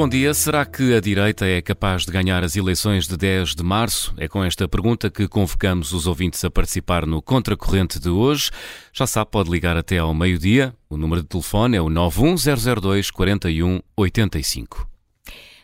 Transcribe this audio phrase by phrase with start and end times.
[0.00, 0.32] bom dia.
[0.32, 4.14] Será que a direita é capaz de ganhar as eleições de 10 de março?
[4.16, 8.50] É com esta pergunta que convocamos os ouvintes a participar no Contracorrente de hoje.
[8.94, 10.74] Já sabe, pode ligar até ao meio-dia.
[10.88, 14.89] O número de telefone é o 91002 4185.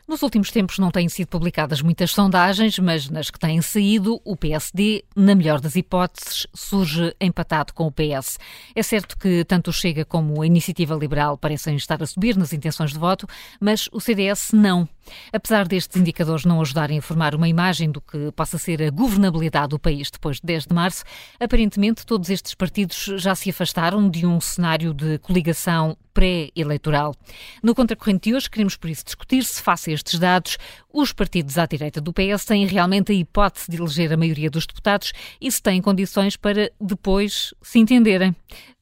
[0.09, 4.37] Nos últimos tempos não têm sido publicadas muitas sondagens, mas nas que têm saído, o
[4.37, 8.39] PSD, na melhor das hipóteses, surge empatado com o PS.
[8.73, 12.53] É certo que tanto o Chega como a Iniciativa Liberal parecem estar a subir nas
[12.53, 13.27] intenções de voto,
[13.61, 14.89] mas o CDS não.
[15.33, 19.71] Apesar destes indicadores não ajudarem a formar uma imagem do que possa ser a governabilidade
[19.71, 21.03] do país depois de 10 de março,
[21.41, 27.15] aparentemente todos estes partidos já se afastaram de um cenário de coligação pré-eleitoral.
[27.63, 30.57] No Contracorrente de hoje, queremos por isso discutir se, face a estes dados,
[30.91, 34.67] os partidos à direita do PS têm realmente a hipótese de eleger a maioria dos
[34.67, 38.31] deputados e se têm condições para depois se entenderem.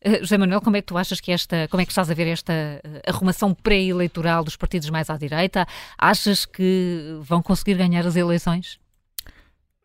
[0.07, 2.15] Uh, José Manuel, como é que tu achas que esta, como é que estás a
[2.15, 5.67] ver esta uh, arrumação pré-eleitoral dos partidos mais à direita?
[5.99, 8.79] Achas que vão conseguir ganhar as eleições?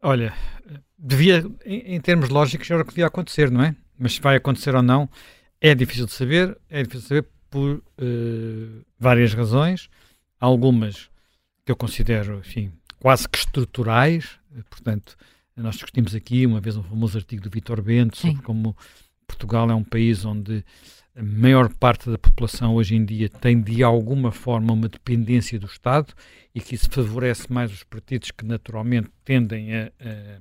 [0.04, 0.36] Olha,
[0.96, 3.76] devia, em, em termos lógicos, era o que devia acontecer, não é?
[3.98, 5.10] Mas se vai acontecer ou não,
[5.60, 9.90] é difícil de saber, é difícil de saber por uh, várias razões,
[10.40, 11.10] algumas
[11.66, 15.18] que eu considero, enfim, quase que estruturais, portanto,
[15.56, 18.44] nós discutimos aqui uma vez um famoso artigo do Vitor Bento sobre Sim.
[18.44, 18.76] como
[19.28, 20.64] Portugal é um país onde
[21.16, 25.66] a maior parte da população hoje em dia tem de alguma forma uma dependência do
[25.66, 26.14] Estado
[26.56, 30.40] e que isso favorece mais os partidos que naturalmente tendem a, a,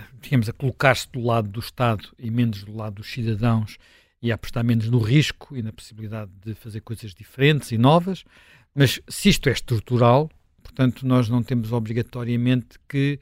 [0.00, 3.76] a digamos, a colocar-se do lado do Estado e menos do lado dos cidadãos
[4.22, 8.24] e a apostar menos no risco e na possibilidade de fazer coisas diferentes e novas.
[8.72, 10.30] Mas se isto é estrutural,
[10.62, 13.18] portanto, nós não temos obrigatoriamente que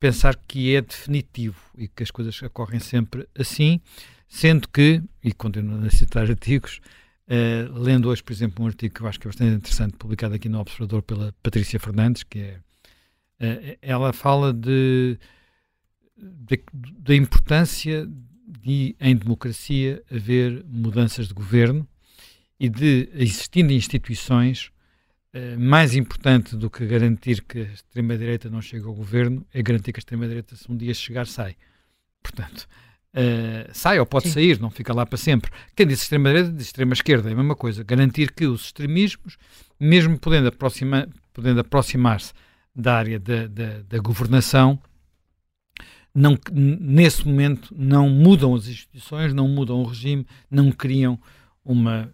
[0.00, 3.80] pensar que é definitivo e que as coisas ocorrem sempre assim,
[4.26, 6.80] sendo que, e continuando a citar artigos,
[7.28, 10.34] uh, lendo hoje, por exemplo, um artigo que eu acho que é bastante interessante, publicado
[10.34, 12.60] aqui no Observador pela Patrícia Fernandes, que é.
[13.42, 15.18] Uh, ela fala de,
[16.98, 18.06] da importância
[18.50, 21.86] de, em democracia, haver mudanças de governo
[22.58, 24.70] e de, existindo instituições,
[25.34, 29.92] uh, mais importante do que garantir que a extrema-direita não chegue ao governo é garantir
[29.92, 31.56] que a extrema-direita, se um dia chegar, sai.
[32.22, 32.68] Portanto,
[33.14, 34.34] uh, sai ou pode Sim.
[34.34, 35.50] sair, não fica lá para sempre.
[35.74, 37.82] Quem diz extrema-direita diz extrema-esquerda, é a mesma coisa.
[37.82, 39.38] Garantir que os extremismos,
[39.78, 42.32] mesmo podendo, aproxima, podendo aproximar-se
[42.74, 44.78] da área da, da, da governação,
[46.14, 51.18] não, nesse momento não mudam as instituições, não mudam o regime, não criam
[51.64, 52.12] uma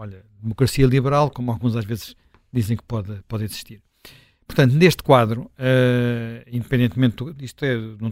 [0.00, 2.16] olha, democracia liberal, como alguns às vezes
[2.52, 3.82] dizem que pode, pode existir.
[4.46, 8.10] Portanto, neste quadro, uh, independentemente, isto é, não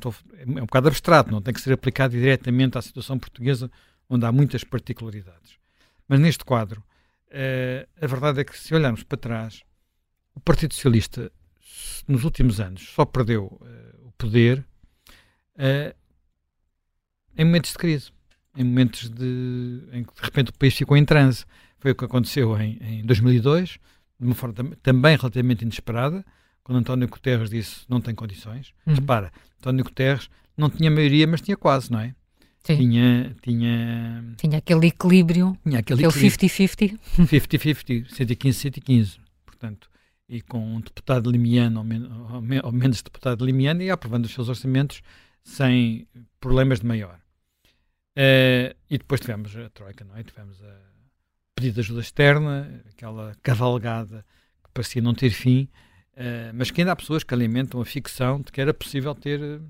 [0.57, 3.71] é um bocado abstrato, não tem que ser aplicado diretamente à situação portuguesa,
[4.09, 5.59] onde há muitas particularidades.
[6.07, 6.85] Mas neste quadro,
[7.29, 9.63] uh, a verdade é que se olharmos para trás,
[10.35, 11.33] o Partido Socialista,
[12.07, 14.65] nos últimos anos, só perdeu uh, o poder
[17.37, 18.11] em momentos de crise,
[18.57, 21.45] em momentos de, em que de repente o país ficou em transe.
[21.79, 23.79] Foi o que aconteceu em, em 2002,
[24.19, 26.25] de uma forma também relativamente inesperada,
[26.65, 28.73] quando António Guterres disse não tem condições.
[28.87, 28.95] Uhum.
[28.95, 32.15] Repara, António Guterres não tinha maioria, mas tinha quase, não é?
[32.65, 32.77] Sim.
[32.77, 34.35] Tinha, tinha...
[34.37, 36.99] tinha aquele equilíbrio, tinha aquele 50-50.
[37.21, 39.89] 50-50, 115-115, portanto,
[40.29, 41.85] e com um deputado limiano, ou,
[42.43, 45.01] men ou, menos deputado limiano, e aprovando os seus orçamentos
[45.49, 46.07] sem
[46.39, 47.19] problemas de maior.
[48.17, 50.23] Uh, e depois tivemos a Troika, não é?
[50.23, 50.77] Tivemos a
[51.55, 54.25] pedido de ajuda externa, aquela cavalgada
[54.63, 55.69] que parecia não ter fim,
[56.13, 59.61] uh, mas que ainda há pessoas que alimentam a ficção de que era possível ter,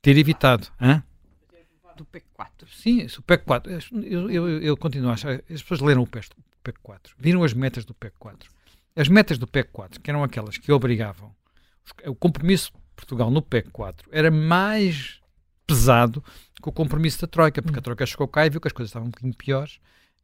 [0.00, 0.68] ter evitado.
[0.80, 1.02] Hã?
[1.96, 2.68] Do PEC 4.
[2.70, 3.72] Sim, o PEC 4.
[4.04, 5.42] Eu, eu, eu, continuo a achar.
[5.50, 6.30] As pessoas leram o PEC
[6.82, 8.50] 4, viram as metas do PEC 4.
[8.96, 11.34] As metas do PEC 4, que eram aquelas que obrigavam
[12.06, 15.20] o compromisso Portugal no PEC 4, era mais
[15.66, 16.22] pesado
[16.62, 17.82] que o compromisso da Troika, porque a hum.
[17.82, 19.80] Troika chegou cá e viu que as coisas estavam um bocadinho piores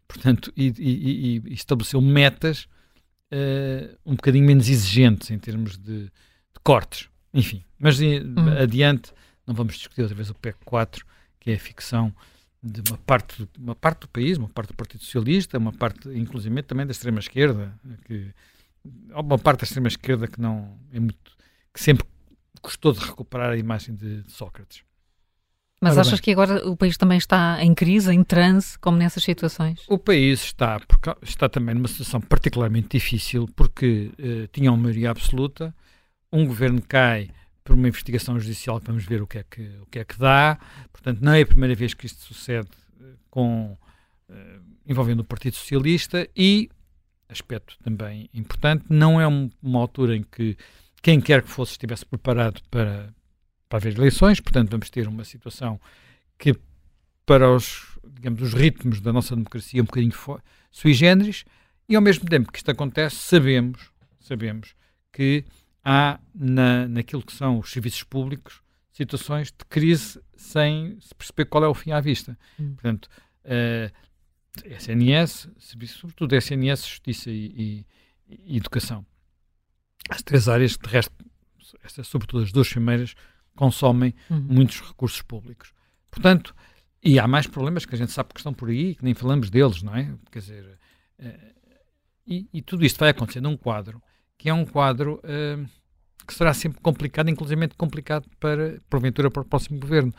[0.07, 2.69] portanto, e, e, e estabeleceu metas
[3.33, 6.11] uh, um bocadinho menos exigentes em termos de, de
[6.63, 7.09] cortes.
[7.35, 8.35] Enfim, mas hum.
[8.61, 9.13] adiante,
[9.47, 11.05] não vamos discutir outra vez o PEC 4,
[11.41, 12.15] que é a ficção
[12.63, 16.63] de uma parte, uma parte do país, uma parte do Partido Socialista, uma parte, inclusive,
[16.63, 17.73] também da extrema-esquerda,
[18.07, 18.33] que
[19.11, 21.37] uma parte da extrema-esquerda que não é muito,
[21.73, 22.07] que sempre
[22.67, 24.83] gostou de recuperar a imagem de, de Sócrates.
[25.81, 26.21] Mas Ora achas bem.
[26.23, 29.85] que agora o país também está em crise, em transe, como nessas situações?
[29.89, 30.81] O país está,
[31.23, 35.75] está também numa situação particularmente difícil, porque uh, tinha uma maioria absoluta,
[36.33, 37.31] um governo cai
[37.63, 40.19] por uma investigação judicial que vamos ver o que é que, o que, é que
[40.19, 40.59] dá,
[40.93, 42.69] portanto não é a primeira vez que isto sucede
[43.01, 43.77] uh, com,
[44.31, 44.35] uh,
[44.87, 46.71] envolvendo o Partido Socialista e
[47.29, 48.85] aspecto também importante.
[48.89, 50.57] Não é um, uma altura em que
[51.07, 53.15] quem quer que fosse estivesse preparado para,
[53.69, 55.81] para haver eleições, portanto, vamos ter uma situação
[56.37, 56.53] que,
[57.25, 60.13] para os, digamos, os ritmos da nossa democracia, é um bocadinho
[60.69, 61.45] sui generis,
[61.89, 64.75] e ao mesmo tempo que isto acontece, sabemos, sabemos
[65.13, 65.45] que
[65.85, 68.61] há na, naquilo que são os serviços públicos
[68.91, 72.37] situações de crise sem se perceber qual é o fim à vista.
[72.59, 72.75] Hum.
[72.75, 73.07] Portanto,
[73.45, 73.93] uh,
[74.65, 75.51] eh, SNS,
[75.87, 77.85] sobretudo SNS, Justiça e,
[78.29, 79.07] e, e, Educação.
[80.09, 81.13] As três áreas, de resto,
[81.83, 83.15] estas, sobretudo as duas primeiras,
[83.55, 84.41] consomem uhum.
[84.41, 85.73] muitos recursos públicos.
[86.11, 86.55] Portanto,
[87.03, 89.51] e há mais problemas que a gente sabe que estão por aí, que nem falamos
[89.51, 90.13] deles, não é?
[90.31, 90.79] Quer dizer,
[91.21, 91.57] uh,
[92.27, 94.03] e, e, tudo isto vai acontecer num quadro
[94.39, 95.67] que é um quadro uh,
[96.27, 100.13] que será sempre complicado, inclusive complicado para, porventura, para o próximo governo.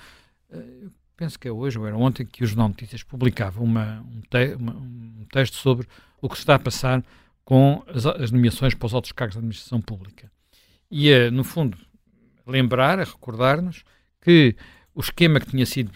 [0.50, 4.22] Uh, penso que é hoje ou era ontem que o Jornal Notícias publicava uma, um,
[4.22, 5.88] te, uma, um, texto sobre
[6.22, 7.04] o que se está a passar
[7.48, 10.30] com as, as, nomeações para os altos cargos da administração pública.
[10.92, 11.78] E, uh, no fundo,
[12.46, 13.86] lembrar, recordar-nos
[14.20, 14.54] que
[14.94, 15.90] o esquema que tinha sido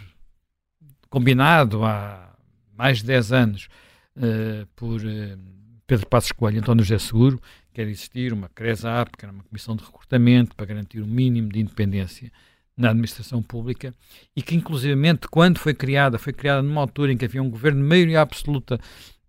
[1.09, 2.33] combinado há
[2.73, 3.67] mais de 10 anos
[4.15, 5.37] uh, por uh,
[5.85, 7.37] Pedro Passos Coelho e António José Seguro,
[7.73, 11.59] quer existir uma CRESAP, que era uma comissão de recrutamento para garantir o mínimo de
[11.59, 12.31] independência
[12.77, 13.93] na administração pública
[14.33, 17.81] e que, inclusivamente, quando foi criada, foi criada numa altura em que havia um governo
[17.81, 18.79] de maioria absoluta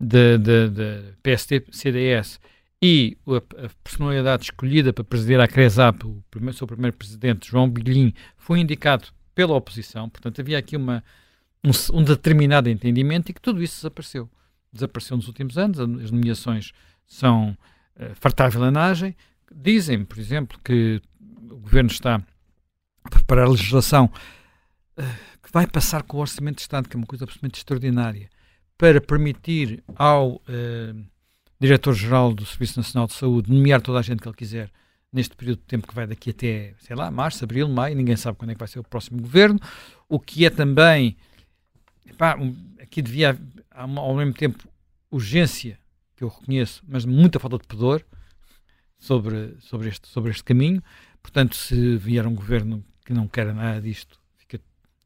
[0.02, 2.40] de, de, de PST-CDS
[2.82, 7.70] e a, a, personalidade escolhida para presidir a CRESAP, o primeiro, seu primeiro presidente, João
[7.70, 11.04] Bilhin, foi indicado pela oposição, portanto havia aqui uma,
[11.64, 14.28] um, um determinado entendimento e que tudo isso desapareceu.
[14.72, 16.72] Desapareceu nos últimos anos, as nomeações
[17.06, 17.56] são
[17.96, 19.14] uh, fartar vilanagem.
[19.54, 21.00] Dizem, por exemplo, que
[21.50, 22.20] o governo está
[23.04, 24.06] a preparar legislação
[24.99, 25.02] uh,
[25.43, 28.28] que vai passar com o Orçamento de Estado, que é uma coisa absolutamente extraordinária,
[28.82, 31.05] para permitir ao uh,
[31.61, 34.73] Diretor-Geral do Serviço Nacional de Saúde nomear toda a gente que ele quiser
[35.12, 38.37] neste período de tempo que vai daqui até, sei lá, março, abril, maio, ninguém sabe
[38.37, 39.61] quando é que vai ser o próximo governo,
[40.08, 41.17] o que é também,
[42.05, 42.37] epá,
[42.81, 43.38] aqui devia,
[43.70, 44.69] ao mesmo tempo,
[45.12, 45.78] urgência
[46.17, 48.05] que eu reconheço, mas muita falta de pudor
[48.99, 50.82] sobre, sobre, este, sobre este caminho.
[51.23, 54.61] Portanto, se vier um governo que não quer nada disto, fica,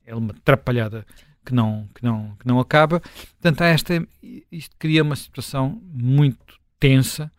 [0.06, 1.04] é uma atrapalhada
[1.46, 3.00] que não, que não, que não acaba.
[3.00, 4.06] Portanto, esta,
[4.50, 7.30] isto cria uma situação muito tensa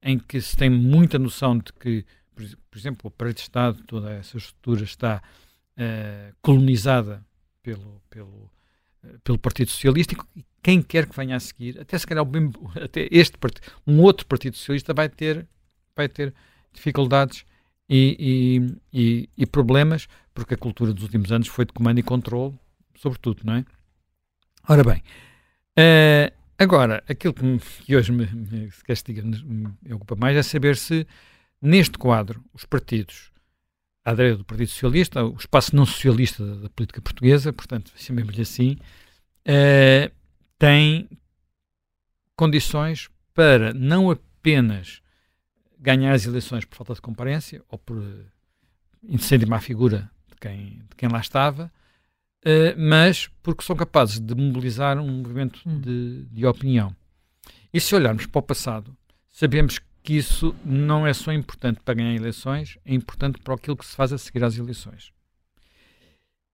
[0.00, 4.12] em que se tem muita noção de que, por, exemplo, o aparelho de Estado, toda
[4.12, 5.20] essa estrutura está
[5.76, 7.26] uh, colonizada
[7.62, 8.50] pelo, pelo,
[9.04, 12.24] uh, pelo Partido Socialista e quem quer que venha a seguir, até se calhar
[12.82, 13.36] até este
[13.86, 15.46] um outro Partido Socialista vai ter,
[15.96, 16.32] vai ter
[16.72, 17.44] dificuldades
[17.88, 22.02] e, e, e, e, problemas, porque a cultura dos últimos anos foi de comando e
[22.02, 22.54] controle,
[22.98, 23.64] sobretudo, não é?
[24.68, 25.02] Ora bem,
[25.78, 30.42] uh, agora, aquilo que, me, que hoje me, me, se castiga, me ocupa mais é
[30.42, 31.06] saber se,
[31.62, 33.32] neste quadro, os partidos
[34.04, 38.42] à direita do Partido Socialista, o espaço não socialista da, da política portuguesa, portanto, chamemos-lhe
[38.42, 38.76] assim,
[39.46, 40.12] uh,
[40.58, 41.08] tem
[42.36, 45.00] condições para não apenas
[45.78, 48.02] ganhar as eleições por falta de comparência ou por
[49.02, 51.70] incêndio má figura de quem, de quem lá estava,
[52.44, 55.80] uh, mas porque são capazes de mobilizar um movimento hum.
[55.80, 56.94] de, de opinião.
[57.72, 58.96] E se olharmos para o passado,
[59.30, 63.84] sabemos que isso não é só importante para ganhar eleições, é importante para aquilo que
[63.84, 65.12] se faz a seguir às eleições.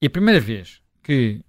[0.03, 1.41] E a primeira vez que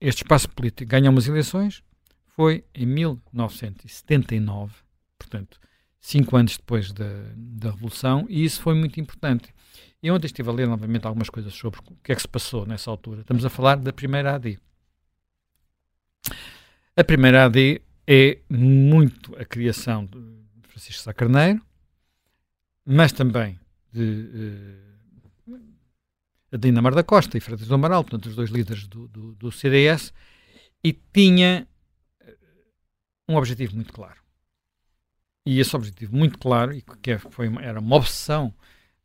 [0.00, 1.82] este espaço político ganha umas eleições
[2.26, 4.74] foi em 1979,
[5.16, 5.58] portanto,
[6.00, 9.53] cinco anos depois da, da Revolução, e isso foi muito importante.
[10.04, 12.66] E ontem estive a ler novamente algumas coisas sobre o que é que se passou
[12.66, 13.22] nessa altura.
[13.22, 14.60] Estamos a falar da primeira AD.
[16.94, 21.64] A primeira AD é muito a criação de Francisco Sá Carneiro,
[22.84, 23.58] mas também
[23.90, 24.76] de
[26.52, 29.50] uh, Mar da Costa e Freitas do Amaral, portanto, os dois líderes do, do, do
[29.50, 30.12] CDS,
[30.84, 31.66] e tinha
[33.26, 34.20] um objetivo muito claro.
[35.46, 38.54] E esse objetivo muito claro, e que é, foi, era uma obsessão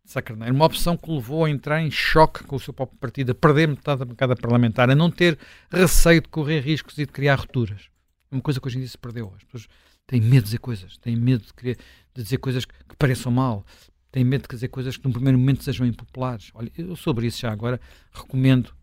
[0.09, 3.31] Sacarneiro, uma opção que o levou a entrar em choque com o seu próprio partido,
[3.31, 5.37] a perder metade da bancada parlamentar, a não ter
[5.69, 7.91] receio de correr riscos e de criar rupturas.
[8.31, 9.31] Uma coisa que hoje em dia se perdeu.
[9.37, 9.67] As pessoas
[10.07, 11.77] têm medo de dizer coisas, têm medo de, querer,
[12.15, 13.63] de dizer coisas que, que pareçam mal,
[14.11, 16.49] têm medo de dizer coisas que no primeiro momento sejam impopulares.
[16.55, 17.79] Olha, eu sobre isso já agora
[18.11, 18.73] recomendo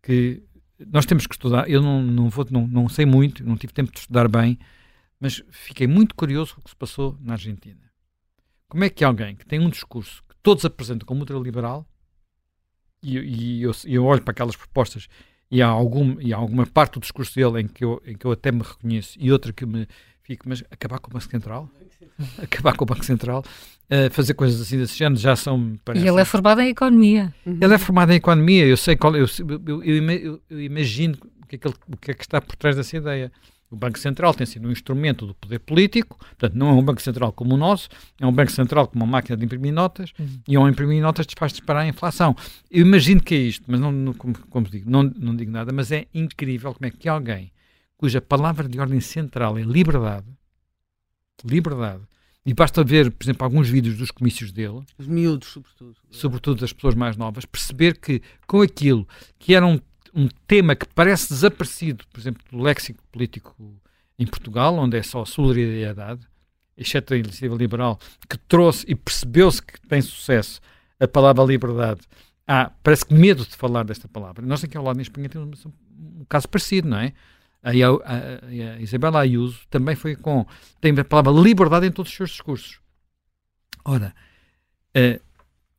[0.00, 0.40] que
[0.86, 1.68] nós temos que estudar.
[1.68, 4.56] Eu não, não, vou, não, não sei muito, não tive tempo de estudar bem,
[5.18, 7.82] mas fiquei muito curioso com o que se passou na Argentina.
[8.68, 11.88] Como é que alguém que tem um discurso todos apresentam como ultraliberal,
[13.02, 15.08] e, e eu, eu, olho para aquelas propostas
[15.50, 18.24] e há, algum, e há alguma parte do discurso dele em que, eu, em que
[18.24, 19.86] eu até me reconheço e outra que me
[20.22, 21.70] fico, mas acabar com o Banco Central?
[22.42, 23.42] acabar com o Banco Central?
[23.84, 25.78] Uh, fazer coisas assim desse género já são.
[25.84, 27.34] Parece, e ele é formado em economia.
[27.44, 29.14] Ele é formado em economia, eu sei qual.
[29.16, 29.26] Eu,
[29.66, 32.56] eu, eu, eu imagino o que, é que ele, o que é que está por
[32.56, 33.32] trás dessa ideia.
[33.74, 37.02] O Banco Central tem sido um instrumento do poder político, portanto, não é um Banco
[37.02, 37.88] Central como o nosso,
[38.20, 40.40] é um Banco Central com uma máquina de imprimir notas uhum.
[40.46, 42.36] e ao imprimir notas faz disparar a inflação.
[42.70, 45.72] Eu imagino que é isto, mas não, não como, como digo, não, não digo nada,
[45.72, 47.52] mas é incrível como é que alguém
[47.96, 50.26] cuja palavra de ordem central é liberdade,
[51.44, 52.02] liberdade,
[52.46, 56.72] e basta ver, por exemplo, alguns vídeos dos comícios dele, os miúdos, sobretudo, sobretudo das
[56.72, 59.66] pessoas mais novas, perceber que com aquilo que era
[60.14, 63.54] um, tema que parece desaparecido, por exemplo, do léxico político
[64.18, 66.26] em Portugal, onde é só solidariedade,
[66.76, 70.60] exceto a iniciativa liberal, que trouxe e percebeu-se que tem sucesso
[70.98, 72.00] a palavra liberdade.
[72.46, 74.44] Há, parece que medo de falar desta palavra.
[74.44, 75.72] Nós aqui ao lado em Espanha temos um,
[76.28, 77.12] caso parecido, não é?
[77.62, 80.46] a, a, a Isabela Ayuso também foi com.
[80.80, 82.78] tem a palavra liberdade em todos os seus discursos.
[83.84, 84.14] Ora,
[84.96, 85.20] uh,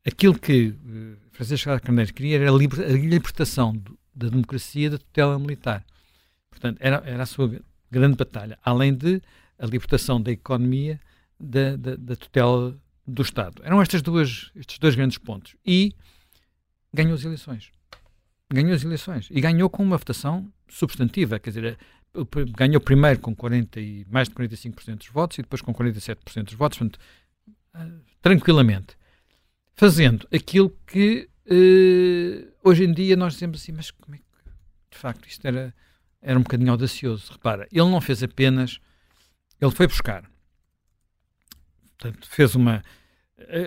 [0.05, 3.73] aquilo que uh, Francisco Carneiro queria era a, liber, a libertação
[4.15, 5.85] da democracia da tutela militar.
[6.49, 7.59] Portanto, era, era a sua
[7.91, 9.21] grande batalha, além de
[9.59, 10.99] a libertação da economia
[11.39, 13.61] da, da, da tutela do Estado.
[13.63, 15.55] Eram estas duas, estes dois grandes pontos.
[15.65, 15.93] E
[16.93, 17.71] ganhou as eleições.
[18.51, 19.27] Ganhou as eleições.
[19.31, 21.77] E ganhou com uma votação substantiva, quer dizer,
[22.57, 26.53] ganhou primeiro com 40 e, mais de 45% dos votos e depois com 47% dos
[26.53, 26.99] votos, portanto,
[27.73, 27.87] ah,
[28.21, 28.97] tranquilamente,
[29.75, 34.23] fazendo aquilo que uh, hoje em dia nós dizemos assim, mas como é que,
[34.91, 35.73] de facto, isto era,
[36.21, 37.31] era um bocadinho audacioso.
[37.33, 38.79] Repara, ele não fez apenas,
[39.59, 40.29] ele foi buscar,
[41.97, 42.83] portanto, fez uma.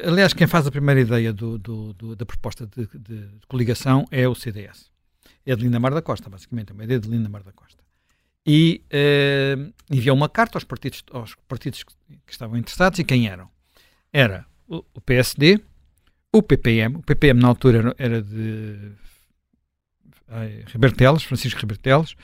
[0.04, 4.06] Aliás, quem faz a primeira ideia do, do, do, da proposta de, de, de coligação
[4.10, 4.90] é o CDS
[5.52, 7.82] é de Linda Mar da Costa, basicamente, é uma ideia de Linda Mar da Costa.
[8.46, 11.92] E uh, enviou uma carta aos partidos, aos partidos que,
[12.26, 13.50] que, estavam interessados e quem eram?
[14.12, 15.60] Era o, o, PSD,
[16.32, 18.92] o PPM, o PPM na altura era, de
[20.28, 22.14] ai, Riberteles, Francisco Riberteles,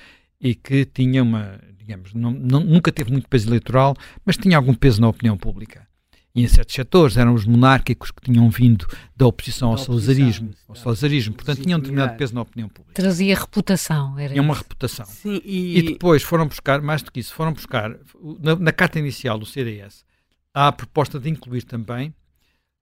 [0.40, 4.74] e que tinha uma, digamos, não, não, nunca teve muito peso eleitoral, mas tinha algum
[4.74, 5.86] peso na opinião pública
[6.34, 10.74] e em certos setores eram os monárquicos que tinham vindo da oposição ao salazarismo, ao
[10.74, 13.00] salazarismo, portanto tinham determinado peso na opinião pública.
[13.00, 15.06] Trazia reputação, era Tinha uma reputação.
[15.06, 15.78] Sim, e...
[15.78, 15.82] e...
[15.82, 17.96] depois foram buscar, mais do que isso, foram buscar,
[18.40, 20.04] na, na carta inicial do CDS,
[20.52, 22.08] há a proposta de incluir também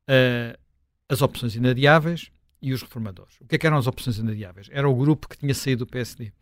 [0.09, 0.59] uh,
[1.12, 3.35] as opções inadiáveis e os reformadores.
[3.40, 4.69] O que, é que eram as opções inadiáveis?
[4.71, 6.33] Era o grupo que tinha saído do PSD.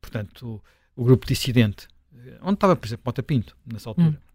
[0.00, 0.62] Portanto,
[0.96, 4.08] o, o grupo dissidente, eh, onde estava, por exemplo, Mota Pinto, nessa altura.
[4.08, 4.34] Hum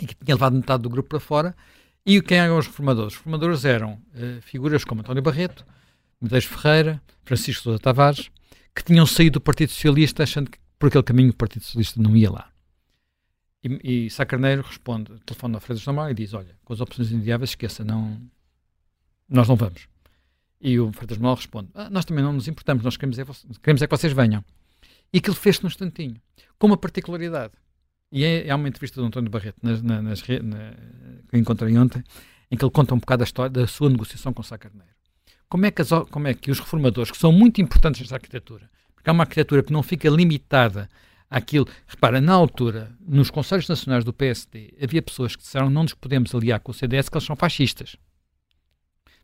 [0.00, 1.56] e que tinha levado metade do grupo para fora.
[2.04, 3.14] E quem eram os reformadores?
[3.14, 5.66] Os reformadores eram uh, figuras como António Barreto,
[6.20, 8.30] Medeiros Ferreira, Francisco Sousa Tavares,
[8.74, 12.16] que tinham saído do Partido Socialista achando que por aquele caminho o Partido Socialista não
[12.16, 12.50] ia lá.
[13.64, 17.10] E, e Sá Carneiro responde, telefone ao Freire Normal e diz, olha, com as opções
[17.10, 18.20] inviáveis, esqueça, não,
[19.28, 19.88] nós não vamos.
[20.60, 23.24] E o Freitas Manuel responde, ah, nós também não nos importamos, nós queremos é,
[23.62, 24.44] queremos é que vocês venham.
[25.12, 26.16] E aquilo fez-se num instantinho,
[26.58, 27.52] com uma particularidade.
[28.10, 30.72] E é, é uma entrevista do António Barreto nas, nas, nas, na,
[31.30, 32.02] que encontrei ontem,
[32.50, 34.94] em que ele conta um bocado a história da sua negociação com Sá Carneiro.
[35.48, 38.68] Como é, que as, como é que os reformadores, que são muito importantes nesta arquitetura,
[38.94, 40.88] porque é uma arquitetura que não fica limitada
[41.30, 41.68] àquilo.
[41.86, 46.34] Repara, na altura, nos Conselhos Nacionais do PSD, havia pessoas que disseram não nos podemos
[46.34, 47.96] aliar com o CDS, que eles são fascistas.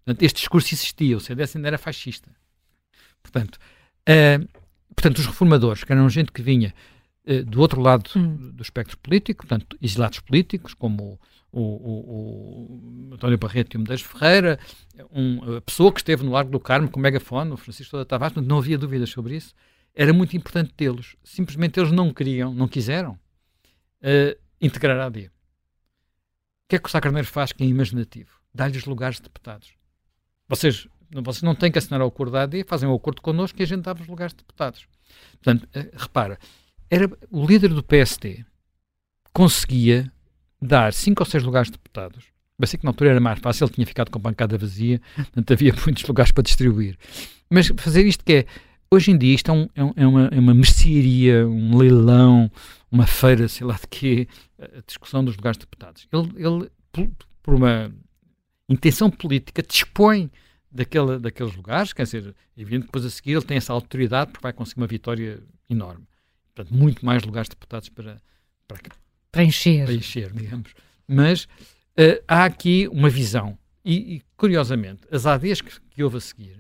[0.05, 2.31] Portanto, este discurso existia, o CDS ainda era fascista.
[3.23, 3.59] Portanto,
[4.09, 4.49] uh,
[4.95, 6.75] portanto os reformadores, que eram gente que vinha
[7.25, 8.51] eh, do outro lado hum.
[8.53, 11.21] do espectro político, portanto, exilados políticos, como
[11.53, 14.59] o, o, o António Barreto e o Medeiros Ferreira,
[15.13, 18.05] um, a pessoa que esteve no Largo do Carmo com o megafone, o Francisco da
[18.05, 19.55] Tavares, não havia dúvidas sobre isso.
[19.95, 21.17] Era muito importante tê-los.
[21.23, 25.27] Simplesmente eles não queriam, não quiseram uh, integrar a AD.
[25.27, 25.31] O
[26.69, 28.31] que é que o Sá Carneiro faz que é imaginativo?
[28.53, 29.75] Dá-lhes lugares de deputados.
[30.49, 33.61] Vocês, vocês não têm que assinar o acordo da AD, fazem o um acordo connosco
[33.61, 34.87] e a gente dá-vos lugares de deputados.
[35.43, 36.39] Portanto, uh, repara,
[36.91, 38.45] era o líder do PST
[39.33, 40.13] conseguia
[40.61, 42.27] dar cinco ou seis lugares de deputados.
[42.59, 45.53] Pensei que na altura era mais fácil, ele tinha ficado com a bancada vazia, portanto
[45.53, 46.97] havia muitos lugares para distribuir.
[47.51, 48.47] Mas fazer isto que é,
[48.91, 52.51] hoje em dia isto é, um, é, é uma, é uma mercearia, um leilão,
[52.91, 54.29] uma feira, sei lá de quê,
[54.61, 56.07] a discussão dos lugares de deputados.
[56.13, 57.11] Ele, ele por,
[57.43, 57.93] por uma
[58.73, 60.31] intenção política, dispõe
[60.71, 64.43] daquela, daqueles lugares, quer dizer, evidente que depois a seguir ele tem essa autoridade porque
[64.43, 66.07] vai conseguir uma vitória enorme
[66.55, 68.21] portanto, muito mais lugares de deputados para,
[68.69, 68.81] para,
[69.31, 69.85] para encher.
[69.85, 70.75] Para encher, digamos.
[71.07, 73.59] Mas uh, há aqui uma visão.
[73.85, 76.59] E, e curiosamente, as ADs que, que houve a seguir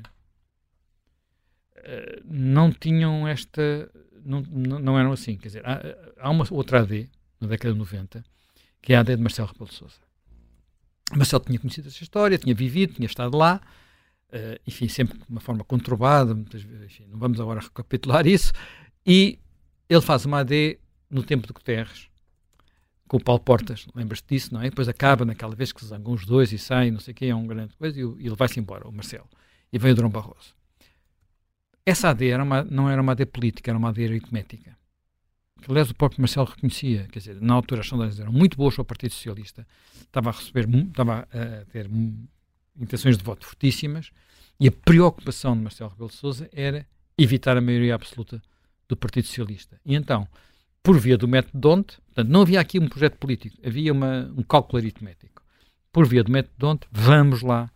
[1.76, 3.90] uh, não tinham esta.
[4.24, 5.36] Não, não, eram assim.
[5.36, 5.80] Quer dizer, há,
[6.18, 7.08] há uma outra AD,
[7.40, 8.24] na década de 90,
[8.80, 10.00] que é a AD de Marcelo Rebelo de Sousa.
[11.16, 13.60] Marcelo tinha conhecido essa história, tinha vivido, tinha estado lá,
[14.30, 18.52] uh, enfim, sempre de uma forma conturbada, muitas vezes, enfim, não vamos agora recapitular isso,
[19.06, 19.38] e
[19.88, 20.78] ele faz uma AD
[21.10, 22.08] no tempo de Guterres,
[23.06, 24.70] com o Paulo Portas, lembras-te disso, não é?
[24.70, 27.34] Depois acaba naquela vez que se zangam os dois e saem, não sei quê, é
[27.34, 29.28] um grande coisa, e, e ele vai-se embora, o Marcelo.
[29.70, 30.54] E vem o Dom Barroso.
[31.84, 34.78] Essa AD era uma, não era uma AD política, era uma AD aritmética.
[35.62, 38.74] Que, aliás, o próprio Marcelo reconhecia, quer dizer, na altura as sondagens eram muito boas
[38.74, 39.66] para o Partido Socialista,
[40.00, 41.88] estava a receber, estava a ter
[42.78, 44.10] intenções de voto fortíssimas,
[44.58, 48.42] e a preocupação de Marcelo Rebelo de Sousa era evitar a maioria absoluta
[48.88, 49.80] do Partido Socialista.
[49.84, 50.26] E então,
[50.82, 54.42] por via do método Donte, portanto, não havia aqui um projeto político, havia uma, um
[54.42, 55.42] cálculo aritmético.
[55.92, 57.70] Por via do método Donte, vamos lá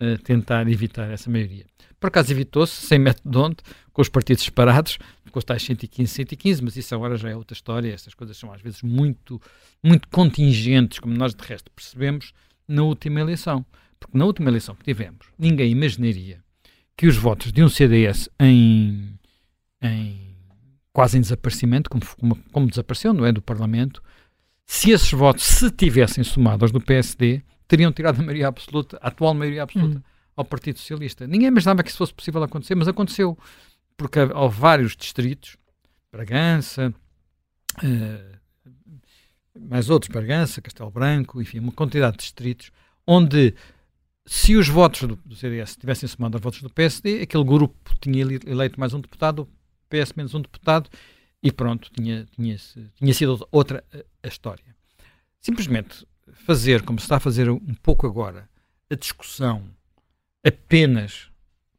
[0.00, 1.66] uh, tentar evitar essa maioria.
[2.00, 3.62] Por acaso evitou-se, sem método Donte,
[3.96, 4.98] com os partidos separados,
[5.32, 8.52] com os tais 115, 115, mas isso agora já é outra história, essas coisas são
[8.52, 9.40] às vezes muito,
[9.82, 12.34] muito contingentes, como nós de resto percebemos
[12.68, 13.64] na última eleição.
[13.98, 16.44] Porque na última eleição que tivemos, ninguém imaginaria
[16.94, 19.18] que os votos de um CDS em,
[19.80, 20.36] em
[20.92, 23.32] quase em desaparecimento, como, como, como, desapareceu, não é?
[23.32, 24.02] Do Parlamento,
[24.66, 29.08] se esses votos se tivessem somado aos do PSD, teriam tirado a maioria absoluta, a
[29.08, 30.02] atual maioria absoluta, hum.
[30.36, 31.26] ao Partido Socialista.
[31.26, 33.38] Ninguém imaginava que isso fosse possível acontecer, mas aconteceu,
[33.96, 35.56] porque há, vários distritos,
[36.12, 36.94] Bragança,
[37.82, 38.36] uh,
[39.58, 42.70] mais outros, Bragança, Castelo Branco, enfim, uma quantidade de distritos,
[43.06, 43.54] onde
[44.26, 48.78] se os votos do, CDS tivessem somado aos votos do PSD, aquele grupo tinha eleito
[48.78, 49.48] mais um deputado,
[49.88, 50.90] PS menos um deputado
[51.42, 52.56] e pronto, tinha, tinha,
[52.96, 54.74] tinha sido outra a, a, história.
[55.40, 56.06] Simplesmente
[56.44, 58.48] fazer, como se está a fazer um pouco agora,
[58.90, 59.64] a discussão
[60.44, 61.30] apenas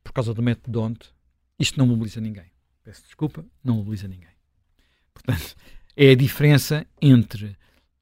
[0.04, 1.10] por causa do método Donte,
[1.60, 2.52] isto não mobiliza ninguém.
[2.84, 4.30] Peço desculpa, não mobiliza ninguém.
[5.14, 5.56] Portanto,
[5.96, 7.58] é a diferença entre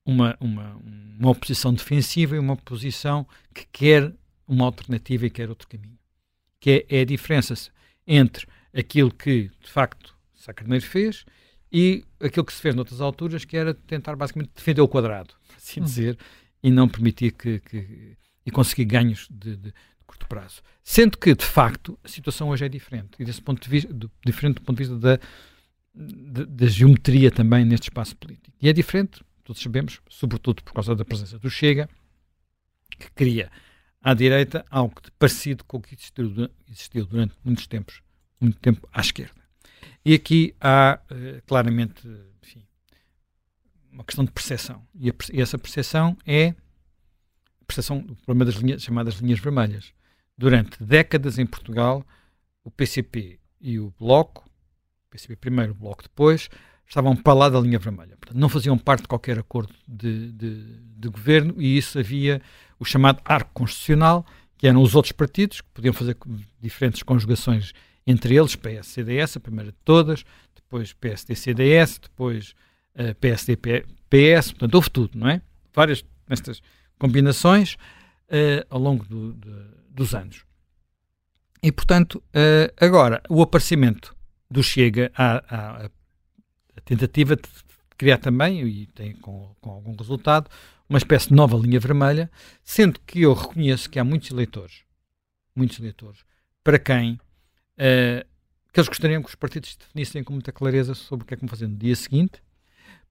[0.05, 4.13] uma, uma, uma oposição defensiva e uma oposição que quer
[4.47, 5.97] uma alternativa e quer outro caminho.
[6.59, 7.55] Que é, é a diferença
[8.05, 11.25] entre aquilo que, de facto, Sá Carneiro fez
[11.71, 15.81] e aquilo que se fez noutras alturas, que era tentar basicamente defender o quadrado, assim
[15.81, 15.83] hum.
[15.83, 16.17] dizer,
[16.61, 19.73] e não permitir que, que e conseguir ganhos de, de,
[20.05, 20.61] curto prazo.
[20.83, 24.11] Sendo que, de facto, a situação hoje é diferente, e desse ponto de vista, do,
[24.25, 25.19] diferente do ponto de vista da,
[26.45, 28.55] da geometria também neste espaço político.
[28.61, 31.89] E é diferente, todos sabemos, sobretudo por causa da presença do Chega,
[32.97, 33.51] que cria
[34.01, 38.01] à direita algo parecido com o que existiu, existiu durante muitos tempos
[38.39, 39.41] muito tempo à esquerda.
[40.03, 42.07] E aqui há uh, claramente
[42.43, 42.63] enfim,
[43.91, 44.85] uma questão de percepção.
[44.93, 46.53] E, a, e essa percepção é
[47.65, 49.93] percepção do problema das linhas, chamadas linhas vermelhas.
[50.37, 52.05] Durante décadas em Portugal,
[52.63, 54.43] o PCP e o Bloco,
[55.07, 56.49] o PCP primeiro, o Bloco depois,
[56.87, 58.15] estavam para lá da linha vermelha.
[58.17, 60.63] Portanto, não faziam parte de qualquer acordo de, de,
[60.97, 62.41] de governo e isso havia
[62.79, 64.25] o chamado arco constitucional,
[64.57, 66.17] que eram os outros partidos, que podiam fazer
[66.61, 67.73] diferentes conjugações
[68.05, 70.23] entre eles PS-CDS, a primeira de todas,
[70.53, 72.53] depois PSD-CDS, depois uh,
[72.95, 75.41] eh, PSD-PS, portanto houve tudo, não é?
[75.73, 76.61] Várias nestas
[76.97, 79.51] combinações uh, ao longo do, de,
[79.89, 80.45] dos anos.
[81.61, 84.15] E, portanto, uh, agora, o aparecimento
[84.49, 85.89] do Chega à,
[86.83, 87.43] tentativa de
[87.97, 90.49] criar também, e tem com, com algum resultado,
[90.87, 92.29] uma espécie de nova linha vermelha,
[92.63, 94.83] sendo que eu reconheço que há muitos eleitores,
[95.55, 96.23] muitos eleitores,
[96.63, 98.25] para quem uh,
[98.71, 101.41] que eles gostariam que os partidos definissem com muita clareza sobre o que é que
[101.41, 102.43] vão fazer no dia seguinte,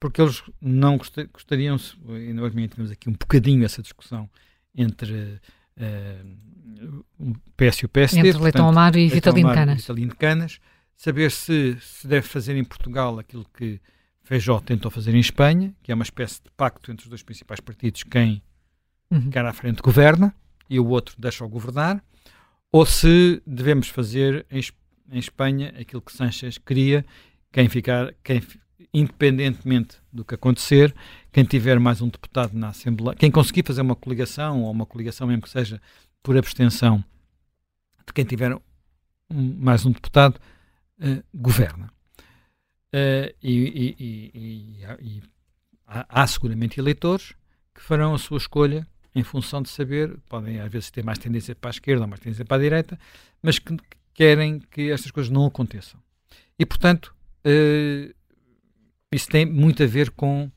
[0.05, 1.79] porque eles não gostariam,
[2.11, 4.29] e nós tivemos aqui um bocadinho essa discussão
[4.77, 5.40] entre
[5.79, 8.29] uh, o PS e o PSD.
[8.29, 9.81] Entre Leitão Amaro e Vitalino Canas.
[9.81, 10.61] Vitalino Canas,
[10.95, 13.81] saber se se deve fazer em Portugal aquilo que
[14.23, 17.61] Feijó tentou fazer em Espanha, que é uma espécie de pacto entre os dois principais
[17.61, 18.43] partidos, quem
[19.11, 19.31] uhum.
[19.31, 20.35] quer à frente governa
[20.69, 22.05] e o outro deixa-o governar,
[22.71, 24.61] ou se devemos fazer em,
[25.12, 27.07] em Espanha aquilo que Sanchez queria,
[27.51, 28.43] quem ficar, quem,
[28.92, 30.94] independentemente do que acontecer,
[31.33, 35.27] quem tiver mais um deputado na Assembleia, quem conseguir fazer uma coligação, ou uma coligação
[35.27, 35.81] mesmo que seja
[36.23, 37.05] por abstenção
[38.07, 38.55] de quem tiver
[39.31, 40.38] um, mais um deputado,
[41.01, 41.92] uh, governa.
[42.92, 45.23] Uh, e, e, e, e
[45.87, 47.35] há, há, seguramente eleitores
[47.75, 51.55] que farão a sua escolha em função de saber, podem às vezes ter mais tendência
[51.55, 52.99] para a esquerda ou mais tendência para a direita,
[53.42, 53.77] mas que
[54.12, 56.01] querem que estas coisas não aconteçam.
[56.59, 58.14] E, portanto, uh,
[59.14, 60.50] isso tem muito a ver com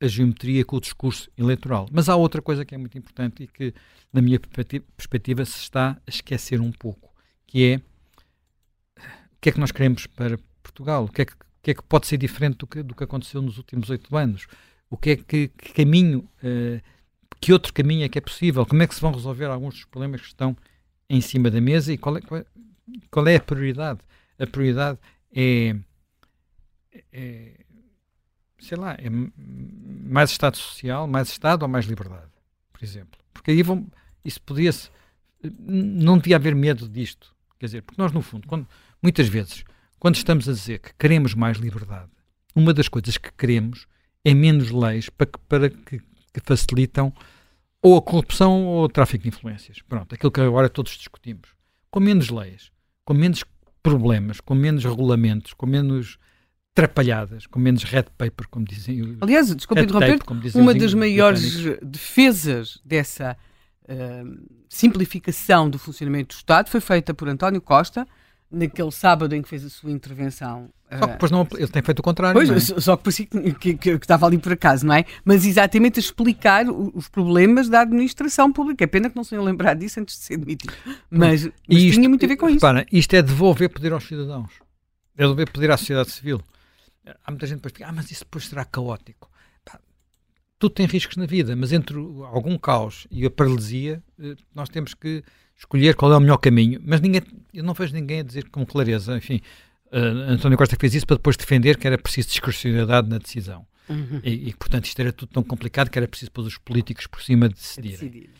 [0.00, 1.88] a geometria, com o discurso eleitoral.
[1.90, 3.74] Mas há outra coisa que é muito importante e que,
[4.12, 7.12] na minha perspectiva, se está a esquecer um pouco,
[7.46, 11.32] que é o que é que nós queremos para Portugal, o que é que,
[11.62, 14.46] que, é que pode ser diferente do que, do que aconteceu nos últimos oito anos,
[14.90, 16.80] o que é que, que caminho, uh,
[17.40, 19.84] que outro caminho é que é possível, como é que se vão resolver alguns dos
[19.84, 20.56] problemas que estão
[21.08, 22.44] em cima da mesa e qual é, qual é,
[23.10, 24.00] qual é a prioridade.
[24.38, 24.98] A prioridade
[25.34, 25.76] é,
[27.12, 27.64] é,
[28.58, 32.30] sei lá, é mais Estado social, mais Estado ou mais liberdade,
[32.72, 33.18] por exemplo.
[33.32, 33.86] Porque aí vão,
[34.24, 34.90] isso podia-se,
[35.60, 37.34] não devia haver medo disto.
[37.58, 38.66] Quer dizer, porque nós, no fundo, quando,
[39.02, 39.64] muitas vezes,
[39.98, 42.10] quando estamos a dizer que queremos mais liberdade,
[42.54, 43.86] uma das coisas que queremos
[44.24, 47.12] é menos leis para que, para que, que facilitam
[47.80, 49.80] ou a corrupção ou o tráfico de influências.
[49.82, 51.50] Pronto, aquilo que agora todos discutimos.
[51.90, 52.70] Com menos leis,
[53.04, 53.44] com menos
[53.82, 56.18] problemas, com menos regulamentos, com menos
[56.78, 59.16] atrapalhadas, com menos red paper, como dizem.
[59.20, 60.18] Aliás, desculpe interromper,
[60.54, 63.36] uma das maiores defesas dessa
[63.88, 68.06] uh, simplificação do funcionamento do Estado foi feita por António Costa
[68.50, 70.70] naquele sábado em que fez a sua intervenção.
[70.90, 72.32] Só que depois não, ele tem feito o contrário.
[72.32, 72.80] Pois, é?
[72.80, 75.04] só que parecia que, que, que, estava ali por acaso, não é?
[75.22, 78.84] Mas exatamente a explicar os problemas da administração pública.
[78.84, 80.72] É pena que não se tenham lembrado disso antes de ser demitido.
[81.10, 82.88] Mas, mas isto, tinha muito a ver com repara, isso.
[82.90, 84.50] Isto é devolver poder aos cidadãos.
[85.14, 86.40] É devolver poder à sociedade civil.
[87.24, 89.30] Há muita gente que depois fica, ah, mas isso depois será caótico.
[89.64, 89.80] Pá,
[90.58, 94.94] tudo tem riscos na vida, mas entre algum caos e a paralisia, eh, nós temos
[94.94, 95.22] que
[95.56, 96.80] escolher qual é o melhor caminho.
[96.84, 99.40] Mas ninguém, eu não vejo ninguém a dizer com clareza, enfim,
[99.92, 103.66] uh, António Costa fez isso para depois defender que era preciso discrecionalidade na decisão.
[103.88, 104.20] Uhum.
[104.22, 107.22] E, e, portanto, isto era tudo tão complicado que era preciso pôr os políticos por
[107.22, 107.90] cima de decidir.
[107.90, 108.30] decidir.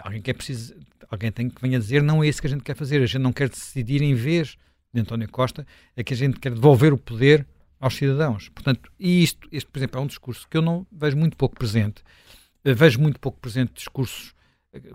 [0.00, 0.76] Alguém que é preciso,
[1.10, 3.20] alguém tem que venha dizer, não é isso que a gente quer fazer, a gente
[3.20, 4.56] não quer decidir em vez
[4.92, 5.66] de António Costa,
[5.96, 7.46] é que a gente quer devolver o poder
[7.80, 8.48] aos cidadãos.
[8.48, 11.56] Portanto, e isto, este, por exemplo, é um discurso que eu não vejo muito pouco
[11.56, 12.02] presente.
[12.64, 14.34] Uh, vejo muito pouco presente discursos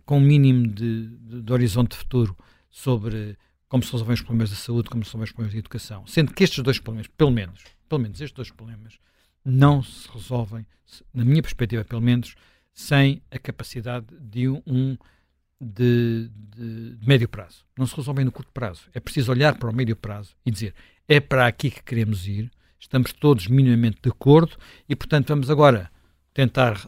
[0.06, 2.38] com um mínimo de, de, de horizonte futuro
[2.70, 6.06] sobre como se resolvem os problemas da saúde, como se resolvem os problemas da educação.
[6.06, 9.00] Sendo que estes dois problemas, pelo menos, pelo menos estes dois problemas,
[9.44, 10.66] não se resolvem,
[11.14, 12.36] na minha perspectiva, pelo menos,
[12.72, 14.96] sem a capacidade de um
[15.60, 17.66] de, de, de, médio prazo.
[17.78, 18.90] Não se resolvem no curto prazo.
[18.94, 20.76] É preciso olhar para o médio prazo e dizer
[21.08, 22.52] é para aqui que queremos ir,
[22.84, 25.90] estamos todos minimamente de acordo e, portanto, vamos agora
[26.34, 26.88] tentar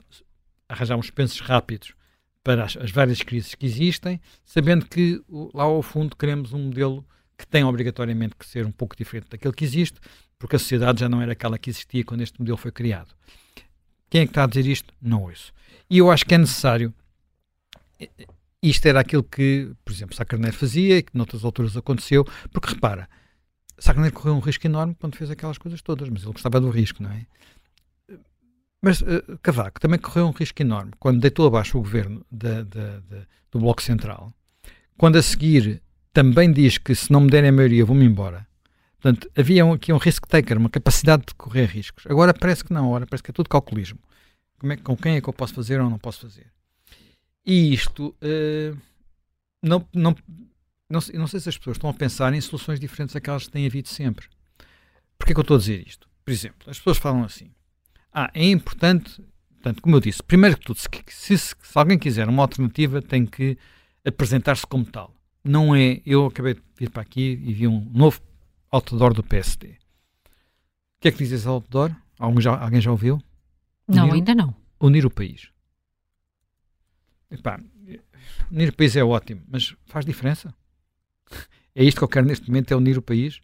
[0.68, 1.94] arranjar uns pensos rápidos
[2.44, 5.22] para as, as, várias crises que existem, sabendo que
[5.54, 7.06] lá ao fundo queremos um modelo
[7.38, 10.00] que tem obrigatoriamente que ser um pouco diferente daquele que existe,
[10.38, 13.16] porque a sociedade já não era aquela que existia quando este modelo foi criado.
[14.10, 14.94] Quem é que está a dizer isto?
[15.02, 15.54] Não ouço.
[15.90, 16.94] E eu acho que é necessário.
[18.62, 22.74] Isto era aquilo que, por exemplo, Sá Carneiro fazia e que noutras alturas aconteceu, porque
[22.74, 23.10] repara,
[23.78, 26.70] Sá Carneiro correu um risco enorme quando fez aquelas coisas todas, mas ele gostava do
[26.70, 27.26] risco, não é?
[28.82, 33.82] Mas uh, Cavaco também correu um risco enorme quando deitou abaixo o governo do Bloco
[33.82, 34.34] Central,
[34.98, 35.82] quando a seguir
[36.14, 38.48] também diz que se não me derem a maioria vou-me embora.
[39.00, 42.06] Portanto, havia um, aqui um risk taker, uma capacidade de correr riscos.
[42.08, 44.00] Agora parece que não, agora parece que é tudo calculismo.
[44.64, 46.48] É, com quem é que eu posso fazer ou não posso fazer?
[47.46, 48.78] E isto uh,
[49.62, 50.16] não, não,
[50.90, 53.66] não, não sei se as pessoas estão a pensar em soluções diferentes daquelas que têm
[53.66, 54.28] havido sempre.
[55.18, 56.08] Porquê que eu estou a dizer isto?
[56.24, 57.52] Por exemplo, as pessoas falam assim:
[58.14, 62.28] ah, é importante, portanto, como eu disse, primeiro que tudo, se, se, se alguém quiser
[62.30, 63.58] uma alternativa, tem que
[64.06, 65.14] apresentar-se como tal.
[65.44, 68.20] Não é, eu acabei de vir para aqui e vi um novo
[68.72, 69.68] outdoor do PSD.
[69.68, 71.92] O que é que diz esse outdoor?
[72.18, 73.22] Alguém já, alguém já ouviu?
[73.88, 74.56] Unir, não, ainda não.
[74.80, 75.50] Unir o país.
[77.30, 77.60] Epá,
[78.52, 80.54] unir o país é ótimo, mas faz diferença?
[81.76, 83.42] É isto que eu quero neste momento, é unir o país?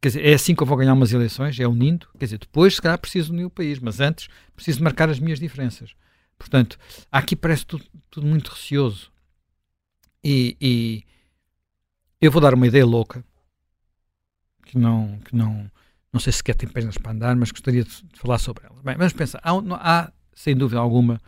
[0.00, 2.08] Quer dizer, é assim que eu vou ganhar umas eleições, é unindo.
[2.18, 5.40] Quer dizer, depois, se calhar, preciso unir o país, mas antes preciso marcar as minhas
[5.40, 5.94] diferenças.
[6.38, 6.78] Portanto,
[7.10, 9.10] aqui parece tudo, tudo muito receoso.
[10.22, 11.04] E, e,
[12.20, 13.24] eu vou dar uma ideia louca,
[14.66, 15.70] que não, que não,
[16.12, 18.80] não sei se quer tem pernas para andar, mas gostaria de, de falar sobre ela.
[18.82, 19.40] Bem, vamos pensar.
[19.42, 21.20] Há, há, sem dúvida alguma,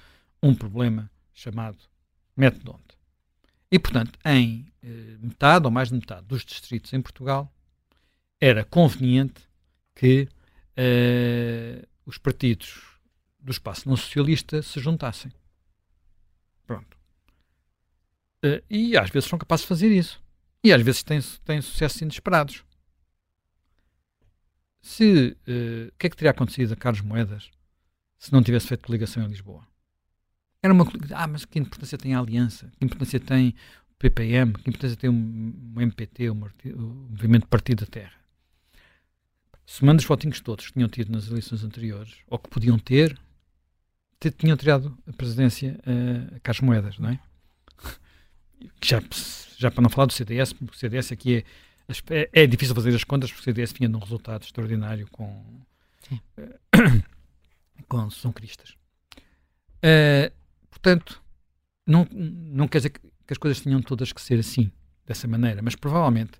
[0.43, 1.79] um problema chamado
[2.37, 2.88] metodonte.
[3.71, 7.53] E, portanto, em eh, metade ou mais de metade dos distritos em Portugal,
[8.41, 9.43] era conveniente
[9.95, 10.29] que
[10.79, 12.81] uh, os partidos
[13.41, 15.33] do espaço não socialista se juntassem.
[16.65, 16.97] Pronto.
[18.45, 20.23] Uh, e às vezes são capazes de fazer isso.
[20.63, 22.65] E às vezes têm, têm sucessos inesperados.
[24.81, 25.37] Se,
[25.93, 27.51] o que é que teria acontecido a Carlos Moedas
[28.17, 29.67] se não tivesse feito coligação em Lisboa?
[30.63, 32.71] Era uma ah, mas que importância tem a aliança?
[32.79, 33.55] Que importância tem
[33.91, 34.53] o PPM?
[34.55, 35.13] Que importância tem o,
[35.77, 38.19] o MPT, o, o Movimento Partido da Terra?
[39.69, 43.19] somando os votinhos todos que tinham tido nas eleições anteriores, ou que podiam ter,
[44.39, 47.21] tinham tirado a presidência uh, a Carlos Moedas, não é?
[48.83, 49.01] Já,
[49.57, 51.45] já para não falar do CDS, porque o CDS aqui
[51.89, 55.45] é, é, é, difícil fazer as contas, porque o CDS vinha num resultado extraordinário com,
[56.11, 57.05] uh,
[57.87, 58.71] com, são cristas.
[59.77, 60.33] Uh,
[60.71, 61.23] portanto,
[61.87, 63.01] não, não quer dizer que,
[63.31, 64.71] as coisas tinham todas que ser assim,
[65.07, 66.39] dessa maneira, mas provavelmente.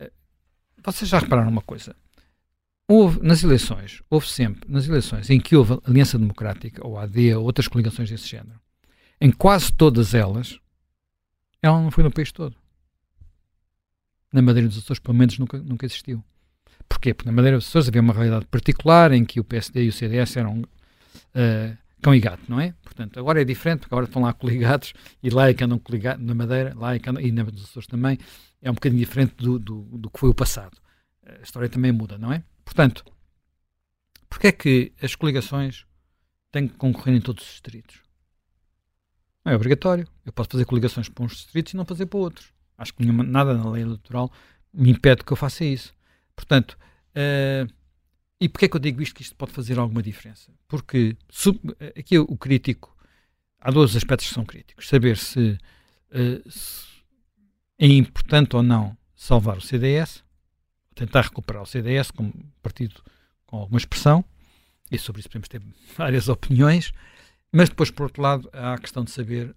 [0.00, 0.10] Uh,
[0.84, 1.94] vocês já repararam uma coisa?
[2.86, 7.44] Houve, nas eleições, houve sempre, nas eleições em que houve Aliança Democrática, ou AD, ou
[7.44, 8.60] outras coligações desse género,
[9.20, 10.58] em quase todas elas,
[11.62, 12.56] ela não foi no país todo.
[14.32, 16.22] Na Madeira dos Açores, pelo menos, nunca, nunca existiu.
[16.88, 17.14] Porquê?
[17.14, 19.92] Porque na Madeira dos Açores havia uma realidade particular em que o PSD e o
[19.92, 22.74] CDS eram uh, cão e gato, não é?
[22.82, 26.24] Portanto, agora é diferente, porque agora estão lá coligados e lá é que andam coligados
[26.24, 28.18] na Madeira, lá é que andam, e na dos Açores também,
[28.60, 30.76] é um bocadinho diferente do, do, do que foi o passado.
[31.26, 32.42] A história também muda, não é?
[32.64, 33.04] Portanto,
[34.28, 35.84] porque é que as coligações
[36.52, 38.00] têm que concorrer em todos os distritos?
[39.44, 40.06] Não é obrigatório.
[40.24, 42.52] Eu posso fazer coligações para uns distritos e não fazer para outros.
[42.76, 44.30] Acho que nenhuma, nada na lei eleitoral
[44.72, 45.94] me impede que eu faça isso.
[46.36, 46.78] Portanto,
[47.10, 47.70] uh,
[48.40, 50.50] e porquê é que eu digo isto que isto pode fazer alguma diferença?
[50.66, 51.60] Porque sub,
[51.96, 52.96] aqui o crítico,
[53.60, 54.88] há dois aspectos que são críticos.
[54.88, 55.58] Saber se,
[56.10, 56.86] uh, se
[57.78, 60.24] é importante ou não salvar o CDS,
[60.94, 63.02] tentar recuperar o CDS como partido
[63.46, 64.24] com alguma expressão,
[64.90, 65.60] e sobre isso podemos ter
[65.94, 66.92] várias opiniões,
[67.52, 69.54] mas depois, por outro lado, há a questão de saber,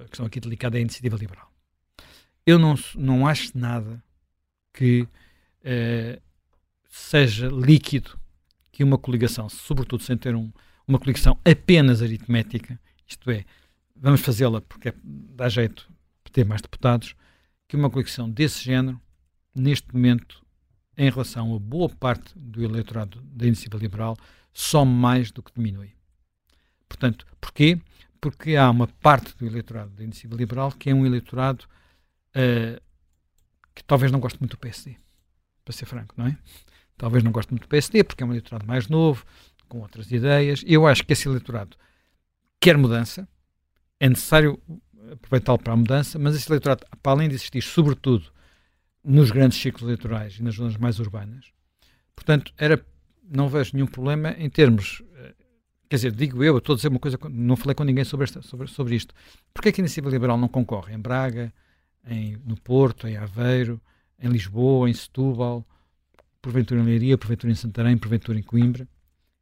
[0.00, 1.50] a questão aqui delicada é a iniciativa liberal.
[2.44, 4.02] Eu não, não acho nada
[4.72, 5.08] que
[5.64, 6.20] eh,
[6.96, 8.18] seja líquido
[8.72, 10.50] que uma coligação, sobretudo sem ter um,
[10.88, 13.44] uma coligação apenas aritmética, isto é,
[13.94, 15.88] vamos fazê-la porque é, dá jeito
[16.24, 17.14] de ter mais deputados,
[17.68, 19.00] que uma coligação desse género,
[19.54, 20.42] neste momento,
[20.96, 24.16] em relação a boa parte do eleitorado da iniciativa liberal,
[24.52, 25.92] some mais do que diminui.
[26.88, 27.78] Portanto, porquê?
[28.20, 31.66] Porque há uma parte do eleitorado da iniciativa liberal que é um eleitorado
[32.30, 32.80] uh,
[33.74, 34.96] que talvez não goste muito do PSD,
[35.62, 36.38] para ser franco, não é?
[36.96, 39.24] Talvez não goste muito do PSD porque é um eleitorado mais novo,
[39.68, 40.62] com outras ideias.
[40.66, 41.76] Eu acho que esse eleitorado
[42.60, 43.28] quer mudança,
[44.00, 44.60] é necessário
[45.12, 48.32] aproveitá-lo para a mudança, mas esse eleitorado, para além de existir, sobretudo,
[49.04, 51.46] nos grandes ciclos eleitorais e nas zonas mais urbanas.
[52.14, 52.84] Portanto, era,
[53.22, 55.02] não vejo nenhum problema em termos.
[55.14, 55.34] Eh,
[55.88, 58.42] quer dizer, digo eu, estou a dizer uma coisa, não falei com ninguém sobre, esta,
[58.42, 59.14] sobre, sobre isto.
[59.54, 61.52] Porquê é que a Iniciativa Liberal não concorre em Braga,
[62.04, 63.80] em, no Porto, em Aveiro,
[64.18, 65.64] em Lisboa, em Setúbal,
[66.40, 68.88] porventura em Leiria, porventura em Santarém, porventura em Coimbra,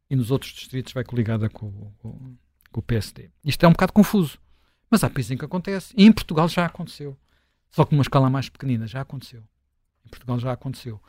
[0.09, 2.35] e nos outros distritos vai coligada com, com,
[2.71, 3.29] com o PSD?
[3.43, 4.39] Isto é um bocado confuso,
[4.89, 7.17] mas há países em que acontece, e em Portugal já aconteceu,
[7.69, 9.43] só que numa escala mais pequenina, já aconteceu.
[10.05, 11.01] Em Portugal já aconteceu.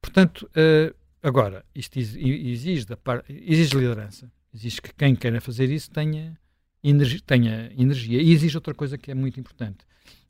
[0.00, 4.30] Portanto, uh, agora, isto exige, par, exige liderança.
[4.54, 6.38] Exige que quem queira fazer isso tenha,
[6.82, 8.22] energia, tenha energia.
[8.22, 9.84] E exige outra coisa que é muito importante.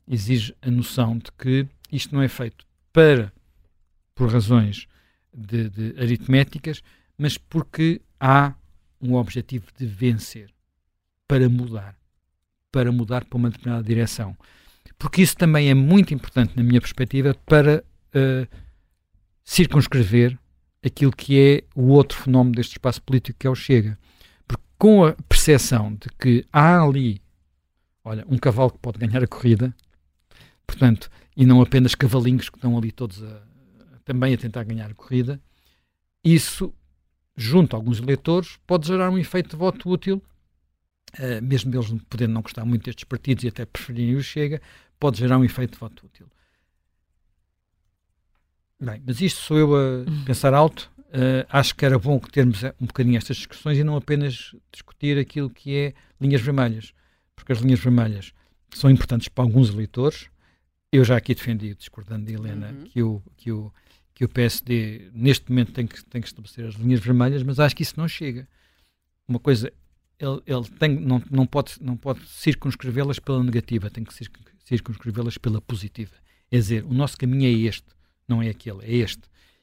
[0.05, 3.31] Exige a noção de que isto não é feito para,
[4.13, 4.87] por razões
[5.37, 6.81] de, de aritméticas,
[7.17, 8.53] mas porque há
[8.99, 10.49] um objetivo de vencer,
[11.27, 11.95] para mudar,
[12.71, 14.35] para mudar para uma determinada direção.
[14.97, 17.83] Porque isso também é muito importante, na minha perspectiva, para
[18.15, 18.47] uh,
[19.43, 20.37] circunscrever
[20.83, 23.97] aquilo que é o outro fenómeno deste espaço político que é o Chega.
[24.47, 27.21] Porque com a percepção de que há ali,
[28.03, 29.75] olha, um cavalo que pode ganhar a corrida,
[30.65, 33.46] portanto, e não apenas cavalinhos que estão ali todos a,
[34.07, 35.39] também a tentar ganhar a corrida,
[36.23, 36.73] isso,
[37.35, 40.23] junto a alguns eleitores, pode gerar um efeito de voto útil,
[41.19, 44.61] uh, mesmo eles podendo não gostar muito destes partidos e até preferirem o Chega,
[44.97, 46.27] pode gerar um efeito de voto útil.
[48.79, 50.23] Bem, mas isto sou eu a uhum.
[50.23, 50.89] pensar alto.
[51.07, 55.49] Uh, acho que era bom termos um bocadinho estas discussões e não apenas discutir aquilo
[55.49, 56.93] que é linhas vermelhas,
[57.35, 58.33] porque as linhas vermelhas
[58.73, 60.29] são importantes para alguns eleitores.
[60.91, 62.83] Eu já aqui defendi, discordando de Helena, uhum.
[62.85, 63.73] que, o, que, o,
[64.17, 67.75] que o PSD neste momento tem que, tem que estabelecer as linhas vermelhas, mas acho
[67.75, 68.47] que isso não chega.
[69.27, 69.71] Uma coisa,
[70.17, 74.11] ele, ele tem, não, não pode, não pode circunscrevê-las pela negativa, tem que
[74.65, 76.15] circunscrevê-las pela positiva.
[76.49, 77.85] É dizer, o nosso caminho é este
[78.27, 79.21] não é aquele, é este.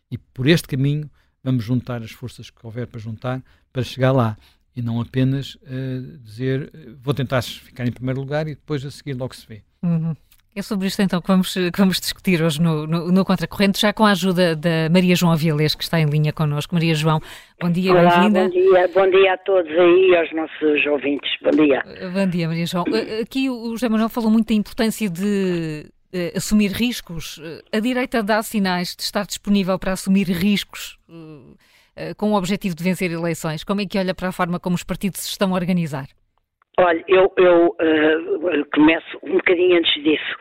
[0.09, 1.11] E por este caminho
[1.43, 4.39] vamos juntar as forças que houver para juntar para chegar lá.
[4.77, 6.71] E não apenas uh, dizer
[7.03, 9.65] vou tentar ficar em primeiro lugar e depois a seguir logo se vê.
[9.83, 10.15] Uhum.
[10.57, 13.93] É sobre isto então que vamos, que vamos discutir hoje no, no, no, Contracorrente, já
[13.93, 16.73] com a ajuda da Maria João Avilés, que está em linha connosco.
[16.73, 17.21] Maria João,
[17.61, 18.45] bom dia, bem-vinda.
[18.45, 21.29] Bom dia, bom dia a todos aí e aos nossos ouvintes.
[21.43, 21.83] Bom dia.
[22.13, 22.85] Bom dia, Maria João.
[22.87, 27.39] Eh, aqui o José Manuel falou muito da importância de uh, assumir riscos.
[27.39, 32.77] Uh, a direita dá sinais de estar disponível para assumir riscos uh, com o objetivo
[32.77, 33.65] de vencer eleições.
[33.65, 36.07] Como é que olha para a forma como os partidos se estão a organizar?
[36.77, 37.77] Olha, eu, eu
[38.75, 40.37] começo um bocadinho antes disso.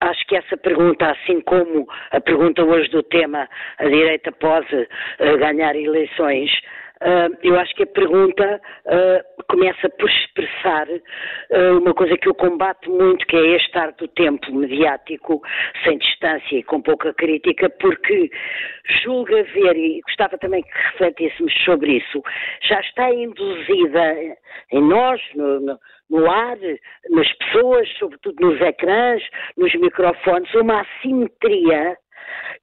[0.00, 4.88] Acho que essa pergunta, assim como a pergunta hoje do tema, a direita pode
[5.38, 6.50] ganhar eleições,
[7.02, 12.34] Uh, eu acho que a pergunta uh, começa por expressar uh, uma coisa que eu
[12.34, 15.42] combato muito, que é este ar do tempo mediático,
[15.82, 18.30] sem distância e com pouca crítica, porque
[19.02, 22.22] julga ver, e gostava também que refletíssemos sobre isso,
[22.68, 24.36] já está induzida
[24.70, 26.56] em nós, no, no, no ar,
[27.10, 29.22] nas pessoas, sobretudo nos ecrãs,
[29.56, 31.96] nos microfones, uma assimetria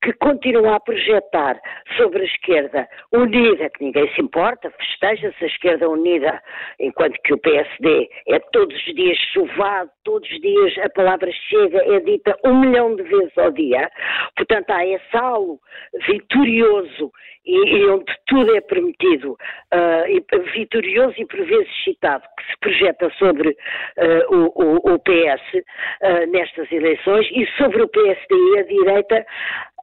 [0.02, 1.60] que continua a projetar
[1.98, 6.42] sobre a esquerda unida, que ninguém se importa, festeja-se a esquerda unida,
[6.80, 11.80] enquanto que o PSD é todos os dias chuvado, todos os dias a palavra chega,
[11.84, 13.90] é dita um milhão de vezes ao dia.
[14.36, 15.60] Portanto, há esse halo
[16.08, 17.12] vitorioso
[17.46, 22.60] e, e, onde tudo é permitido, uh, e, vitorioso e por vezes citado, que se
[22.60, 28.60] projeta sobre uh, o, o, o, PS uh, nestas eleições e sobre o PSD e
[28.60, 29.26] a direita,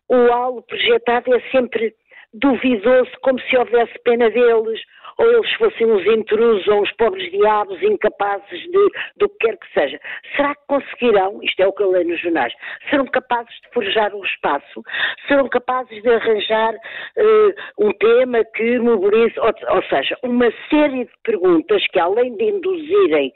[0.09, 1.95] o halo projetado é sempre
[2.35, 4.81] duvidoso, como se houvesse pena deles,
[5.19, 9.73] ou eles fossem uns intrusos ou uns pobres diabos incapazes de, do que quer que
[9.73, 10.01] seja.
[10.35, 12.53] Será que conseguirão, isto é o que eu leio nos jornais,
[12.91, 14.83] serão capazes de forjar um espaço,
[15.27, 21.13] serão capazes de arranjar uh, um tema que mobilize, ou, ou seja, uma série de
[21.25, 23.33] perguntas que além de induzirem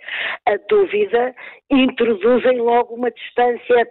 [0.47, 1.35] a dúvida,
[1.71, 3.87] introduzem logo uma distância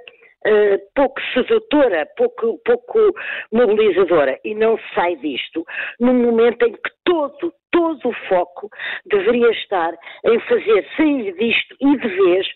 [0.47, 3.13] Uh, pouco sedutora, pouco, pouco
[3.51, 5.65] mobilizadora, e não sai disto
[5.99, 8.69] num momento em que todo, todo o foco
[9.07, 9.93] deveria estar
[10.25, 12.47] em fazer sair disto e de vez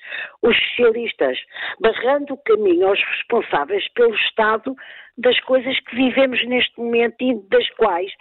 [0.41, 1.37] os socialistas,
[1.81, 4.73] barrando o caminho aos responsáveis pelo estado
[5.17, 8.11] das coisas que vivemos neste momento e das quais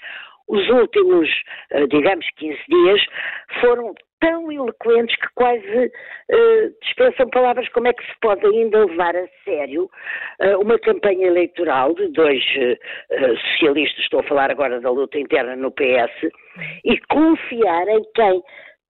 [0.52, 1.28] os últimos,
[1.70, 3.00] eh, digamos, 15 dias
[3.60, 9.16] foram tão eloquentes que quase uh, dispensam palavras como é que se pode ainda levar
[9.16, 9.90] a sério
[10.40, 15.56] uh, uma campanha eleitoral de dois uh, socialistas, estou a falar agora da luta interna
[15.56, 16.30] no PS,
[16.84, 18.42] e confiar em quem?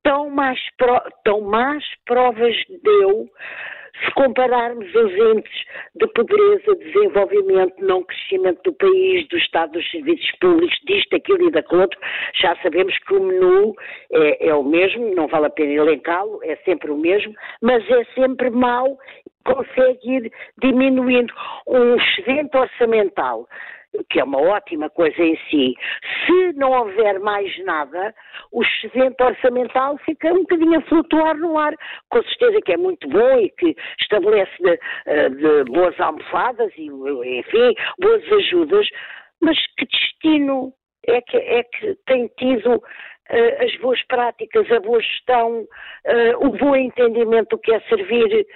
[0.02, 3.30] Tão mais, pro, tão mais provas deu
[4.04, 10.30] se compararmos os índices de pobreza, desenvolvimento, não crescimento do país, do estado dos serviços
[10.40, 11.98] públicos, disto, aquilo e daquilo outro,
[12.40, 13.74] já sabemos que o menu
[14.12, 18.04] é, é o mesmo, não vale a pena elencá-lo, é sempre o mesmo, mas é
[18.14, 18.98] sempre mau,
[19.44, 21.32] consegue ir diminuindo.
[21.66, 23.46] Um excedente orçamental
[24.08, 25.74] que é uma ótima coisa em si,
[26.24, 28.14] se não houver mais nada,
[28.50, 31.74] o excedente orçamental fica um bocadinho a flutuar no ar.
[32.08, 36.86] Com certeza que é muito bom e que estabelece de, eh, de boas almofadas e,
[36.86, 38.88] enfim, boas ajudas,
[39.40, 40.72] mas que destino
[41.06, 46.50] é que, é que tem tido uh, as boas práticas, a boa gestão, uh, o
[46.50, 48.46] bom entendimento do que é servir,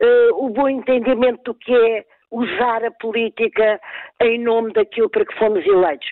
[0.00, 3.80] uh, o bom entendimento do que é usar a política
[4.20, 6.08] em nome daquilo para que fomos eleitos.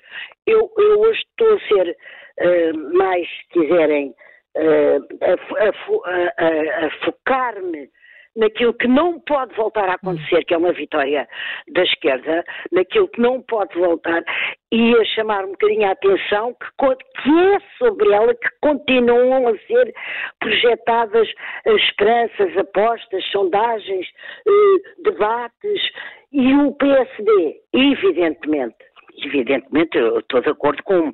[0.46, 1.96] Eu, eu hoje estou a ser
[2.40, 4.14] uh, mais, se quiserem,
[4.56, 7.90] uh, a, a, a focar-me
[8.36, 11.28] naquilo que não pode voltar a acontecer, que é uma vitória
[11.72, 14.22] da esquerda, naquilo que não pode voltar,
[14.72, 19.58] e a chamar um bocadinho a atenção que, que é sobre ela que continuam a
[19.66, 19.92] ser
[20.38, 21.28] projetadas
[21.66, 24.06] esperanças, apostas, sondagens,
[24.46, 25.90] eh, debates,
[26.32, 28.76] e o PSD, evidentemente,
[29.24, 31.12] evidentemente, eu estou de acordo com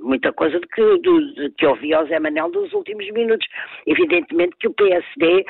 [0.00, 3.46] muita coisa de que, de, que ouvi ao Zé Manel dos últimos minutos.
[3.86, 5.44] Evidentemente que o PSD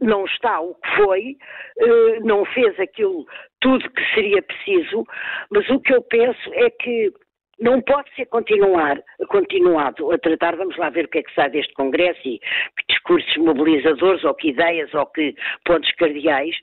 [0.00, 1.36] não está o que foi,
[1.78, 3.26] eh, não fez aquilo
[3.60, 5.04] tudo que seria preciso,
[5.50, 7.12] mas o que eu penso é que
[7.60, 11.50] não pode ser continuar, continuado a tratar, vamos lá ver o que é que sai
[11.50, 16.56] deste Congresso e que discursos mobilizadores ou que ideias ou que pontos cardeais,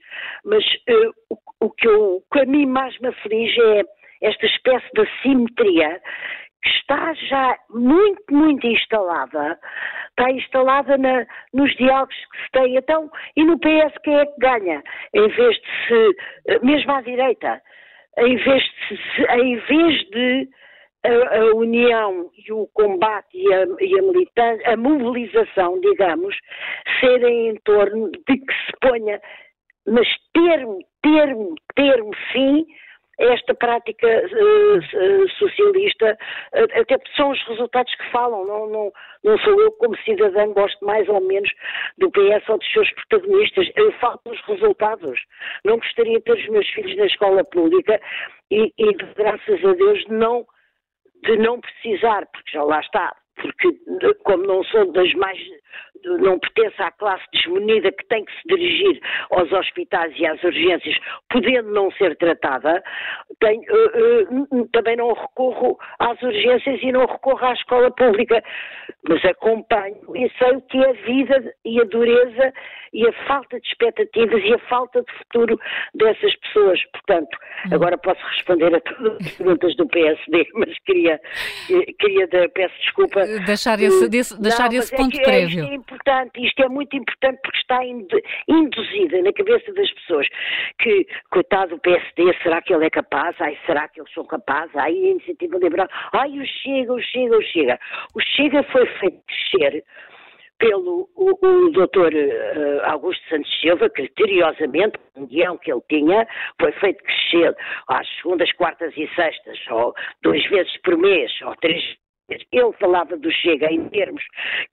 [0.46, 3.84] mas uh, o, o, que eu, o que a mim mais me aflige é
[4.22, 6.02] esta espécie de simetria
[6.70, 9.60] está já muito, muito instalada,
[10.10, 12.76] está instalada na, nos diálogos que se tem.
[12.78, 14.84] Então, e no PS quem é que ganha?
[15.14, 17.62] Em vez de se, mesmo à direita,
[18.18, 20.50] em vez de, se, em vez de
[21.04, 26.36] a, a, união e o combate e a, e a a mobilização, digamos,
[27.00, 29.22] serem em torno de que se ponha,
[29.88, 32.66] mas termo, termo, termo, sim,
[33.20, 36.18] esta prática uh, socialista,
[36.54, 38.92] uh, até são os resultados que falam, não, não,
[39.24, 41.50] não sou eu como cidadã gosto mais ou menos
[41.98, 45.20] do PS ou dos seus protagonistas, eu falo dos resultados.
[45.64, 48.00] Não gostaria de ter os meus filhos na escola pública
[48.52, 50.46] e, e graças a Deus não
[51.24, 53.68] de não precisar, porque já lá está, porque
[54.24, 55.40] como não sou das mais
[56.20, 59.00] não pertence à classe desmunida que tem que se dirigir
[59.32, 60.96] aos hospitais e às urgências,
[61.30, 62.84] podendo não ser tratada,
[63.40, 68.44] tenho, uh, uh, também não recorro às urgências e não recorro à escola pública,
[69.08, 72.54] mas acompanho e sei o que é a vida e a dureza
[72.96, 75.60] e a falta de expectativas e a falta de futuro
[75.94, 76.80] dessas pessoas.
[76.92, 77.76] Portanto, hum.
[77.76, 81.20] agora posso responder a todas as perguntas do PSD, mas queria,
[82.00, 83.26] queria peço desculpa.
[83.46, 85.66] Deixar esse, desse, deixar não, esse é ponto é prévio.
[85.66, 87.80] É importante, isto é muito importante porque está
[88.48, 90.28] induzida na cabeça das pessoas
[90.80, 93.36] que, coitado do PSD, será que ele é capaz?
[93.40, 94.76] Ai, será que eles são capazes?
[94.76, 97.80] Ai, a iniciativa liberal, ai, o Chega, o Chega, o Chega.
[98.14, 99.84] O Chega foi feito crescer
[100.58, 106.28] pelo o, o doutor uh, Augusto Santos Silva, criteriosamente, o guião que ele tinha,
[106.60, 107.56] foi feito crescer
[107.90, 111.84] às segundas, quartas e sextas, ou duas vezes por mês, ou três.
[112.30, 114.24] Ele falava do Chega em termos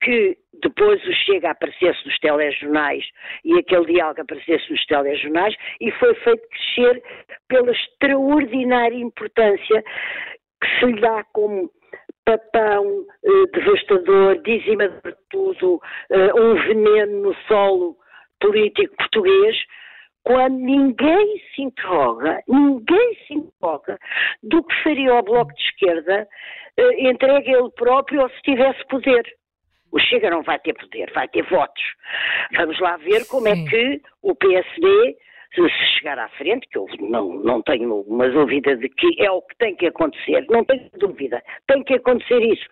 [0.03, 3.05] que depois o Chega aparecesse nos telejornais
[3.45, 7.03] e aquele diálogo aparecesse nos telejornais e foi feito crescer
[7.49, 9.83] pela extraordinária importância
[10.63, 11.71] que se lhe dá como
[12.25, 15.81] papão eh, devastador, dizimador de tudo,
[16.11, 17.97] eh, um veneno no solo
[18.41, 19.57] político português,
[20.25, 23.99] quando ninguém se interroga, ninguém se interroga
[24.43, 26.29] do que faria o Bloco de Esquerda
[26.77, 29.23] eh, entregue ele próprio ou se tivesse poder.
[29.91, 31.83] O Chega não vai ter poder, vai ter votos.
[32.57, 33.67] Vamos lá ver como é Sim.
[33.67, 35.17] é que o PSD
[35.55, 35.69] se
[35.99, 39.57] chegar à frente, que eu não, não tenho uma dúvida de que é o que
[39.59, 42.67] tem que acontecer, não tenho dúvida, tem que acontecer isso.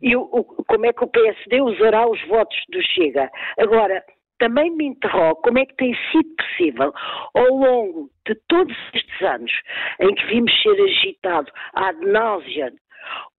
[0.00, 3.30] E o, o, como é que o PSD usará os votos do Chega?
[3.58, 4.02] Agora,
[4.38, 6.92] também me interrogo como é que tem sido possível,
[7.34, 9.52] ao longo de todos estes anos
[10.00, 12.72] em que vimos ser agitado ad náusea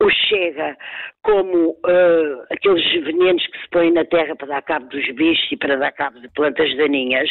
[0.01, 0.77] o Chega
[1.23, 5.57] como uh, aqueles venenos que se põem na terra para dar cabo dos bichos e
[5.57, 7.29] para dar cabo de plantas daninhas,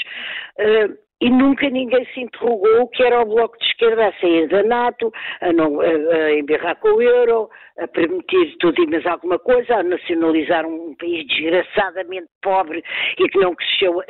[0.58, 4.48] uh, e nunca ninguém se interrogou o que era o Bloco de Esquerda a sair
[4.48, 5.10] da NATO,
[5.40, 7.48] a, não, a, a embirrar com o euro,
[7.78, 12.82] a permitir tudo e mais alguma coisa, a nacionalizar um país desgraçadamente pobre
[13.18, 14.02] e que não cresceu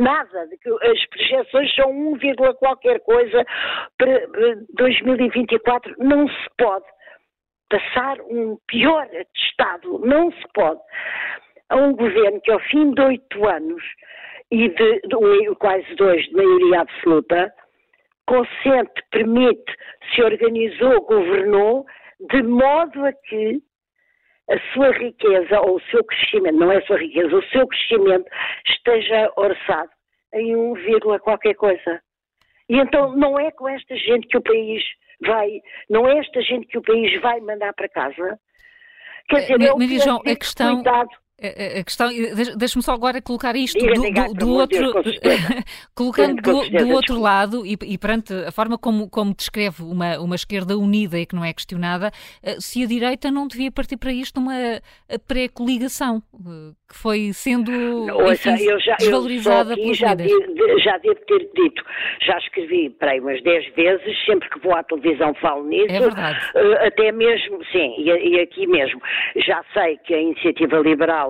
[0.00, 0.48] nada,
[0.82, 2.18] as projeções são 1,
[2.58, 3.44] qualquer coisa
[3.96, 4.26] para
[4.76, 6.84] 2024, não se pode
[7.68, 10.80] passar um pior Estado, não se pode,
[11.68, 13.82] a um governo que ao fim de oito anos
[14.50, 17.52] e de, de, quase dois de maioria absoluta,
[18.26, 19.76] consente, permite,
[20.14, 21.86] se organizou, governou,
[22.30, 23.62] de modo a que
[24.50, 28.26] a sua riqueza ou o seu crescimento, não é a sua riqueza, o seu crescimento
[28.66, 29.90] esteja orçado
[30.34, 30.74] em 1,
[31.22, 32.00] qualquer coisa.
[32.68, 34.82] E então não é com esta gente que o país
[35.20, 38.38] vai, não é esta gente que o país vai mandar para casa.
[39.28, 41.10] Quer dizer, é, mas, João, a questão, cuidado.
[41.40, 42.08] A questão,
[42.56, 44.92] deixa-me só agora colocar isto do, do, do outro,
[45.94, 50.34] colocando do, do, outro lado e, e, perante a forma como, como descreve uma, uma
[50.34, 52.10] esquerda unida e que não é questionada,
[52.42, 54.52] eh, se a direita não devia partir para isto uma
[55.28, 57.70] pré-coligação, eh, que foi sendo
[58.32, 61.84] enfim, eu já, desvalorizada eu já, devo, já devo ter dito,
[62.20, 66.00] já escrevi para aí umas 10 vezes, sempre que vou à televisão falo nisso, é
[66.00, 66.38] verdade.
[66.56, 69.00] Eh, até mesmo, sim, e, e aqui mesmo,
[69.36, 71.27] já sei que a iniciativa liberal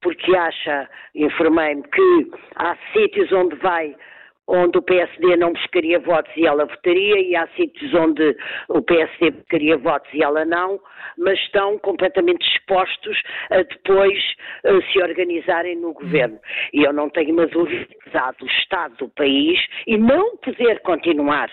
[0.00, 3.96] porque acha, informei-me, que há sítios onde vai
[4.46, 8.36] onde o PSD não buscaria votos e ela votaria, e há sítios onde
[8.68, 10.80] o PSD buscaria votos e ela não,
[11.16, 14.18] mas estão completamente expostos a depois
[14.64, 16.38] a se organizarem no governo.
[16.72, 21.50] E eu não tenho uma dúvida, dado o estado do país, e não poder continuar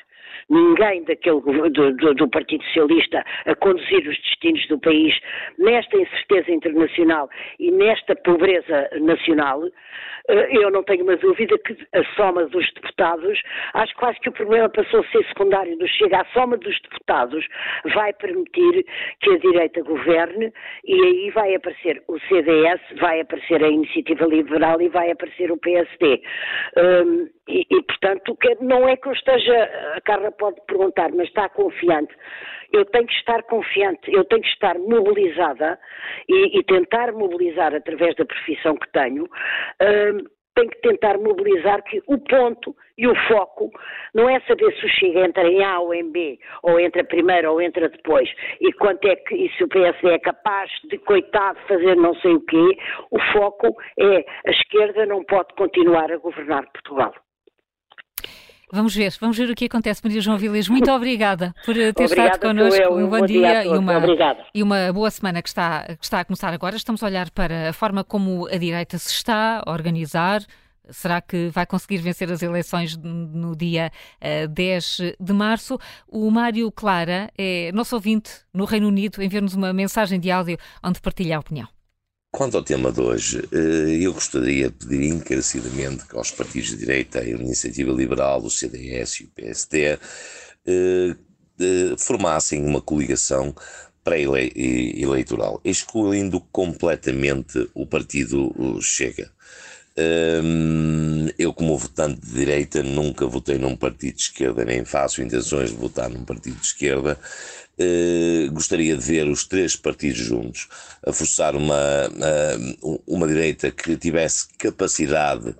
[0.51, 5.17] ninguém daquele, do, do, do, Partido Socialista a conduzir os destinos do país
[5.57, 7.29] nesta incerteza internacional
[7.59, 9.63] e nesta pobreza nacional,
[10.27, 13.41] eh, eu não tenho uma dúvida que a soma dos deputados,
[13.73, 17.47] acho quase que o problema passou a ser secundário do Chega, a soma dos deputados
[17.93, 18.85] vai permitir
[19.21, 20.51] que a direita governe
[20.83, 25.57] e aí vai aparecer o CDS, vai aparecer a Iniciativa Liberal e vai aparecer o
[25.57, 26.21] PSD.
[26.77, 29.63] Um, e, e, portanto, não é que eu esteja,
[29.95, 32.13] a Carla pode perguntar, mas está confiante.
[32.71, 35.79] Eu tenho que estar confiante, eu tenho que estar mobilizada
[36.29, 39.25] e, e tentar mobilizar através da profissão que tenho.
[39.25, 43.71] Uh, tenho que tentar mobilizar que o ponto e o foco
[44.13, 47.51] não é saber se o Chega entra em A ou em B, ou entra primeiro
[47.51, 48.29] ou entra depois,
[48.59, 52.33] e quanto é que e se o PSD é capaz de, coitado, fazer não sei
[52.33, 52.77] o quê.
[53.09, 57.13] O foco é a esquerda não pode continuar a governar Portugal.
[58.73, 60.69] Vamos ver, vamos ver o que acontece, Maria João Vilas.
[60.69, 62.93] Muito obrigada por ter Obrigada estado connosco.
[62.93, 63.93] Um bom, bom dia, dia e, uma,
[64.53, 66.77] e uma boa semana que está, que está a começar agora.
[66.77, 70.41] Estamos a olhar para a forma como a direita se está a organizar.
[70.89, 75.77] Será que vai conseguir vencer as eleições no dia uh, eh, 10 de março?
[76.07, 80.99] O Mário Clara é nosso ouvinte no Reino Unido, enviou-nos uma mensagem de áudio onde
[80.99, 81.67] partilha a opinião.
[82.31, 86.77] Quanto ao tema de hoje, eh, eu gostaria de pedir encarecidamente que aos partidos de
[86.77, 89.99] direita, a Iniciativa Liberal, o CDS e o PSD,
[90.65, 91.15] eh,
[91.97, 93.53] formassem uma coligação
[94.03, 99.29] pré-eleitoral, excluindo completamente o partido Chega.
[101.37, 105.75] Eu, como votante de direita, nunca votei num partido de esquerda, nem faço intenções de
[105.75, 107.19] votar num partido de esquerda.
[107.81, 110.67] Eh, gostaria de ver os três partidos juntos
[111.05, 111.75] a forçar uma,
[113.07, 115.55] uma direita que tivesse capacidade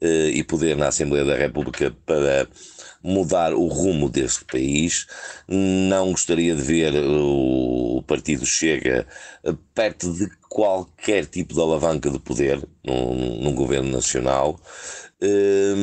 [0.00, 2.48] eh, e poder na Assembleia da República para
[3.02, 5.06] mudar o rumo deste país.
[5.46, 9.06] Não gostaria de ver o partido Chega
[9.74, 14.58] perto de qualquer tipo de alavanca de poder num, num governo nacional.
[15.20, 15.74] Eh,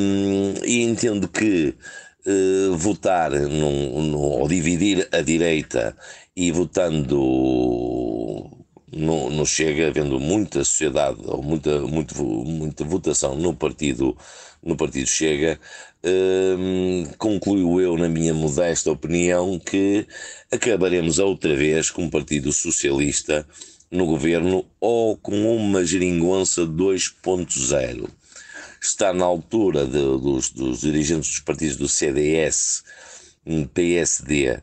[0.66, 1.76] e entendo que
[2.26, 5.96] uh, votar num, num, ou dividir a direita
[6.36, 7.20] e votando
[8.92, 14.16] no, Chega, havendo muita sociedade ou muita, muito, muita votação no partido,
[14.64, 15.60] no partido Chega,
[16.06, 20.06] uh, concluo eu, na minha modesta opinião, que
[20.52, 23.46] acabaremos outra vez com o Partido Socialista
[23.92, 28.10] no governo ou com uma geringonça 2.0
[28.88, 32.84] está na altura de, dos, dos, dirigentes dos partidos do CDS,
[33.74, 34.60] PSD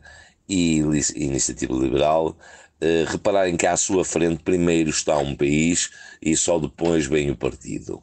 [0.49, 0.79] e
[1.17, 5.91] Iniciativa Liberal uh, repararem que à sua frente primeiro está um país
[6.21, 8.03] e só depois vem o partido.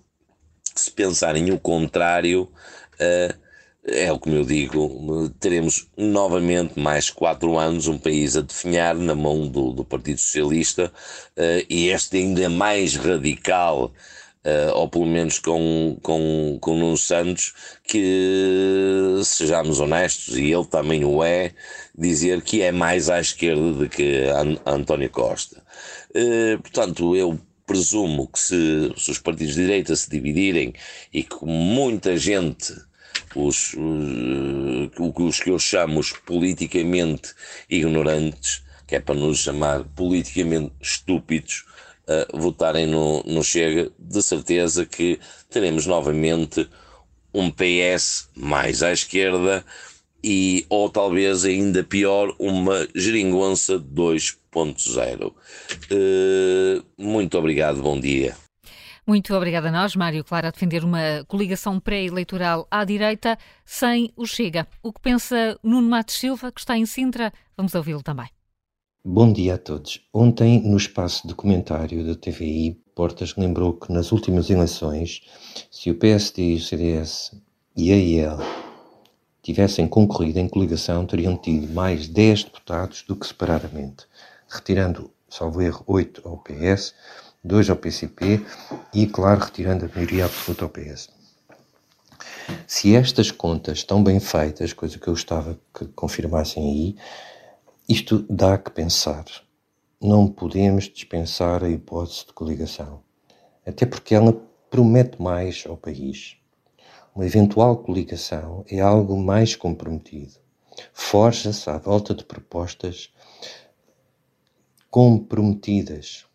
[0.75, 2.43] Se pensarem o contrário,
[2.99, 3.47] uh,
[3.85, 9.15] é o que eu digo, teremos novamente mais quatro anos um país a definhar na
[9.15, 10.91] mão do, do Partido Socialista
[11.37, 13.93] uh, e este ainda é mais radical
[14.45, 21.03] uh, ou pelo menos com, com, com Nuno Santos, que sejamos honestos, e ele também
[21.03, 21.53] o é,
[21.97, 24.25] dizer que é mais à esquerda do que
[24.65, 25.63] António Costa.
[26.11, 30.73] Uh, portanto, eu presumo que se, se, os partidos de direita se dividirem
[31.13, 32.73] e que muita gente,
[33.35, 37.33] os, os, os que eu chamo os politicamente
[37.69, 41.65] ignorantes, que é para nos chamar politicamente estúpidos,
[42.07, 46.67] uh, votarem no, no Chega, de certeza que teremos novamente
[47.33, 49.63] um PS mais à esquerda
[50.23, 55.31] e, ou talvez ainda pior, uma geringonça 2.0.
[55.91, 58.35] Uh, muito obrigado, bom dia.
[59.05, 64.25] Muito obrigada a nós, Mário Clara, a defender uma coligação pré-eleitoral à direita sem o
[64.25, 64.67] Chega.
[64.83, 67.31] O que pensa Nuno Matos Silva, que está em Sintra?
[67.55, 68.27] Vamos ouvi-lo também.
[69.09, 70.05] Bom dia a todos.
[70.13, 75.21] Ontem, no espaço de comentário da TVI, Portas lembrou que nas últimas eleições,
[75.71, 77.31] se o PSD, o CDS
[77.73, 78.37] e a IEL
[79.41, 84.03] tivessem concorrido em coligação, teriam tido mais 10 deputados do que separadamente,
[84.49, 86.93] retirando, salvo erro, 8 ao PS,
[87.41, 88.45] 2 ao PCP
[88.93, 91.07] e, claro, retirando a maioria absoluta ao PS.
[92.67, 96.95] Se estas contas estão bem feitas, coisa que eu gostava que confirmassem aí,
[97.89, 99.23] isto dá que pensar.
[100.01, 103.01] Não podemos dispensar a hipótese de coligação,
[103.65, 104.33] até porque ela
[104.69, 106.35] promete mais ao país.
[107.15, 110.33] Uma eventual coligação é algo mais comprometido.
[110.91, 113.09] Forja-se à volta de propostas
[114.89, 116.25] comprometidas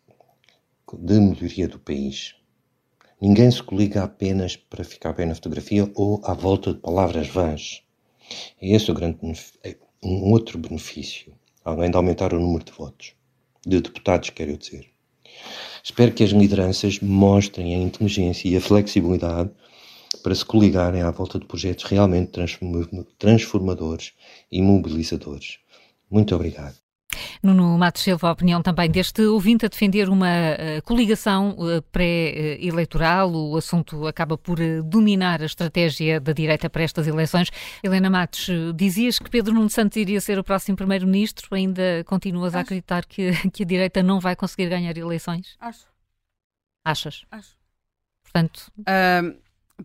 [0.91, 2.35] de melhoria do país.
[3.21, 7.83] Ninguém se coliga apenas para ficar bem na fotografia ou à volta de palavras vãs.
[8.59, 9.19] É esse o grande
[9.63, 11.31] é um outro benefício
[11.63, 13.13] além de aumentar o número de votos,
[13.65, 14.87] de deputados, quero dizer.
[15.83, 19.51] Espero que as lideranças mostrem a inteligência e a flexibilidade
[20.21, 22.31] para se coligarem à volta de projetos realmente
[23.17, 24.13] transformadores
[24.51, 25.59] e mobilizadores.
[26.09, 26.82] Muito obrigado.
[27.41, 33.31] Nuno Matos Silva, a opinião também deste ouvinte a defender uma uh, coligação uh, pré-eleitoral.
[33.31, 37.49] O assunto acaba por uh, dominar a estratégia da direita para estas eleições.
[37.83, 41.53] Helena Matos, dizias que Pedro Nuno Santos iria ser o próximo primeiro-ministro.
[41.55, 42.57] Ainda continuas Acho.
[42.57, 45.55] a acreditar que, que a direita não vai conseguir ganhar eleições?
[45.59, 45.85] Acho.
[46.85, 47.25] Achas?
[47.31, 47.55] Acho.
[48.23, 48.71] Portanto...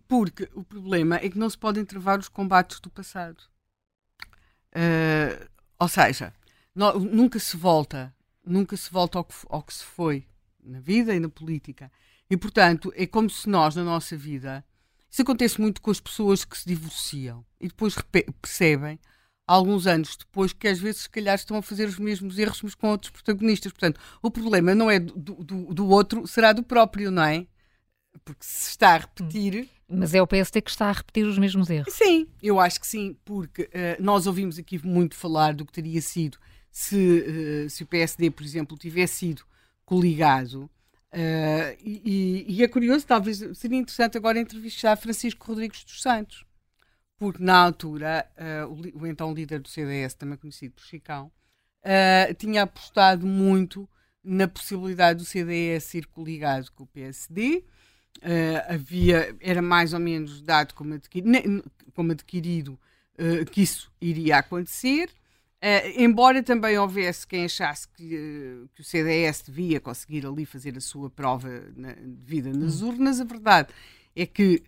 [0.07, 3.39] porque o problema é que não se podem travar os combates do passado.
[4.75, 5.49] Uh,
[5.79, 6.33] ou seja,
[6.79, 8.15] nunca se volta,
[8.45, 10.27] nunca se volta ao que, ao que se foi
[10.63, 11.91] na vida e na política.
[12.31, 14.65] E, portanto, é como se nós, na nossa vida,
[15.11, 17.97] Isso acontece muito com as pessoas que se divorciam e depois
[18.41, 19.01] percebem,
[19.47, 22.75] alguns anos depois, que às vezes, se calhar, estão a fazer os mesmos erros, mas
[22.75, 23.73] com outros protagonistas.
[23.73, 27.47] Portanto, o problema não é do, do, do outro, será do próprio, não é?
[28.25, 29.69] Porque se está a repetir.
[29.89, 31.95] Mas é o PSD que está a repetir os mesmos erros.
[31.95, 36.03] Sim, eu acho que sim, porque uh, nós ouvimos aqui muito falar do que teria
[36.03, 36.39] sido
[36.79, 39.43] se, uh, se o PSD, por exemplo, tivesse sido
[39.85, 40.71] coligado
[41.11, 46.45] Uh, e, e, é curioso, talvez seria interessante agora entrevistar Francisco Rodrigues dos Santos,
[47.17, 51.33] porque na altura uh, o, o, então líder do CDS, também conhecido por Chicão,
[51.83, 53.89] uh, tinha apostado muito
[54.23, 57.65] na possibilidade do CDS ir coligado com o PSD.
[58.69, 61.01] havia, era mais ou menos dado como
[61.95, 62.79] como adquirido
[63.51, 65.09] que isso iria acontecer.
[65.61, 70.77] Uh, embora também houvesse quem achasse que, uh, que, o CDS devia conseguir ali fazer
[70.77, 72.91] a sua prova na, de vida nas hum.
[72.91, 73.75] urnas, a verdade
[74.15, 74.63] é que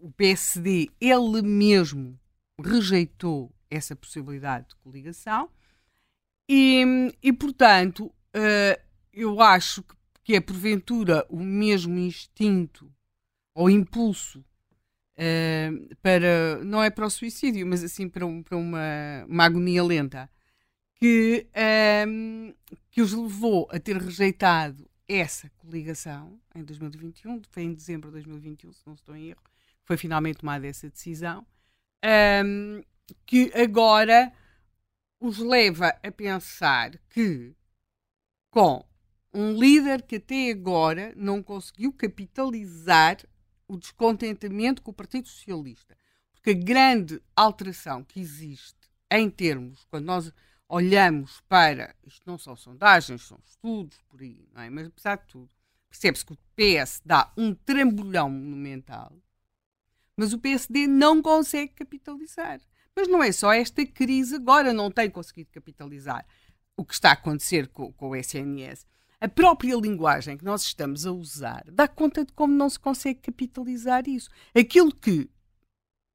[0.00, 2.18] uh, o PSD, ele mesmo,
[2.58, 5.50] rejeitou essa possibilidade de coligação
[6.48, 8.10] e, e portanto,
[9.12, 9.94] eu acho que,
[10.24, 12.90] que é porventura o mesmo instinto
[13.54, 14.42] ou impulso
[15.18, 19.82] uh, para, não é para o suicídio, mas assim para, um, para uma, uma agonia
[19.82, 20.30] lenta,
[20.94, 21.46] que,
[22.06, 22.54] um,
[22.90, 28.72] que os levou a ter rejeitado essa coligação em 2021, foi em dezembro de 2021,
[28.72, 29.42] se não estou em erro,
[29.84, 31.46] foi finalmente tomada essa decisão,
[32.44, 32.82] um,
[33.24, 34.32] que agora
[35.20, 37.54] os leva a pensar que
[38.50, 38.84] com
[39.32, 43.18] um líder que até agora não conseguiu capitalizar
[43.68, 45.96] o descontentamento com o Partido Socialista.
[46.32, 48.76] Porque a grande alteração que existe
[49.10, 50.32] em termos, quando nós
[50.68, 54.70] olhamos para, isto não são sondagens, são estudos por aí, não é?
[54.70, 55.50] Mas apesar de tudo,
[55.88, 59.12] percebe-se que o PS dá um trambolhão monumental,
[60.16, 62.60] mas o PSD não consegue capitalizar.
[62.94, 66.26] Mas não é só esta crise agora, não tem conseguido capitalizar
[66.76, 68.86] o que está a acontecer com, com o SNS
[69.20, 73.20] a própria linguagem que nós estamos a usar dá conta de como não se consegue
[73.20, 74.30] capitalizar isso.
[74.54, 75.28] Aquilo que,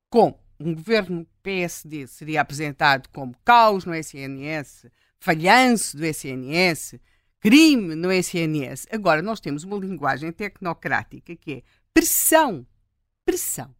[0.09, 4.85] com um governo PSD, seria apresentado como caos no SNS,
[5.19, 6.95] falhanço do SNS,
[7.41, 12.65] crime no SNS, agora nós temos uma linguagem tecnocrática que é pressão.
[13.25, 13.75] Pressão.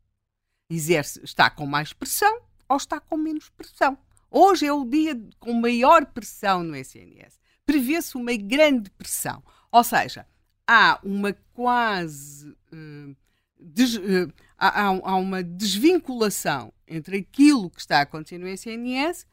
[0.70, 3.98] Exerce, está com mais pressão ou está com menos pressão.
[4.30, 9.44] Hoje é o dia com maior pressão no SNS prevê-se uma grande pressão.
[9.72, 10.26] Ou seja,
[10.68, 12.50] há uma quase.
[12.72, 13.16] Uh,
[13.60, 19.26] des, uh, há, há, uma desvinculação entre aquilo que está a acontecer no SNS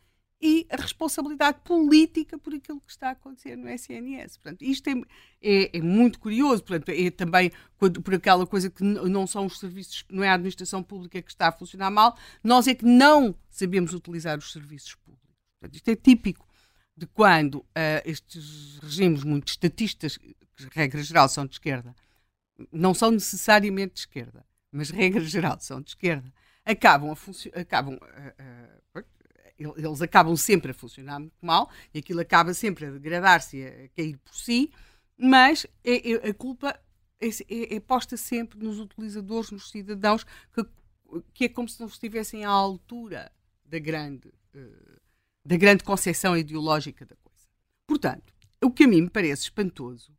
[0.42, 4.38] e a responsabilidade política por aquilo que está a acontecer no SNS.
[4.38, 4.94] Portanto, isto é,
[5.42, 6.64] é, é muito curioso.
[6.64, 10.34] Portanto, é também quando, por aquela coisa que não são os serviços, não é a
[10.34, 14.94] administração pública que está a funcionar mal, nós é que não sabemos utilizar os serviços
[14.94, 15.28] públicos.
[15.60, 16.46] Portanto, isto é típico
[16.96, 17.66] de quando uh,
[18.04, 20.36] estes regimes muito estatistas, que
[20.72, 21.94] regra geral são de esquerda,
[22.70, 26.32] não são necessariamente de esquerda, mas regra geral são de esquerda,
[26.64, 29.04] acabam a acabam uh, uh,
[29.76, 34.16] eles acabam sempre a funcionar muito mal e aquilo acaba sempre a degradar-se a cair
[34.18, 34.72] por si,
[35.16, 36.80] mas é, é, a culpa
[37.20, 40.24] é, é, é, posta sempre nos utilizadores, nos cidadãos,
[40.54, 40.64] que,
[41.34, 43.30] que é como se não estivessem à altura
[43.66, 44.99] da grande uh,
[45.44, 47.46] da grande concepção ideológica da coisa.
[47.86, 50.16] Portanto, o que a mim me parece espantoso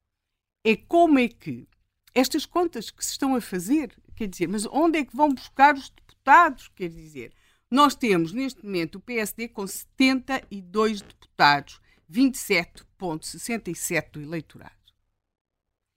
[0.64, 1.68] é como é que
[2.14, 5.76] estas contas que se estão a fazer, quer dizer, mas onde é que vão buscar
[5.76, 6.68] os deputados?
[6.70, 7.34] Quer dizer,
[7.70, 11.80] nós temos neste momento o PSD com 72 deputados,
[12.12, 14.76] 27,67 do eleitorado.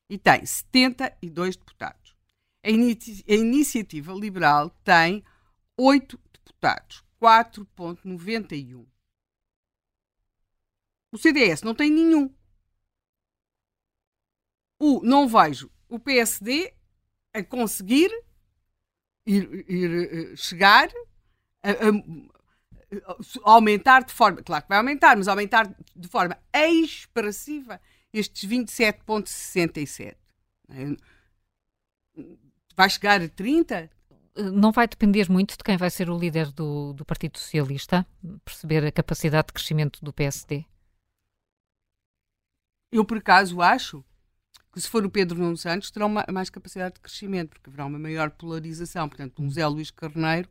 [0.09, 2.15] E tem 72 deputados.
[2.63, 5.25] A, inici a Iniciativa Liberal tem
[5.77, 8.87] 8 deputados, 4,91.
[11.15, 12.29] O CDS não tem nenhum.
[14.81, 16.75] O, não vejo o PSD
[17.33, 18.11] a conseguir
[19.25, 20.89] ir, ir eh, chegar
[21.63, 21.75] a, a,
[23.13, 27.81] a, aumentar de forma, claro que vai aumentar, mas aumentar de forma expressiva
[28.13, 30.17] estes 27,67.
[32.77, 33.89] Vai chegar a 30?
[34.53, 38.05] Não vai depender muito de quem vai ser o líder do, do Partido Socialista,
[38.45, 40.67] perceber a capacidade de crescimento do PSD?
[42.95, 44.05] Eu, por acaso, acho
[44.73, 47.87] que se for o Pedro Nuno Santos, terá uma, mais capacidade de crescimento, porque haverá
[47.87, 49.09] uma maior polarização.
[49.09, 50.49] Portanto, um Zé Luís Carneiro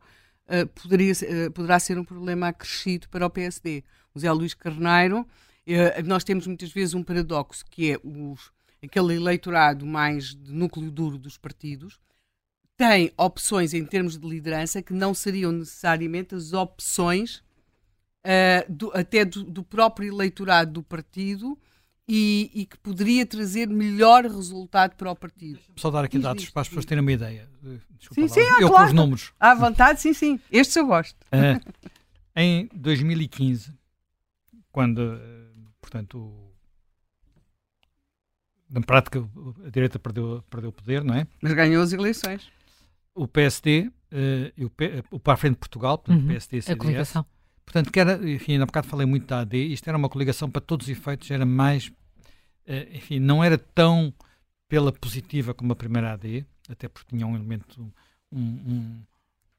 [0.47, 3.81] uh, poderia, uh, poderá ser um problema acrescido para o PSD.
[4.13, 8.51] O Zé Luís Carneiro, uh, nós temos muitas vezes um paradoxo, que é os,
[8.83, 11.97] aquele eleitorado mais de núcleo duro dos partidos,
[12.75, 17.41] tem opções em termos de liderança que não seriam necessariamente as opções
[18.67, 21.57] do, até do, do, próprio eleitorado do partido
[22.07, 25.59] e, e, que poderia trazer melhor resultado para o partido.
[25.75, 27.47] Só dar aqui dados para as pessoas terem uma ideia.
[27.97, 28.73] Desculpa, sim, sim, eu claro.
[28.73, 29.33] com os números.
[29.39, 30.39] À vontade, sim, sim.
[30.51, 31.15] Estes eu gosto.
[31.25, 31.73] Uh,
[32.35, 33.73] em 2015,
[34.71, 35.17] quando,
[35.79, 36.53] portanto,
[38.69, 39.25] na prática
[39.65, 41.27] a direita perdeu, perdeu o poder, não é?
[41.41, 42.51] Mas ganhou as eleições.
[43.15, 46.27] O PSD uh, e o, P, o Para a Frente de Portugal, portanto, uhum.
[46.27, 47.13] PSD e CDS.
[47.65, 50.61] Portanto, que era, enfim, na bocado falei muito da AD, isto era uma coligação para
[50.61, 54.13] todos os efeitos, era mais, uh, enfim, não era tão
[54.67, 57.93] pela positiva como a primeira AD, até porque tinha um elemento,
[58.31, 59.01] um, um,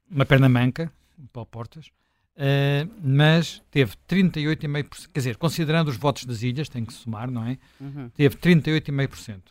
[0.09, 6.25] uma perna manca, o Paulo Portas, uh, mas teve 38,5%, quer dizer, considerando os votos
[6.25, 7.57] das ilhas, tem que somar, não é?
[7.79, 8.09] Uhum.
[8.09, 9.41] Teve 38,5%.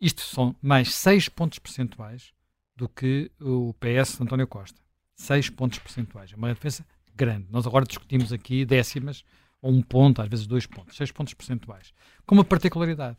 [0.00, 2.32] Isto são mais 6 pontos percentuais
[2.74, 4.80] do que o PS de António Costa.
[5.14, 6.32] 6 pontos percentuais.
[6.32, 6.86] É uma diferença
[7.20, 7.46] grande.
[7.50, 9.22] Nós agora discutimos aqui décimas,
[9.60, 11.92] ou um ponto, às vezes dois pontos, 6 pontos percentuais.
[12.26, 13.18] Com uma particularidade.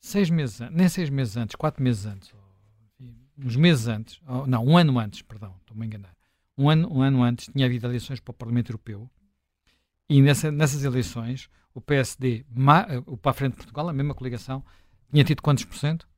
[0.00, 2.32] Seis meses, nem seis meses antes, quatro meses antes,
[3.38, 6.16] uns meses antes, não, um ano antes, perdão, estou-me a enganar.
[6.56, 9.10] Um ano, um ano antes tinha havido eleições para o Parlamento Europeu
[10.08, 12.44] e nessa, nessas eleições o PSD,
[13.06, 14.64] o Para a Frente de Portugal, a mesma coligação,
[15.10, 16.08] tinha tido quantos por cento?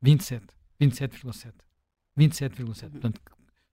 [0.00, 0.46] 27.
[0.80, 1.52] 27,7.
[2.16, 2.90] 27,7.
[2.90, 3.20] Portanto,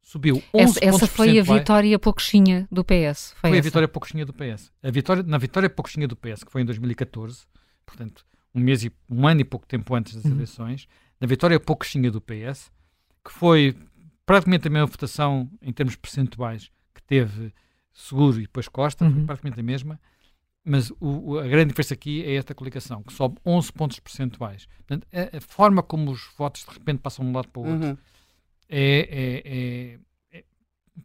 [0.06, 3.34] subiu 11 Essa, essa foi a vitória pouquinha do PS.
[3.42, 4.72] Foi, foi a vitória pouquinha do PS.
[4.82, 7.46] A vitória, na vitória pouquinha do PS, que foi em 2014,
[7.86, 10.32] portanto, um mês e um ano e pouco tempo antes das uhum.
[10.32, 10.88] eleições,
[11.20, 12.72] na vitória pouquinha do PS,
[13.24, 13.76] que foi
[14.26, 17.52] praticamente a mesma votação em termos percentuais que teve
[17.92, 19.26] Seguro e depois Costa, uhum.
[19.26, 20.00] praticamente a mesma,
[20.64, 24.68] mas o, a grande diferença aqui é esta coligação, que sobe 11 pontos percentuais.
[24.78, 27.66] Portanto, a, a, forma como os votos de repente passam de um lado para o
[27.66, 27.98] outro uhum.
[28.70, 30.00] É, é, é,
[30.40, 30.44] é,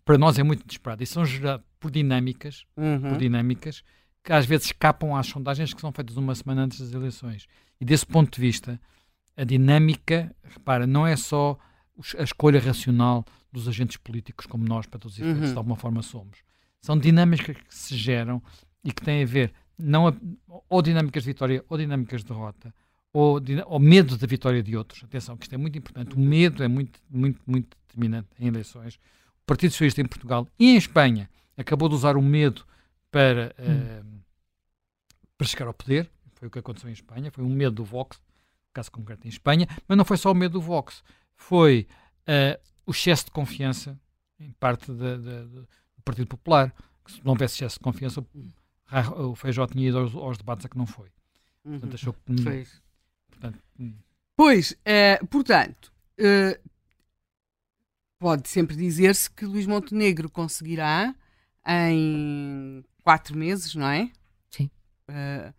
[0.05, 1.03] para nós é muito desesperado.
[1.03, 3.01] E são gerados por dinâmicas, uhum.
[3.01, 3.83] por dinâmicas
[4.23, 7.47] que às vezes escapam às sondagens que são feitas uma semana antes das eleições.
[7.81, 8.81] E desse ponto de vista,
[9.37, 11.59] a dinâmica, repara, não é só
[12.19, 15.53] a escolha racional dos agentes políticos como nós, para todos os efeitos, uhum.
[15.53, 16.39] de alguma forma somos.
[16.81, 18.43] São dinâmicas que se geram
[18.85, 20.15] e que têm a ver não a,
[20.69, 22.75] ou dinâmicas de vitória ou dinâmicas de derrota
[23.13, 25.03] ou, ou medo da vitória de outros.
[25.05, 26.15] Atenção, que isto é muito importante.
[26.15, 28.97] O medo é muito, muito, muito determinante em eleições.
[29.43, 32.65] O Partido Socialista em Portugal e em Espanha acabou de usar o medo
[33.11, 34.01] para, hum.
[34.01, 34.21] uh,
[35.37, 36.11] para chegar ao poder.
[36.35, 37.31] Foi o que aconteceu em Espanha.
[37.31, 38.21] Foi um medo do Vox,
[38.73, 39.67] caso concreto em Espanha.
[39.87, 41.03] Mas não foi só o medo do Vox.
[41.35, 41.87] Foi
[42.23, 43.99] uh, o excesso de confiança
[44.39, 46.73] em parte de, de, de, do Partido Popular
[47.05, 48.25] que se não houvesse excesso de confiança,
[49.17, 51.09] o Feijó tinha ido aos, aos debates a que não foi.
[51.63, 51.95] Portanto, uhum.
[51.95, 52.67] achou que.
[53.41, 53.95] Portanto, hum.
[54.37, 56.61] Pois, é, portanto, é,
[58.19, 61.15] pode sempre dizer-se que Luís Montenegro conseguirá
[61.67, 64.11] em quatro meses, não é?
[64.51, 64.71] Sim.
[65.09, 65.53] Uh,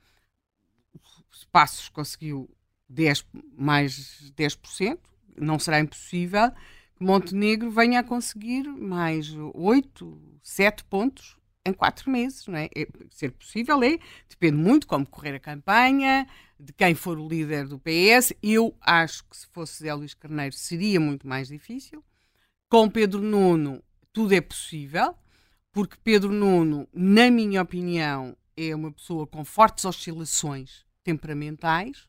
[1.51, 2.49] Passos conseguiu
[2.87, 3.25] 10,
[3.57, 4.97] mais 10%,
[5.37, 6.51] não será impossível
[6.95, 12.69] que Montenegro venha a conseguir mais 8, 7 pontos em quatro meses, não é?
[12.75, 12.87] é?
[13.09, 13.97] Ser possível é,
[14.29, 16.27] depende muito como correr a campanha,
[16.61, 18.33] de quem for o líder do PS.
[18.41, 22.03] Eu acho que se fosse Zé Luís Carneiro seria muito mais difícil.
[22.69, 23.83] Com Pedro Nuno
[24.13, 25.15] tudo é possível,
[25.71, 32.07] porque Pedro Nuno, na minha opinião, é uma pessoa com fortes oscilações temperamentais.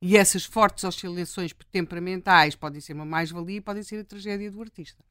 [0.00, 4.60] E essas fortes oscilações temperamentais podem ser uma mais-valia e podem ser a tragédia do
[4.60, 5.02] artista.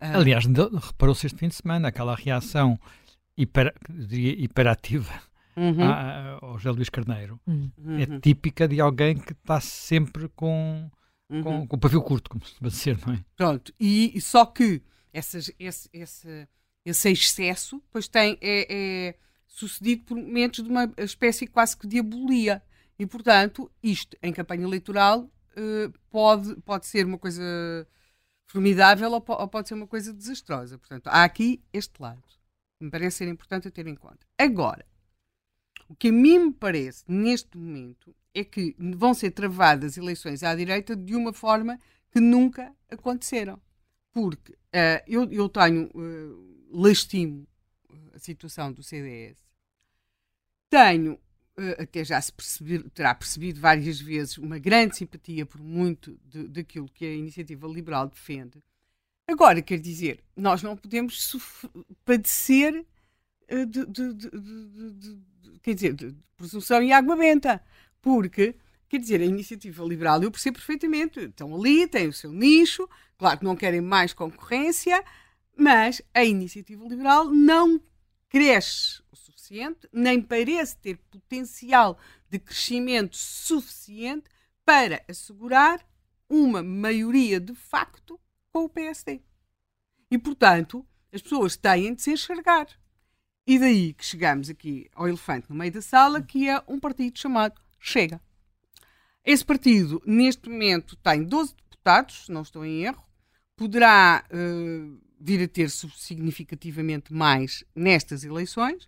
[0.00, 0.18] Ah.
[0.18, 2.78] Aliás, reparou-se este fim de semana aquela reação
[3.36, 3.74] hiper,
[4.08, 5.27] hiperativa
[5.58, 5.84] uhum.
[5.84, 7.40] a, ao José Luís Carneiro.
[7.46, 7.70] Uhum.
[7.98, 10.90] É típica de alguém que está sempre com,
[11.28, 11.42] uhum.
[11.42, 13.24] com, com o pavio curto, como se dizer, não é?
[13.36, 14.82] Pronto, e, e só que
[15.12, 16.48] essas, esse, esse,
[16.84, 18.66] esse excesso pois tem, é,
[19.08, 19.14] é
[19.46, 22.62] sucedido por momentos de uma espécie quase que de abolia.
[22.98, 27.42] E, portanto, isto em campanha eleitoral uh, pode, pode ser uma coisa
[28.46, 30.78] formidável ou, pode ser uma coisa desastrosa.
[30.78, 32.22] Portanto, há aqui este lado.
[32.80, 34.26] Me parece ser importante ter em conta.
[34.38, 34.86] Agora,
[35.88, 40.54] o que a mim me parece neste momento é que vão ser travadas eleições à
[40.54, 41.78] direita de uma forma
[42.10, 43.60] que nunca aconteceram.
[44.12, 47.46] Porque uh, eu, eu tenho, uh, lastimo
[48.14, 49.38] a situação do CDS,
[50.70, 51.18] tenho
[51.78, 57.04] até já se perceber, terá percebido várias vezes uma grande simpatia por muito daquilo que
[57.04, 58.62] a iniciativa liberal defende.
[59.26, 61.36] Agora, quer dizer, nós não podemos
[62.04, 62.86] padecer
[63.48, 65.22] de, de, de,
[65.62, 67.62] quer dizer, de presunção e água benta,
[68.00, 68.54] porque
[68.88, 72.88] Quer dizer, a iniciativa liberal, eu percebo perfeitamente, estão ali, têm o seu nicho,
[73.18, 75.04] claro que não querem mais concorrência,
[75.54, 77.82] mas a iniciativa liberal não
[78.30, 81.98] cresce o suficiente, nem parece ter potencial
[82.30, 84.30] de crescimento suficiente
[84.64, 85.86] para assegurar
[86.28, 88.18] uma maioria de facto
[88.50, 89.20] com o PSD.
[90.10, 92.66] E, portanto, as pessoas têm de se enxergar.
[93.48, 97.18] E daí que chegamos aqui ao elefante no meio da sala, que é um partido
[97.18, 98.20] chamado Chega.
[99.24, 103.02] Esse partido, neste momento, tem 12 deputados, se não estou em erro,
[103.56, 108.86] poderá uh, vir a ter significativamente mais nestas eleições.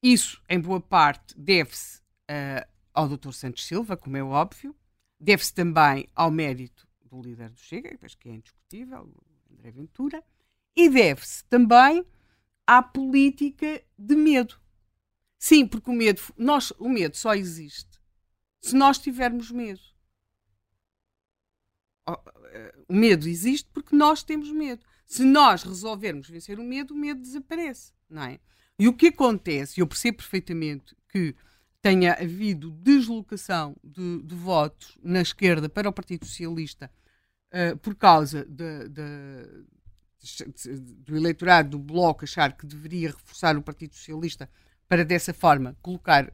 [0.00, 1.98] Isso, em boa parte, deve-se
[2.30, 2.64] uh,
[2.94, 3.32] ao Dr.
[3.32, 4.72] Santos Silva, como é óbvio,
[5.18, 9.12] deve-se também ao mérito do líder do Chega, que é indiscutível,
[9.52, 10.22] André Ventura,
[10.76, 12.06] e deve-se também
[12.70, 14.54] à política de medo.
[15.36, 17.98] Sim, porque o medo, nós, o medo só existe
[18.60, 19.80] se nós tivermos medo.
[22.88, 24.84] O medo existe porque nós temos medo.
[25.04, 28.38] Se nós resolvermos vencer o medo, o medo desaparece, não é?
[28.78, 31.34] E o que acontece, eu percebo perfeitamente que
[31.82, 36.88] tenha havido deslocação de, de votos na esquerda para o Partido Socialista
[37.52, 39.64] uh, por causa de, de,
[41.04, 44.50] do eleitorado do Bloco achar que deveria reforçar o Partido Socialista
[44.88, 46.32] para dessa forma colocar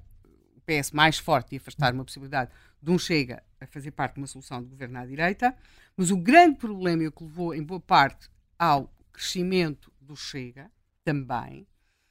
[0.57, 2.51] o PS mais forte e afastar uma possibilidade
[2.83, 5.55] de um Chega a fazer parte de uma solução de governo à direita,
[5.97, 8.29] mas o grande problema que levou em boa parte
[8.59, 10.71] ao crescimento do Chega
[11.05, 11.67] também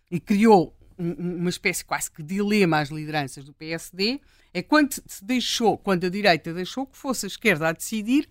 [0.10, 4.22] e criou um, uma espécie quase que de dilema às lideranças do PSD,
[4.54, 8.30] é quando se deixou, quando a direita deixou que fosse a esquerda a decidir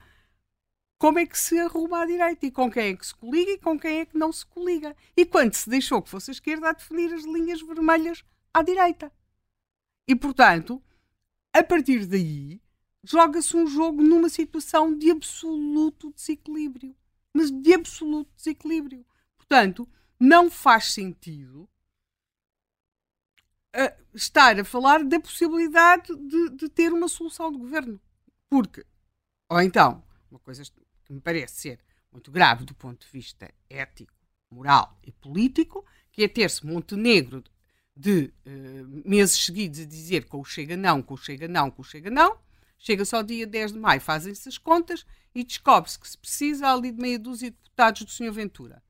[0.99, 3.59] como é que se arruma à direita e com quem é que se coliga e
[3.59, 4.97] com quem é que não se coliga.
[5.17, 9.13] E quando se deixou que fosse a esquerda a definir as linhas vermelhas à direita.
[10.09, 10.83] E, portanto,
[11.53, 12.61] a partir daí,
[13.03, 16.97] joga-se um jogo numa situação de absoluto desequilíbrio.
[17.33, 19.05] Mas de absoluto desequilíbrio.
[19.37, 19.89] Portanto,
[20.19, 21.69] não faz sentido
[24.15, 28.01] estar a falar da possibilidade de, de, ter uma solução de governo.
[28.49, 28.87] Porque,
[29.51, 30.63] ou então, uma coisa
[31.05, 31.81] que me parece ser
[32.11, 34.13] muito grave do ponto de vista ético,
[34.51, 37.43] moral e político, que é ter-se Montenegro
[37.97, 41.81] de uh, meses seguidos a dizer que o chega não, que o chega não, que
[41.81, 42.39] o chega não,
[42.79, 46.93] chega só dia 10 de maio, fazem-se as contas e descobre-se que se precisa ali
[46.93, 48.33] de meia dúzia de deputados do Sr.
[48.33, 48.83] Ventura.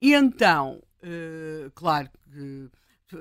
[0.00, 2.70] E então, uh, claro que
[3.16, 3.18] eh,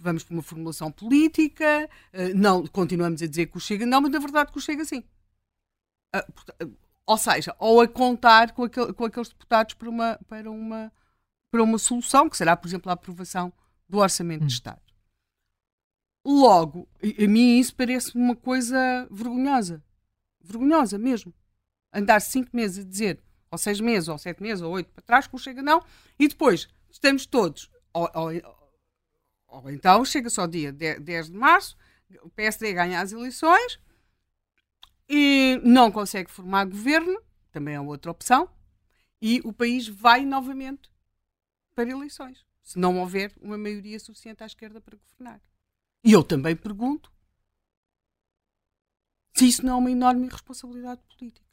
[0.00, 1.88] vamos para uma formulação política,
[2.34, 5.04] não, continuamos a dizer que o Chega não, mas na verdade que o Chega sim.
[6.14, 6.24] Ah,
[7.04, 10.92] ou seja, ou a contar com, aquele, com aqueles deputados para uma, para, uma,
[11.50, 13.52] para uma solução, que será, por exemplo, a aprovação
[13.88, 14.46] do Orçamento hum.
[14.46, 14.80] de Estado.
[16.24, 19.82] Logo, a mim isso parece uma coisa vergonhosa.
[20.40, 21.34] Vergonhosa mesmo.
[21.92, 25.26] Andar cinco meses a dizer, ou seis meses, ou sete meses, ou oito para trás,
[25.26, 25.84] que o Chega não,
[26.18, 28.30] e depois estamos todos, ou, ou,
[29.48, 31.76] ou então chega só dia 10 de março,
[32.22, 33.78] o PSD ganha as eleições
[35.08, 38.48] e não consegue formar governo, também é outra opção,
[39.20, 40.90] e o país vai novamente
[41.74, 45.40] para eleições, se não houver uma maioria suficiente à esquerda para governar.
[46.04, 47.12] E eu também pergunto
[49.34, 51.44] se isso não é uma enorme responsabilidade política.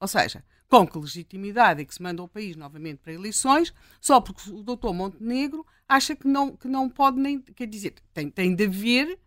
[0.00, 4.20] Ou seja, com que legitimidade é que se manda o país novamente para eleições, só
[4.20, 7.40] porque o doutor Montenegro acha que não, que não pode nem.
[7.40, 9.18] Quer dizer, tem, tem de haver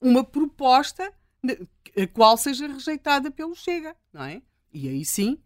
[0.00, 1.12] uma proposta
[1.44, 4.42] a qual seja rejeitada pelo Chega, não é?
[4.72, 5.38] E aí sim,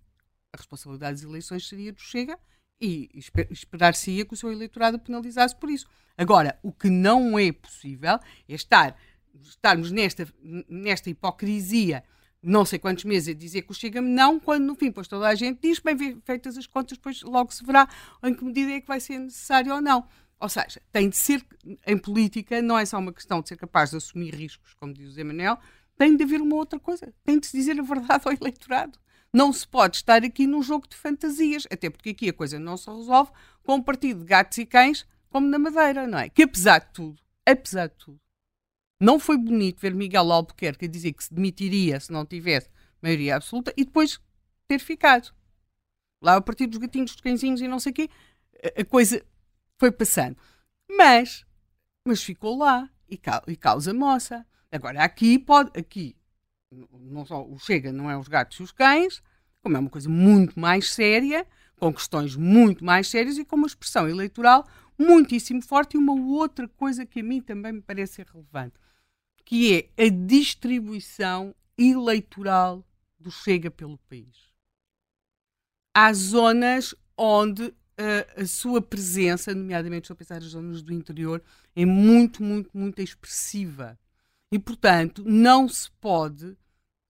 [0.53, 2.39] a responsabilidade das eleições seria do Chega
[2.81, 3.09] e
[3.51, 5.87] esperar-se-ia que o seu eleitorado penalizasse por isso.
[6.17, 8.19] Agora, o que não é possível
[8.49, 8.97] é estar,
[9.43, 10.29] estarmos nesta,
[10.69, 12.05] nesta hipocrisia
[12.45, 15.27] não sei quantos meses a dizer que o Chega não, quando no fim, pois toda
[15.27, 17.89] a gente diz, bem feitas as contas, depois logo se verá
[18.23, 20.07] em que medida é que vai ser necessário ou não.
[20.39, 21.43] Ou seja, tem de ser,
[21.87, 25.09] em política, não é só uma questão de ser capaz de assumir riscos, como diz
[25.09, 25.59] o Zé Manel,
[25.97, 27.13] tem de haver uma outra coisa.
[27.25, 28.99] Tem de se dizer a verdade ao eleitorado.
[29.33, 32.77] Não se pode estar aqui num jogo de fantasias, até porque aqui a coisa não
[32.77, 33.33] se resolve
[33.65, 36.29] com um partido de gatos e cães, como na Madeira, não é?
[36.29, 38.21] Que apesar de tudo, apesar de tudo,
[39.01, 42.71] não foi bonito ver Miguel Albuquerque dizer que se demitiria se não tivesse
[43.03, 44.21] maioria absoluta e depois
[44.69, 45.35] ter ficado.
[46.23, 48.09] Lá a partir dos gatinhos, dos cãezinhos e não sei o quê,
[48.79, 49.25] a coisa
[49.79, 50.37] foi passando.
[50.89, 51.45] Mas,
[52.07, 54.47] mas ficou lá e, e causa moça.
[54.75, 56.17] Agora, aqui pode, aqui,
[56.93, 59.23] não só o Chega não é os gatos e os cães,
[59.63, 61.47] como é uma coisa muito mais séria,
[61.77, 64.67] com questões muito mais sérias e com uma expressão eleitoral
[64.99, 65.95] muitíssimo forte.
[65.95, 68.75] E uma outra coisa que a mim também me parece relevante
[69.45, 72.85] que é a distribuição eleitoral
[73.19, 74.37] do Chega pelo país.
[75.95, 77.75] Há zonas onde uh,
[78.43, 81.43] a sua presença, nomeadamente estou a pensar nas zonas do interior,
[81.77, 83.99] é muito, muito, muito expressiva.
[84.53, 86.57] E, portanto, não se pode,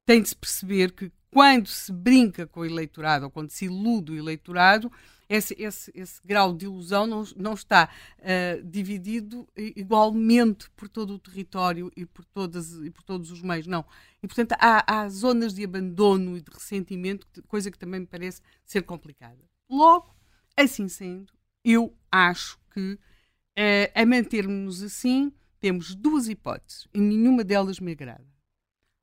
[0.06, 4.12] tem de se perceber que quando se brinca com o eleitorado ou quando se ilude
[4.12, 4.90] o eleitorado,
[5.28, 11.18] esse, esse, esse grau de ilusão não, não está uh, dividido igualmente por todo o
[11.18, 13.84] território e por, todas, e por todos os meios, não.
[14.22, 18.40] E, portanto, há, há zonas de abandono e de ressentimento, coisa que também me parece
[18.64, 19.42] ser complicada.
[19.68, 20.14] Logo,
[20.56, 21.32] assim sendo,
[21.64, 25.32] eu acho que uh, a mantermos assim,
[25.64, 28.28] temos duas hipóteses e nenhuma delas me agrada.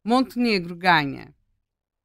[0.06, 1.34] Montenegro ganha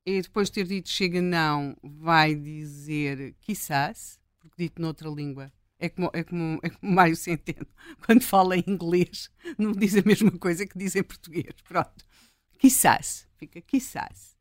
[0.06, 5.52] e depois de ter dito chega não, vai dizer quizás, porque dito noutra língua.
[5.78, 7.66] É como, é, como, é como Mário Centeno,
[8.06, 11.54] quando fala em inglês, não diz a mesma coisa que diz em português.
[11.62, 12.06] Pronto.
[12.58, 14.38] Quizás, fica quizás.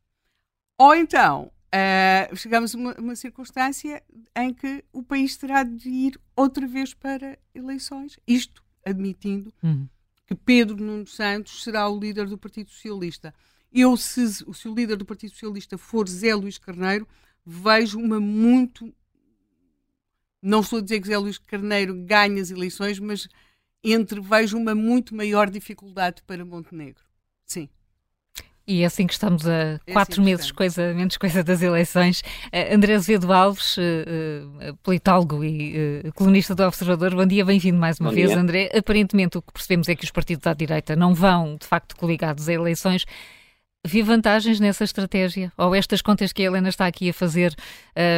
[0.77, 4.01] Ou então, uh, chegamos a uma, uma, circunstância
[4.33, 9.89] em que o país terá de ir outra vez para eleições, isto admitindo uhum.
[10.25, 13.33] Que Pedro Nuno Santos será o líder do Partido Socialista.
[13.71, 17.07] Eu, se, se o líder do Partido Socialista for Zé Luís Carneiro,
[17.45, 18.93] vejo uma muito.
[20.41, 23.27] Não estou a dizer que Zé Luís Carneiro ganhe as eleições, mas
[23.83, 27.03] entre vejo uma muito maior dificuldade para Montenegro.
[27.45, 27.69] Sim.
[28.67, 31.61] E é assim que estamos a é assim quatro assim meses, coisa, menos coisa das
[31.61, 32.21] eleições.
[32.47, 33.81] Uh, André Azevedo Alves, uh,
[34.71, 38.39] uh, politólogo e uh, colunista do Observador, bom dia, bem-vindo mais uma bom vez, dia.
[38.39, 38.71] André.
[38.75, 42.49] Aparentemente o que percebemos é que os partidos à direita não vão, de facto, coligados
[42.49, 43.05] a eleições.
[43.85, 45.53] Vi vantagens nessa estratégia?
[45.55, 47.53] Ou estas contas que a Helena está aqui a fazer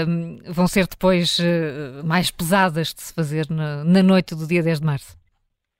[0.07, 4.63] um, vão ser depois uh, mais pesadas de se fazer na, na, noite do dia
[4.63, 5.16] 10 de março?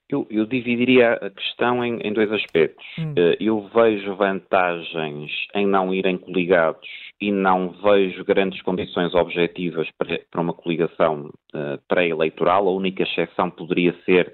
[0.09, 2.85] Eu, eu dividiria a questão em, em dois aspectos.
[2.97, 3.11] Hum.
[3.11, 6.87] Uh, eu vejo vantagens em não irem coligados
[7.19, 12.67] e não vejo grandes condições objetivas para, para uma coligação uh, pré-eleitoral.
[12.67, 14.33] A única exceção poderia ser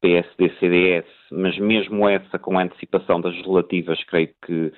[0.00, 4.72] PSD-CDS, mas mesmo essa com a antecipação das relativas, creio que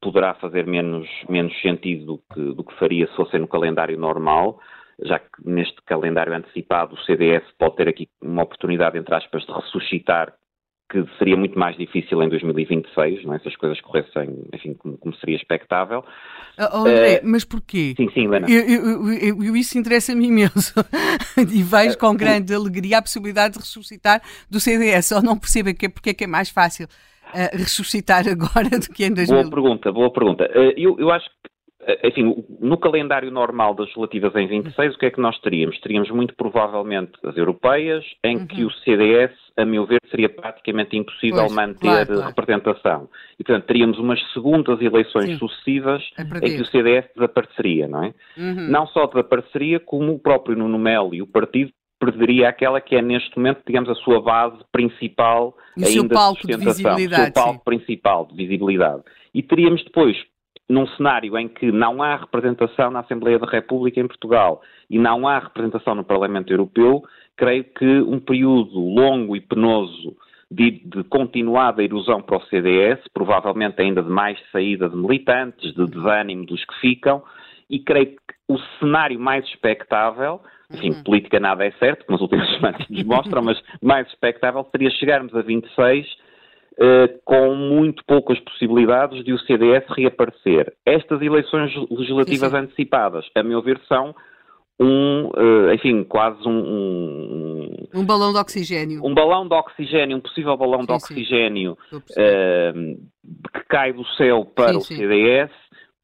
[0.00, 4.60] poderá fazer menos, menos sentido do que, do que faria se fosse no calendário normal,
[5.02, 9.52] já que neste calendário antecipado o CDS pode ter aqui uma oportunidade, entre aspas, de
[9.52, 10.34] ressuscitar
[10.88, 13.38] que seria muito mais difícil em 2026, não é?
[13.40, 16.04] se as coisas corressem, enfim, como, como seria expectável.
[16.58, 17.94] Oh, André, uh, mas porquê?
[17.96, 18.46] Sim, sim, Helena.
[18.48, 20.74] Eu, eu, eu, isso interessa-me imenso
[21.36, 25.88] e vejo com grande alegria a possibilidade de ressuscitar do CDS, ou não perceba que,
[25.88, 29.42] porque é que é mais fácil uh, ressuscitar agora do que em 2000.
[29.42, 30.44] Boa pergunta, boa pergunta.
[30.54, 31.55] Uh, eu, eu acho que
[32.02, 35.78] enfim, no calendário normal das relativas em 26, o que é que nós teríamos?
[35.80, 38.46] Teríamos muito provavelmente as europeias, em uhum.
[38.46, 42.26] que o CDS, a meu ver, seria praticamente impossível pois, manter claro, claro.
[42.26, 43.08] representação.
[43.38, 45.38] E, portanto, teríamos umas segundas eleições Sim.
[45.38, 48.14] sucessivas é em que o CDS desapareceria, não é?
[48.36, 48.68] Uhum.
[48.68, 51.70] Não só desapareceria, como o próprio Nuno Melo e o partido
[52.00, 56.46] perderia aquela que é neste momento, digamos, a sua base principal e ainda seu palco
[56.46, 57.22] de, de visibilidade.
[57.22, 57.64] O seu palco sim.
[57.64, 59.02] principal de visibilidade.
[59.32, 60.16] E teríamos depois
[60.68, 64.60] num cenário em que não há representação na Assembleia da República em Portugal
[64.90, 67.04] e não há representação no Parlamento Europeu,
[67.36, 70.16] creio que um período longo e penoso
[70.50, 75.86] de, de, continuada erosão para o CDS, provavelmente ainda de mais saída de militantes, de
[75.86, 77.22] desânimo dos que ficam,
[77.68, 80.40] e creio que o cenário mais expectável,
[80.72, 81.02] enfim, uhum.
[81.02, 85.34] política nada é certo, como os últimos semanas nos mostram, mas mais expectável seria chegarmos
[85.34, 86.25] a 26 Uh,
[87.24, 90.74] com muito poucas possibilidades de o CDS reaparecer.
[90.84, 92.62] Estas eleições legislativas sim, sim.
[92.62, 94.14] antecipadas, a meu ver, são
[94.78, 98.04] um, uh, enfim, quase um, um, um.
[98.04, 99.00] balão de oxigênio.
[99.04, 103.08] Um balão de oxigênio, um possível balão sim, de oxigênio uh,
[103.54, 105.50] que cai do céu para o CDS,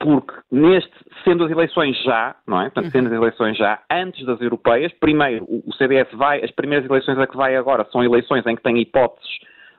[0.00, 0.90] porque neste,
[1.22, 2.70] sendo as eleições já, não é?
[2.70, 7.18] Portanto, sendo as eleições já antes das europeias, primeiro o CDS vai, as primeiras eleições
[7.18, 9.30] a que vai agora são eleições em que tem hipóteses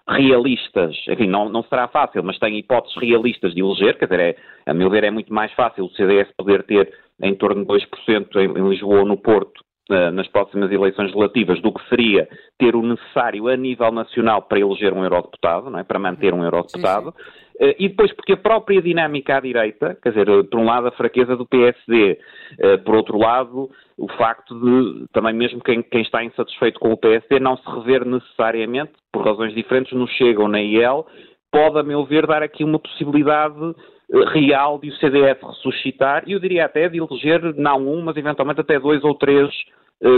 [0.08, 4.36] realistas, enfim, não, não será fácil, mas tem hipóteses realistas de eleger, quer dizer, é,
[4.66, 8.36] a meu ver é muito mais fácil o CDS poder ter em torno de 2%
[8.36, 12.28] em, em Lisboa ou no Porto uh, nas próximas eleições relativas do que seria
[12.60, 15.84] ter o necessário a nível nacional para eleger um eurodeputado, não é?
[15.84, 17.12] para manter um eurodeputado.
[17.12, 17.43] Sim, sim.
[17.60, 20.92] Uh, e depois porque a própria dinâmica à direita, quer dizer, por um lado a
[20.92, 22.18] fraqueza do PSD,
[22.60, 26.98] eh, por outro lado o facto de também mesmo quem, quem, está insatisfeito com o
[26.98, 31.06] PSD não se rever necessariamente, por razões diferentes, no Chega ou na IEL,
[31.52, 33.76] pode, a meu ver, dar aqui uma possibilidade
[34.34, 38.62] real de o CDS ressuscitar, e eu diria até de eleger não um, mas eventualmente
[38.62, 39.50] até dois ou três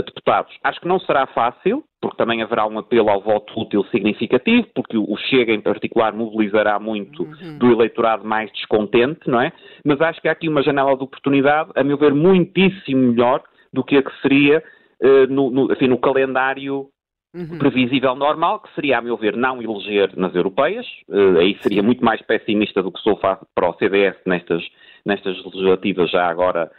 [0.04, 0.52] deputados.
[0.64, 4.96] Acho que não será fácil, porque também haverá um apelo ao voto útil significativo, porque
[4.98, 7.58] o Chega, em particular, mobilizará muito uhum.
[7.58, 9.52] do eleitorado mais descontente, não é?
[9.84, 13.84] Mas acho que há aqui uma janela de oportunidade, a meu ver, muitíssimo melhor do
[13.84, 14.62] que a que seria
[15.02, 16.86] uh, no, no, no calendário
[17.34, 17.58] uhum.
[17.58, 20.86] previsível normal, que seria, a meu ver, não eleger nas europeias.
[21.08, 24.62] Uh, aí seria muito mais pessimista do que sou para o CDS nestas,
[25.04, 26.70] nestas legislativas já agora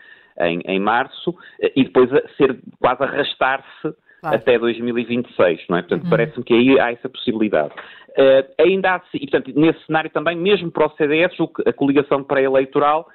[0.41, 1.35] em, em março, uh,
[1.75, 4.35] e depois ser quase arrastar-se claro.
[4.35, 5.81] até 2026, não é?
[5.81, 6.09] Portanto, uhum.
[6.09, 7.73] parece-me que aí há essa possibilidade.
[8.17, 11.35] Uh, ainda há, e portanto, nesse cenário também, mesmo para o CDS,
[11.65, 13.07] a coligação pré-eleitoral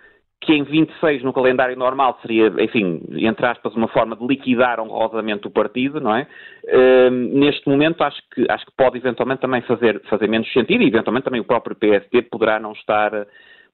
[0.43, 5.47] que em 26 no calendário normal seria, enfim, entre aspas, uma forma de liquidar honrosamente
[5.47, 6.27] o partido, não é?
[6.65, 10.89] Uh, neste momento acho que, acho que pode eventualmente também fazer, fazer menos sentido e
[10.89, 13.13] eventualmente também o próprio PSD poderá não estar,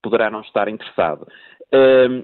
[0.03, 1.26] poderá não estar interessado.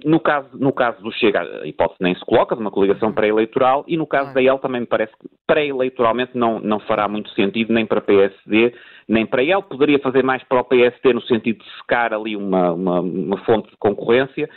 [0.05, 3.85] No, caso, no caso do Chega, a hipótese nem se coloca de uma coligação pré-eleitoral
[3.87, 7.73] e no caso da EL também me parece que pré-eleitoralmente não, não fará muito sentido
[7.73, 8.75] nem para PSD
[9.07, 9.61] nem para ele.
[9.63, 13.71] Poderia fazer mais para o PSD no sentido de secar ali uma, uma, uma fonte
[13.71, 14.49] de concorrência,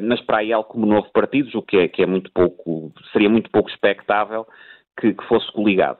[0.00, 3.28] mas para a EL como novo partido, o que é, que é muito pouco, seria
[3.28, 4.44] muito pouco expectável
[4.98, 5.98] que, que fosse coligado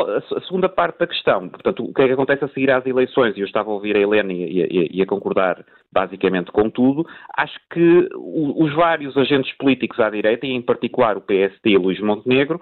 [0.00, 3.36] a segunda parte da questão, portanto, o que é que acontece a seguir às eleições,
[3.36, 7.58] e eu estava a ouvir a Helena e, e, a concordar basicamente com tudo, acho
[7.70, 12.60] que os vários agentes políticos à direita, e em particular o PSD e Luís Montenegro,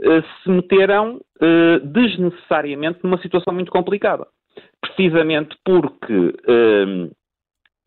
[0.00, 4.26] eh, se meteram eh, desnecessariamente numa situação muito complicada.
[4.80, 7.10] Precisamente porque, eh,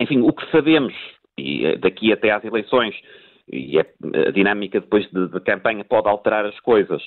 [0.02, 0.94] enfim, o que sabemos,
[1.38, 2.94] e daqui até às eleições,
[3.52, 7.02] e a dinâmica depois de, de campanha pode alterar as coisas,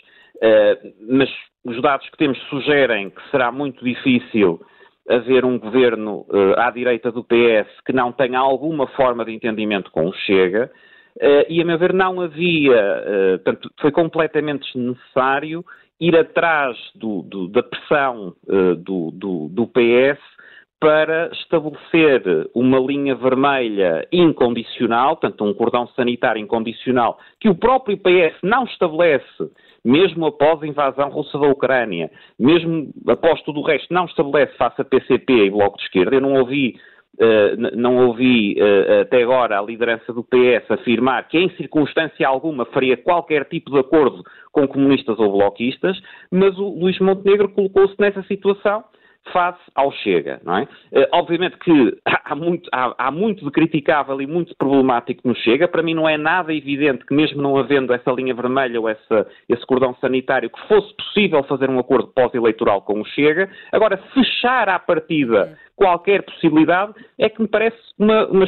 [1.08, 1.30] mas
[1.64, 4.60] os dados que temos sugerem que será muito difícil
[5.08, 9.90] haver um governo uh, à direita do PS que não tenha alguma forma de entendimento
[9.90, 10.70] com o Chega,
[11.16, 15.64] uh, e a meu ver não havia, uh, portanto, foi completamente desnecessário
[16.00, 18.34] ir atrás do, do, da pressão
[18.78, 20.20] do, do, PS
[20.80, 28.36] para estabelecer uma linha vermelha incondicional, portanto um cordão sanitário incondicional, que o próprio PS
[28.42, 29.50] não estabelece
[29.84, 34.80] mesmo após a invasão russa da Ucrânia, mesmo após tudo o resto, não estabelece face
[34.80, 36.16] a PCP e Bloco de Esquerda.
[36.16, 36.76] Eu não ouvi,
[37.20, 42.64] uh, não ouvi uh, até agora a liderança do PS afirmar que em circunstância alguma
[42.66, 46.00] faria qualquer tipo de acordo com comunistas ou bloquistas,
[46.30, 48.84] mas o Luís Montenegro colocou-se nessa situação
[49.32, 50.62] face ao Chega, não é?
[50.62, 55.68] Uh, obviamente que há muito, há, há muito de criticável e muito problemático no Chega.
[55.68, 59.26] Para mim não é nada evidente que mesmo não havendo essa linha vermelha ou essa,
[59.48, 63.50] esse cordão sanitário que fosse possível fazer um acordo pós-eleitoral com o Chega.
[63.72, 68.46] Agora, fechar à partida qualquer possibilidade é que me parece uma, uma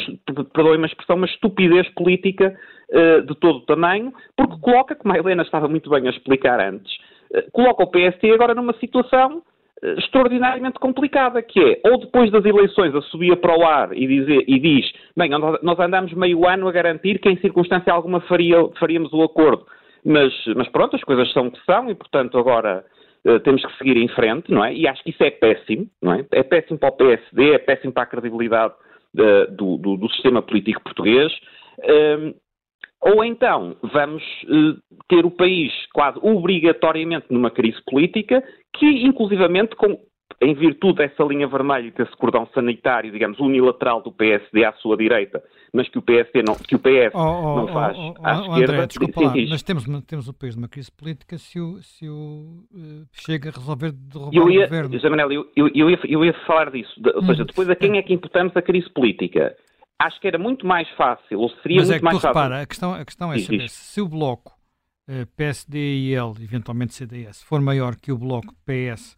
[0.52, 2.56] perdoe uma expressão, uma estupidez política
[2.90, 6.60] uh, de todo o tamanho, porque coloca, como a Helena estava muito bem a explicar
[6.60, 6.92] antes,
[7.32, 9.42] uh, coloca o PST agora numa situação
[9.82, 14.44] extraordinariamente complicada, que é, ou depois das eleições a subir para o ar e, dizer,
[14.48, 19.12] e diz, bem, nós andamos meio ano a garantir que em circunstância alguma faria, faríamos
[19.12, 19.66] o acordo,
[20.04, 22.84] mas, mas pronto, as coisas são o que são e, portanto, agora
[23.26, 24.72] uh, temos que seguir em frente, não é?
[24.72, 26.24] E acho que isso é péssimo, não é?
[26.32, 30.40] É péssimo para o PSD, é péssimo para a credibilidade uh, do, do, do, sistema
[30.40, 31.32] político português.
[31.80, 32.34] Uh,
[33.06, 34.76] ou então vamos uh,
[35.08, 38.42] ter o país quase obrigatoriamente numa crise política
[38.76, 39.96] que, inclusivamente, com,
[40.42, 44.96] em virtude dessa linha vermelha e desse cordão sanitário, digamos, unilateral do PSD à sua
[44.96, 45.40] direita,
[45.72, 48.38] mas que o PSD não, que o PS oh, oh, não faz oh, oh à
[48.38, 48.72] oh, esquerda.
[48.72, 52.64] André, desculpa lá, mas temos, temos o país numa crise política se o, se o
[52.74, 54.92] uh, chega a resolver derrubar eu ia, o governo.
[54.92, 57.46] José Manel, eu, eu, eu, ia, eu ia falar disso, de, ou seja, hum.
[57.46, 59.56] depois a quem é que imputamos a crise política?
[59.98, 62.40] Acho que era muito mais fácil, ou seria Mas muito é que mais tu fácil.
[62.40, 64.52] repara, a questão, a questão é saber se o bloco
[65.08, 69.16] uh, PSD e L, eventualmente CDS, for maior que o bloco PS,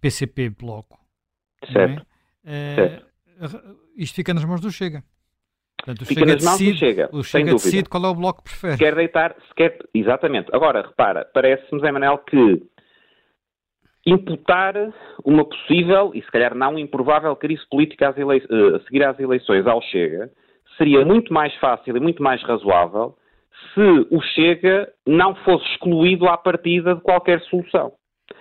[0.00, 0.98] PCP bloco,
[1.70, 2.06] certo.
[2.44, 2.72] É?
[3.42, 3.78] Uh, certo.
[3.96, 5.04] isto fica nas mãos do Chega.
[5.78, 7.08] Portanto, o Fica Chega nas mãos decide, do Chega.
[7.12, 8.76] O Chega decide qual é o bloco que prefere.
[8.78, 10.48] Quer deitar, se quer, exatamente.
[10.52, 12.62] Agora, repara, parece-me, Zé Manel, que
[14.10, 14.74] imputar
[15.24, 19.66] uma possível e se calhar não improvável crise política elei eh, a seguir às eleições
[19.66, 20.30] ao Chega
[20.76, 23.16] seria muito mais fácil e muito mais razoável
[23.74, 27.92] se o Chega não fosse excluído à partida de qualquer solução.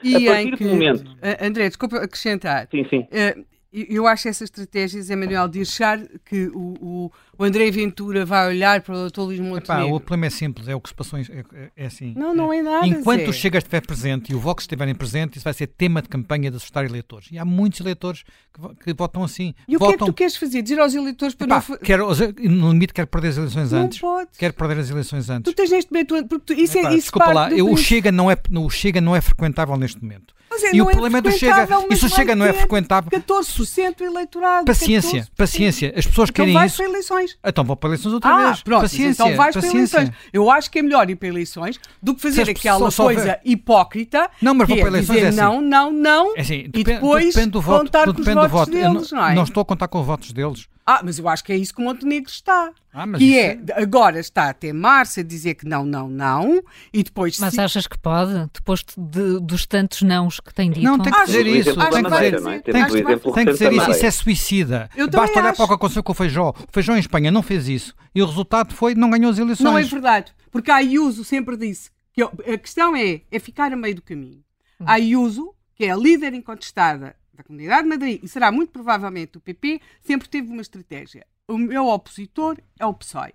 [0.03, 1.03] E a partir que, do momento.
[1.41, 2.67] André, desculpa acrescentar.
[2.69, 3.07] Sim, sim.
[3.11, 8.47] Uh, eu acho essas estratégias, Emanuel, de achar que o, o, o André Ventura vai
[8.47, 9.21] olhar para o Dr.
[9.21, 9.95] Luís Montenegro.
[9.95, 12.13] o problema é simples, é o que se passou, é, é, é assim.
[12.15, 12.87] Não, não é nada.
[12.87, 13.29] Enquanto Zé.
[13.29, 16.49] o Chega estiver presente e o Vox estiverem presente, isso vai ser tema de campanha
[16.49, 17.27] de assustar eleitores.
[17.31, 18.23] E há muitos eleitores
[18.53, 19.53] que, que votam assim.
[19.67, 19.87] E votam...
[19.87, 20.61] o que é que tu queres fazer?
[20.61, 21.77] Dizer aos eleitores para Epá, não...
[21.77, 22.07] Quero,
[22.49, 23.99] no limite quero perder as eleições não antes.
[23.99, 24.29] Pode.
[24.37, 25.51] Quero perder as eleições antes.
[25.51, 26.25] Tu tens neste momento...
[26.27, 28.69] Porque tu, isso é, Epá, é, isso desculpa lá, eu, o, Chega não é, o
[28.69, 30.37] Chega não é frequentável neste momento.
[30.63, 31.67] É, e o problema é do Chega.
[31.89, 33.11] E se o Chega não é frequentável.
[33.11, 34.65] 14% eleitorado.
[34.65, 35.27] Paciência, 14%.
[35.35, 35.93] paciência.
[35.95, 36.81] As pessoas então querem vais isso.
[36.81, 37.37] para eleições.
[37.43, 38.63] Então vão para eleições outra ah, vez.
[38.63, 39.23] Pronto, paciência.
[39.23, 39.89] Então vais paciência.
[39.89, 40.29] para eleições.
[40.33, 44.29] Eu acho que é melhor ir para eleições do que fazer aquela coisa hipócrita.
[44.41, 45.15] Não, mas vou é para eleições.
[45.15, 45.37] Dizer é assim.
[45.37, 46.37] não, não, não.
[46.37, 48.71] É assim, e depois depende do voto, contar com os votos voto.
[48.71, 49.35] deles, não, não é?
[49.35, 50.67] Não estou a contar com os votos deles.
[50.89, 52.71] Ah, mas eu acho que é isso que o Montenegro está.
[52.93, 53.59] Ah, mas que é...
[53.67, 57.37] é, agora está até março a dizer que não, não, não, e depois...
[57.39, 57.59] Mas se...
[57.59, 60.85] achas que pode, depois de, dos tantos nãos que tem dito?
[60.85, 61.75] Não, tem que dizer isso.
[61.75, 62.59] Tem que dizer, é?
[62.59, 63.91] Tem que dizer isso.
[63.91, 64.89] Isso é suicida.
[64.95, 65.57] Eu Basta olhar acho.
[65.57, 66.51] para o que aconteceu com o Feijó.
[66.51, 67.93] O Feijó em Espanha não fez isso.
[68.15, 69.65] E o resultado foi, não ganhou as eleições.
[69.65, 73.73] Não é verdade, porque a Ayuso sempre disse que eu, a questão é, é ficar
[73.73, 74.41] a meio do caminho.
[74.85, 79.37] A Ayuso, que é a líder incontestada da Comunidade de Madrid e será muito provavelmente
[79.37, 81.25] o PP, sempre teve uma estratégia.
[81.47, 83.33] O meu opositor é o PSOE.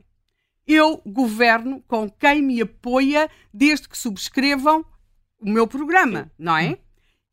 [0.66, 4.84] Eu governo com quem me apoia desde que subscrevam
[5.40, 6.78] o meu programa, não é?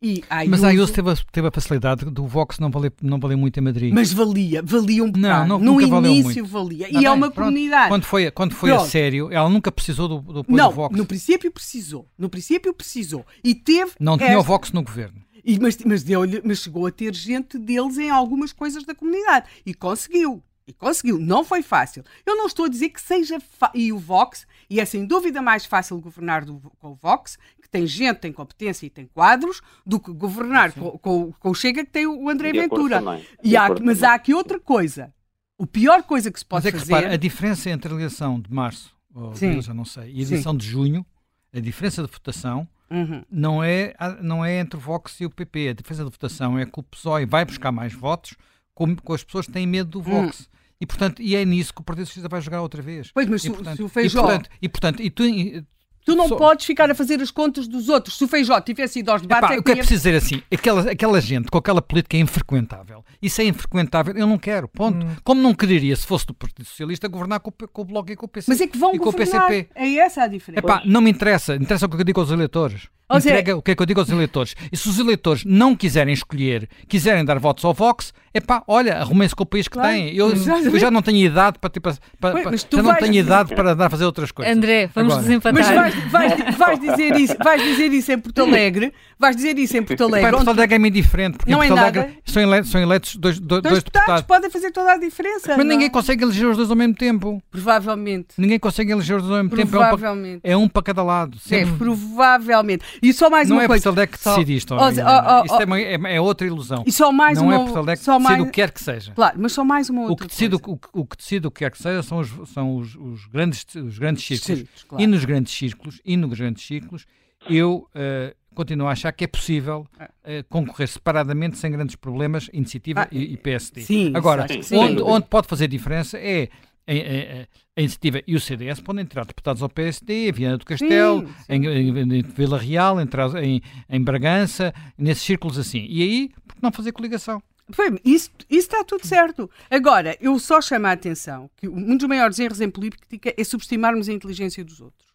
[0.02, 3.20] E a Mas a Ayuso- teve, a- teve a facilidade do Vox não valer, não
[3.20, 3.94] valer muito em Madrid.
[3.94, 5.48] Mas valia, valia um bocado.
[5.50, 6.46] não, no nunca valeu início muito.
[6.54, 6.86] valia.
[6.88, 7.48] Tá e é bem, uma pronto.
[7.48, 7.90] comunidade.
[7.90, 10.98] Quando foi, quando foi a sério, ela nunca precisou do, do apoio não, do Vox.
[10.98, 12.08] no princípio precisou.
[12.18, 13.26] No princípio precisou.
[13.44, 13.92] E teve.
[14.00, 15.22] Não tinha esta- o Vox no governo.
[15.44, 19.48] E, mas, mas, deu mas chegou a ter gente deles em algumas coisas da comunidade.
[19.66, 20.44] E conseguiu.
[20.68, 21.18] E conseguiu.
[21.20, 22.04] Não foi fácil.
[22.26, 23.40] Eu não estou a dizer que seja.
[23.74, 27.68] E o Vox, e é sem dúvida mais fácil governar do- com o Vox, que
[27.70, 31.84] tem gente, tem competência e tem quadros, do que governar com, com- com o Chega,
[31.84, 33.02] que tem o André De Ventura.
[33.44, 35.12] E há, mas há aqui outra coisa.
[35.58, 36.94] O pior coisa que se Mas pode é que fazer.
[36.94, 39.60] repara, a diferença entre a eleição de março, ou Sim.
[39.62, 41.04] já não sei, e a eleição de junho,
[41.52, 43.24] a diferença de votação Uhum.
[43.30, 45.70] não é, não é entre o Vox e o PP.
[45.70, 48.36] A diferença de votação é que o PSOE vai buscar mais votos
[48.74, 50.50] com, com as pessoas que têm medo do Vox.
[50.82, 53.12] E, portanto, e é nisso que o Partido Socialista vai jogar outra vez.
[53.14, 54.22] Pois, mas e, se, portanto, se o e, Feijó...
[54.22, 55.66] portanto, e, portanto, e tu, e-
[56.06, 58.18] Tu não só- podes ficar a fazer as contas dos outros.
[58.18, 59.50] Se o Feijó tivesse ido aos debates...
[59.52, 60.42] Epá, é que é tinha- preciso dizer assim?
[60.52, 63.04] Aquela, aquela gente com aquela política é infrequentável.
[63.22, 64.68] Isso é infrequentável, eu não quero.
[64.68, 65.06] Ponto.
[65.06, 65.16] Hum.
[65.24, 68.26] Como não quereria, se fosse do Partido Socialista, governar com, com o Bloco e com
[68.26, 68.50] o PC.
[68.52, 69.48] Mas é que vão com o governar.
[69.48, 69.70] PCP.
[69.76, 70.66] É essa a diferença.
[70.66, 71.56] Epá, não me interessa.
[71.56, 72.88] Interessa o que eu digo aos eleitores.
[73.10, 74.56] Ou seja- Entrega o que é que eu digo aos eleitores.
[74.72, 79.36] E se os eleitores não quiserem escolher, quiserem dar votos ao Vox, epá, olha, arrumem-se
[79.36, 79.90] com o país que Claro.
[79.90, 80.16] têm.
[80.16, 82.96] Eu, eu já não tenho idade para, tipo, para, Pois, para- mas tu já não
[82.96, 84.56] tenho idade para andar a fazer outras coisas.
[84.56, 85.28] André, vamos Agora.
[85.28, 85.54] desempatar.
[85.54, 89.76] Mas vais, vais- vais dizer isso, vais dizer isso em Porto Alegre, vais dizer isso
[89.76, 90.30] em Porto Alegre.
[90.30, 92.00] Porto onde Alegre é meio diferente, porque Não em é Porto nada.
[92.02, 94.22] Alegre são eleitos, são eleitos dois, dois, dois deputados deputados.
[94.28, 95.48] podem fazer toda a diferença.
[95.50, 95.90] Mas não ninguém é?
[95.90, 97.42] consegue eleger os dois ao mesmo tempo.
[97.50, 98.36] Provavelmente.
[98.38, 99.76] Ninguém consegue eleger os dois ao mesmo tempo.
[99.76, 101.38] É um, para, é um para cada lado.
[101.38, 101.78] É, Sempre.
[101.78, 102.84] provavelmente.
[103.02, 103.84] E só mais não uma é coisa.
[103.84, 104.74] Porto Alegre que Só- decide isto.
[104.74, 105.06] Helena.
[105.06, 106.84] ó, ó, Isto é, uma- é- é outra ilusão.
[106.86, 108.72] E só mais não uma é Porto Alegre que só decide mais, o que quer
[108.72, 109.12] que seja.
[109.14, 111.52] Claro, mas só mais uma O outra que, decide, o, que- o que decide o
[111.52, 114.60] que quer que seja são os, são os, os grandes, os grandes círculos.
[114.60, 115.04] Sim, claro.
[115.04, 117.06] E nos grandes círculos, e nos grandes círculos,
[117.50, 119.88] eu eh, continuo a achar que é possível
[120.24, 123.82] eh, concorrer separadamente sem grandes problemas, iniciativa Ah, e, e PSD.
[123.82, 126.50] sim, Agora, que onde, onde pode fazer diferença é
[126.92, 131.28] a, iniciativa e o CDS podem tirar deputados ao PSD, em Viana do Castelo, Sim,
[131.28, 131.44] sim.
[131.54, 133.08] em, em- em Vila Real, em,
[133.44, 135.86] em, em Bragança, nesses círculos assim.
[135.90, 137.42] E aí, por que não fazer coligação?
[137.72, 139.50] Foi, isso, isso está tudo certo.
[139.70, 144.10] Agora, eu só chamo a atenção que um dos maiores erros em política é subestimarmos
[144.10, 145.08] a inteligência dos outros.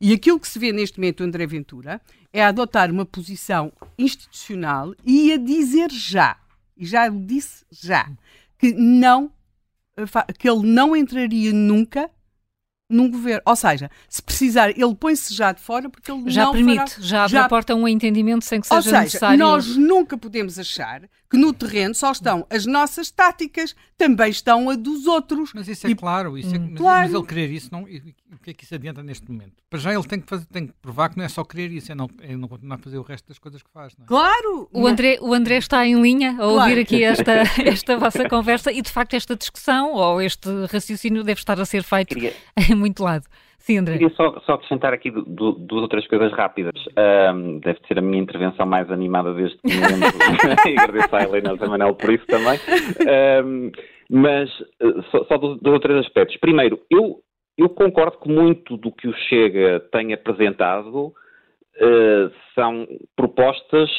[0.00, 2.00] E aquilo que se vê neste momento André Ventura
[2.32, 6.36] é adotar uma posição institucional e a dizer já,
[6.76, 8.08] e já o disse já,
[8.56, 9.30] que não
[10.38, 12.10] que ele não entraria nunca
[12.90, 13.42] num governo.
[13.46, 17.06] Ou seja, se precisar, ele põe-se já de fora porque ele Já não permite, fará-
[17.06, 19.38] já abre a porta a um entendimento sem que ou seja seja, necessário.
[19.38, 24.74] nós nunca podemos achar que no terreno só estão as nossas táticas, também estão a
[24.74, 25.52] dos outros.
[25.54, 27.02] Mas isso é E- claro, isso é- mas, Claro.
[27.08, 29.52] mas ele querer isso, não, o que é que isso adianta neste momento?
[29.70, 31.92] Para já ele tem que, fazer, tem que provar que não é só querer isso,
[31.92, 33.94] é não, é não continuar a fazer o resto das coisas que faz.
[33.96, 34.08] Não é?
[34.08, 34.68] Claro!
[34.72, 36.50] O André, o André está em linha a Claro.
[36.52, 37.32] ouvir aqui esta,
[37.64, 41.84] esta vossa conversa e, de facto, esta discussão ou este raciocínio deve estar a ser
[41.84, 42.34] feito Queria,
[42.68, 43.24] em muito lado.
[43.60, 43.92] Sim, André.
[43.98, 46.72] queria só, só acrescentar aqui du- du- duas outras coisas rápidas.
[46.96, 49.32] Ahm, deve ser a minha intervenção mais animada
[49.76, 50.08] me lembro.
[50.68, 52.58] e agradeço à Helena Zamanel por isso também.
[53.06, 53.70] Ahm,
[54.10, 54.50] mas
[54.80, 56.36] eh, só, só dois dois ou três aspectos.
[56.38, 57.20] Primeiro, eu,
[57.58, 61.12] eu concordo que muito do que o Chega tem apresentado
[61.80, 63.90] eh, são propostas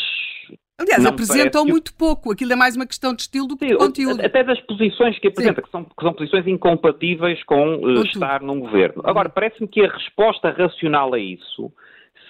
[0.81, 2.31] Aliás, apresentam muito pouco.
[2.31, 4.25] Aquilo é mais uma questão de estilo do que de conteúdo.
[4.25, 8.59] Até das posições que apresenta, que são, que são, posições incompatíveis com, uh, estar num
[8.59, 9.01] governo.
[9.05, 11.71] Agora, parece-me que a resposta racional a isso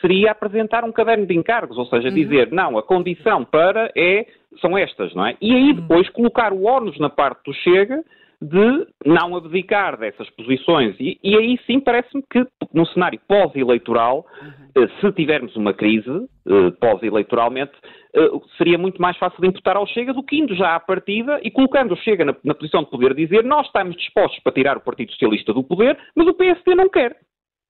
[0.02, 2.14] seria apresentar um caderno de encargos, ou seja, uhum.
[2.14, 4.26] dizer, não, a condição para é,
[4.60, 5.38] são estas, não é?
[5.40, 5.76] E aí uhum.
[5.76, 8.03] depois colocar o ónus na parte do Chega
[8.41, 10.95] de não abdicar dessas posições.
[10.99, 12.43] E, e aí sim parece-me que
[12.73, 14.88] no cenário pós-eleitoral, uhum.
[14.99, 16.09] se tivermos uma crise
[16.47, 17.73] eh, pós-eleitoralmente,
[18.15, 21.39] eh, seria muito mais fácil de imputar ao Chega do que indo já à partida
[21.43, 24.77] e colocando o Chega na, na posição de poder dizer nós estamos dispostos para tirar
[24.77, 27.15] o Partido Socialista do poder, mas o PSD não quer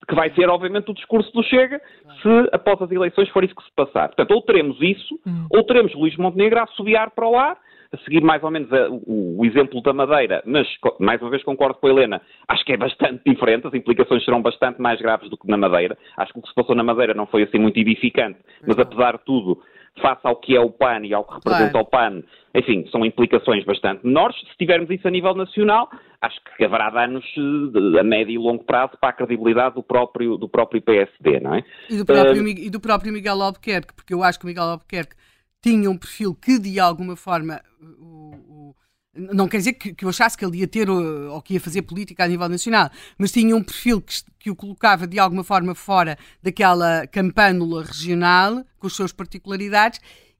[0.07, 1.79] que vai ser, obviamente, o discurso do Chega
[2.21, 4.07] se após as eleições for isso que se passar.
[4.07, 5.47] Portanto, ou teremos isso, hum.
[5.51, 7.57] ou teremos Luís Montenegro a assobiar para o ar
[7.93, 10.67] a seguir mais ou menos a, o, o, exemplo da Madeira, mas
[10.99, 14.41] mais uma vez concordo com a Helena, acho que é bastante diferente, as implicações serão
[14.41, 15.97] bastante mais graves do que na Madeira.
[16.17, 19.17] Acho que o que se passou na Madeira não foi assim muito edificante, mas apesar
[19.17, 19.61] de tudo,
[19.99, 21.87] face ao que é o PAN e ao que representa claro.
[21.87, 22.23] o PAN,
[22.55, 24.37] enfim, são implicações bastante menores.
[24.39, 25.89] Se tivermos isso a nível nacional,
[26.21, 30.37] acho que haverá danos eh, a médio e longo prazo para a credibilidade do próprio,
[30.37, 31.63] do próprio PSD, não é?
[31.89, 34.63] E do próprio, uh, e do próprio Miguel Albuquerque, porque eu acho que o Miguel
[34.63, 35.15] Albuquerque
[35.61, 38.75] tinha um perfil que, de alguma forma, o, o,
[39.13, 41.83] não quer dizer que, que, eu achasse que ele ia ter ou que ia fazer
[41.83, 45.75] política a nível nacional, mas tinha um perfil que, que o colocava de alguma forma
[45.75, 49.99] fora daquela campânula regional, com as suas particularidades,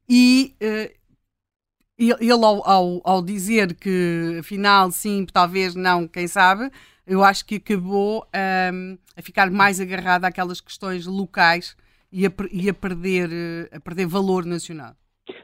[0.09, 1.01] e uh,
[1.97, 6.71] ele, ao, ao, ao, dizer que afinal sim, talvez não, quem sabe,
[7.05, 11.75] eu acho que acabou um, ehm, a ficar mais agarrado àquelas questões locais
[12.11, 14.95] e a, e a, perder, eh, a perder valor nacional.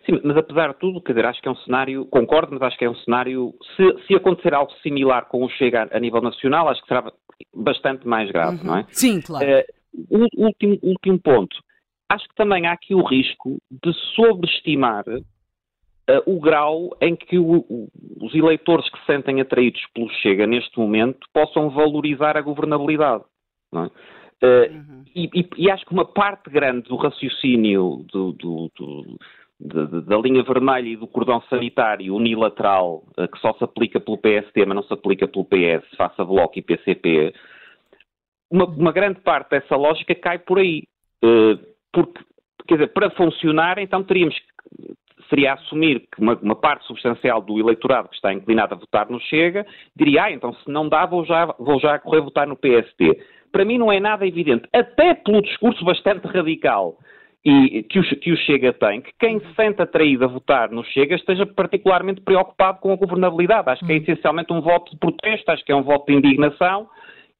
[0.06, 2.78] Sim, mas apesar de tudo, quer dizer, acho que é um cenário, concordo, mas acho
[2.78, 6.68] que é um cenário, se, se acontecer algo similar com o Chega a nível nacional,
[6.68, 7.12] acho que será
[7.54, 8.64] bastante mais grave, uhum.
[8.64, 8.86] não é?
[8.90, 9.46] Sim, claro.
[9.46, 11.56] Uh, último, último ponto.
[12.10, 15.24] Acho que também há aqui o risco de sobreestimar uh,
[16.26, 17.90] o grau em que o, o,
[18.22, 23.24] os eleitores que se sentem atraídos pelo Chega neste momento possam valorizar a governabilidade.
[23.72, 23.88] Não é?
[24.40, 25.04] Uh, uhum.
[25.16, 29.18] e, e, e, acho que uma parte grande do raciocínio do, do, do,
[29.60, 34.54] da linha vermelha e do cordão sanitário unilateral uh, que só se aplica pelo PST,
[34.66, 37.34] mas não se aplica pelo PS, faça Bloco e PCP,
[38.52, 40.84] uma, uma grande parte dessa lógica cai por aí.
[41.24, 41.58] Uh,
[41.92, 42.24] porque,
[42.68, 44.96] quer dizer, para funcionar, então teríamos que,
[45.30, 49.20] seria assumir que uma, uma, parte substancial do eleitorado que está inclinado a votar no
[49.20, 49.66] Chega
[49.96, 53.20] diria, ah, então se não dá, vou já, vou já correr votar no PST.
[53.52, 56.98] Para mim não é nada evidente, até pelo discurso bastante radical
[57.50, 60.84] e que o, que o Chega tem, que quem se sente atraído a votar no
[60.84, 63.70] Chega esteja particularmente preocupado com a governabilidade.
[63.70, 64.00] Acho que é hum.
[64.00, 66.90] essencialmente um voto de protesto, acho que é um voto de indignação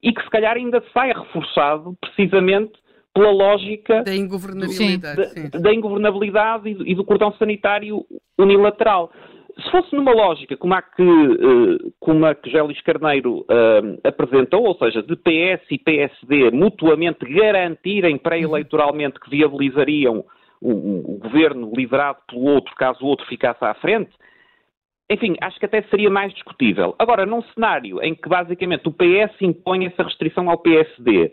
[0.02, 2.72] e que se calhar ainda sai reforçado precisamente
[3.12, 5.50] pela lógica da ingovernabilidade, sim.
[5.50, 8.04] Da, da, ingovernabilidade e, e do cordão sanitário
[8.38, 9.10] unilateral
[9.60, 14.64] se fosse numa lógica como a que, uh, como a que Gélis Carneiro uh, apresentou,
[14.64, 20.24] ou seja, de PS e PSD mutuamente garantirem pré-eleitoralmente que viabilizariam
[20.60, 24.10] o, o, governo liderado pelo outro, caso o outro ficasse à frente,
[25.10, 26.94] enfim, acho que até seria mais discutível.
[26.98, 31.32] Agora, num cenário em que basicamente o PS impõe essa restrição ao PSD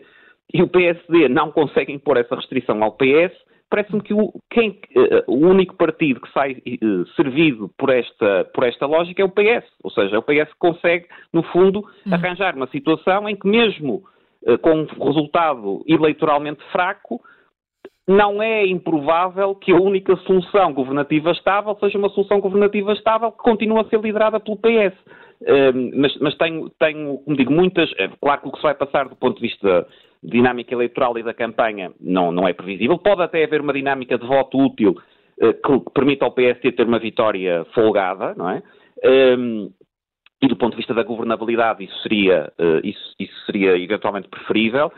[0.52, 3.34] e o PSD não consegue impor essa restrição ao PS,
[3.68, 8.64] parece-me que o, quem, uh, o único partido que sai uh, servido por esta, por
[8.64, 9.64] esta lógica é o PS.
[9.82, 12.14] Ou seja, o PS consegue, no fundo, uhum.
[12.14, 14.02] arranjar uma situação em que, mesmo
[14.42, 17.20] uh, com um resultado eleitoralmente fraco,
[18.08, 23.38] não é improvável que a única solução governativa estável seja uma solução governativa estável que
[23.38, 24.96] continua a ser liderada pelo PS.
[25.92, 27.92] mas, mas tenho, tenho, como digo, muitas.
[28.20, 29.88] Claro que o que se vai passar do ponto de vista
[30.26, 32.98] dinâmica eleitoral e da campanha não, não é previsível.
[32.98, 34.96] Pode até haver uma dinâmica de voto útil
[35.40, 38.62] eh, que, permita ao PSD ter uma vitória folgada, não é?
[39.04, 39.70] Um,
[40.42, 44.92] e do ponto de vista da governabilidade isso seria, uh, isso, isso, seria eventualmente preferível.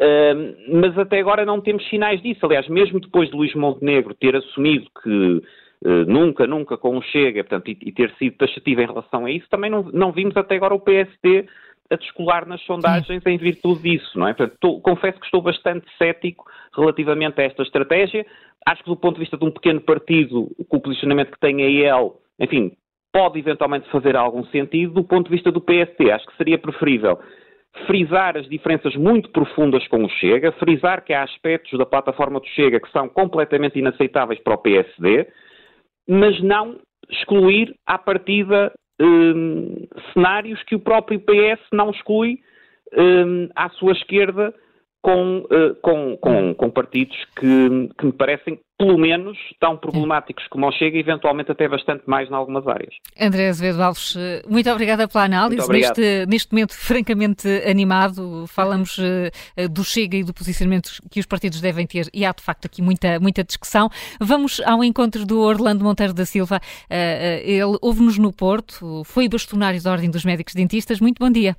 [0.00, 2.44] Um, mas até agora não temos sinais disso.
[2.44, 5.42] Aliás, mesmo depois de Luís Montenegro ter assumido que
[5.84, 9.30] uh, nunca, nunca com o Chega, portanto, e, e, ter sido taxativo em relação a
[9.30, 11.46] isso, também não, não vimos até agora o PSD
[11.90, 14.34] a descolar nas sondagens em virtude disso, não é?
[14.34, 16.44] Portanto, tô, confesso que estou bastante cético
[16.74, 18.26] relativamente a esta estratégia.
[18.66, 21.62] Acho que do ponto de vista de um pequeno partido, com o posicionamento que tem
[21.62, 22.72] a ele, enfim,
[23.12, 24.94] pode eventualmente fazer algum sentido.
[24.94, 27.18] Do ponto de vista do PST, acho que seria preferível
[27.86, 32.46] frisar as diferenças muito profundas com o Chega, frisar que há aspectos da plataforma do
[32.48, 35.26] Chega que são completamente inaceitáveis para o PSD,
[36.08, 36.78] mas não
[37.10, 42.40] excluir à partida um, cenários que o próprio PS não exclui
[42.96, 44.54] um, à sua esquerda
[45.04, 50.66] com, uh, com, com, com, partidos que, que me parecem pelo menos tão problemáticos como
[50.66, 52.94] o Chega, eventualmente até bastante mais em algumas áreas.
[53.20, 54.16] André Azevedo Alves,
[54.48, 55.70] muito obrigada pela análise.
[55.70, 61.60] Neste, neste momento francamente animado, falamos uh, do Chega e do posicionamento que os partidos
[61.60, 63.90] devem ter e há de facto aqui muita, muita discussão.
[64.18, 66.56] Vamos ao encontro do Orlando Monteiro da Silva.
[66.90, 70.98] Uh, ele ouve-nos no Porto, foi bastonário da Ordem dos Médicos Dentistas.
[70.98, 71.54] Muito bom dia.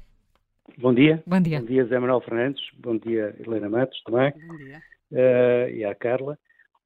[0.78, 1.24] Bom dia.
[1.26, 1.60] Bom dia.
[1.60, 2.62] Bom dia, Zé Manuel Fernandes.
[2.78, 4.34] Bom dia, Helena Matos também.
[4.48, 4.82] Bom dia.
[5.12, 6.38] Uh, e à Carla.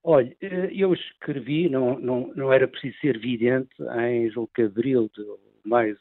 [0.03, 3.69] Olha, eh, eu escrevi, não, não, não era preciso ser evidente,
[4.01, 5.26] em julgo que abril de
[5.65, 5.97] mais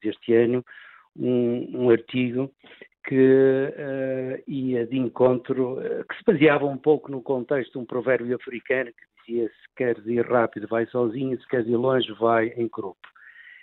[0.00, 0.64] deste ano,
[1.16, 2.50] um, um artigo
[3.08, 7.84] que uh, ia de encontro, uh, que se baseava um pouco no contexto de um
[7.84, 12.48] provérbio africano que dizia se queres ir rápido vai sozinho, se queres ir longe vai
[12.56, 13.08] em grupo.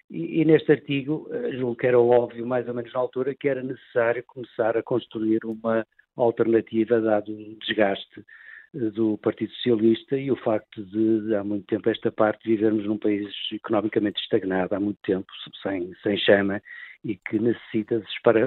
[0.09, 3.49] E, e neste artigo, uh, julgo que era óbvio, mais ou menos na altura, que
[3.49, 5.85] era necessário começar a construir uma
[6.15, 8.23] alternativa dado o desgaste
[8.73, 13.27] do Partido Socialista e o facto de, há muito tempo, esta parte, vivermos num país
[13.51, 15.27] economicamente estagnado, há muito tempo,
[15.61, 16.61] sem, sem chama,
[17.03, 18.01] e que necessita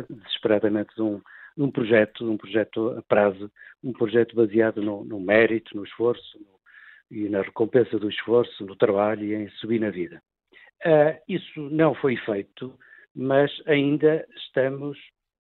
[0.09, 1.21] desesperadamente de um,
[1.57, 3.51] um projeto, um projeto a prazo,
[3.83, 6.61] um projeto baseado no, no mérito, no esforço no,
[7.11, 10.23] e na recompensa do esforço, no trabalho e em subir na vida.
[10.85, 12.75] Uh, isso não foi feito,
[13.15, 14.99] mas ainda estamos,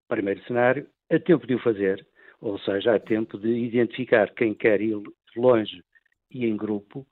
[0.08, 2.06] primeiro cenário, a tempo de o fazer,
[2.40, 5.00] ou seja, há tempo de identificar quem quer ir
[5.36, 5.82] longe
[6.30, 7.06] e em grupo,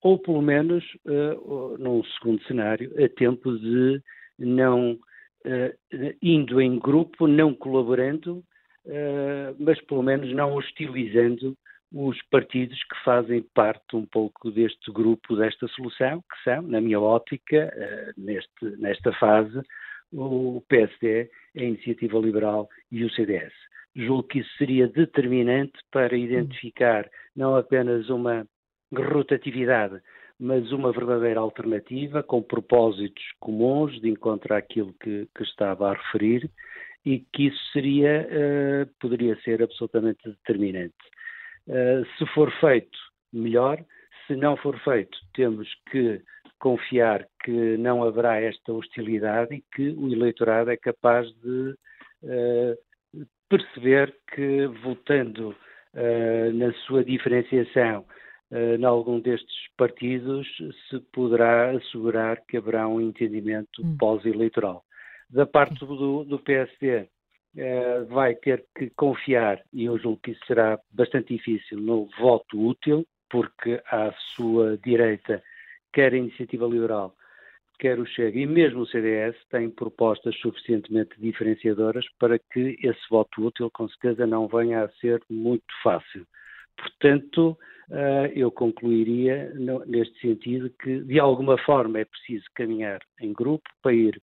[0.00, 4.00] ou pelo menos, uh, num segundo cenário, a tempo de
[4.38, 8.44] não uh, indo em grupo, não colaborando,
[9.60, 11.56] mas pelo menos não hostilizando
[11.92, 17.00] os partidos que fazem parte um pouco deste grupo, desta solução, que são, na minha
[17.00, 17.72] ótica,
[18.16, 19.60] neste, nesta fase,
[20.12, 23.52] o PSD, a Iniciativa Liberal e o CDS
[23.94, 28.46] julgo que isso seria determinante para identificar não apenas uma
[28.92, 30.00] rotatividade,
[30.38, 36.50] mas uma verdadeira alternativa com propósitos comuns de encontrar aquilo que, que estava a referir
[37.04, 40.94] e que isso seria, uh, poderia ser absolutamente determinante.
[41.68, 42.98] Uh, se for feito,
[43.32, 43.82] melhor.
[44.26, 46.22] Se não for feito, temos que
[46.58, 51.74] confiar que não haverá esta hostilidade e que o eleitorado é capaz de
[52.22, 52.78] uh,
[53.48, 58.06] perceber que, votando uh, na sua diferenciação
[58.52, 60.46] uh, em algum destes partidos,
[60.88, 63.96] se poderá assegurar que haverá um entendimento hum.
[63.98, 64.84] pós-eleitoral.
[65.28, 67.08] Da parte do, do PSD, eh,
[68.08, 73.06] vai ter que confiar, e eu julgo que isso será bastante difícil, no voto útil,
[73.30, 75.42] porque à sua direita,
[75.92, 77.14] quer a Iniciativa Liberal,
[77.78, 83.46] quer o Chega e mesmo o CDS têm propostas suficientemente diferenciadoras para que esse voto
[83.46, 86.24] útil, com certeza, não venha a ser muito fácil.
[86.76, 87.58] Portanto,
[87.90, 89.52] eh, eu concluiria
[89.86, 94.22] neste sentido que, de alguma forma, é preciso caminhar em grupo para ir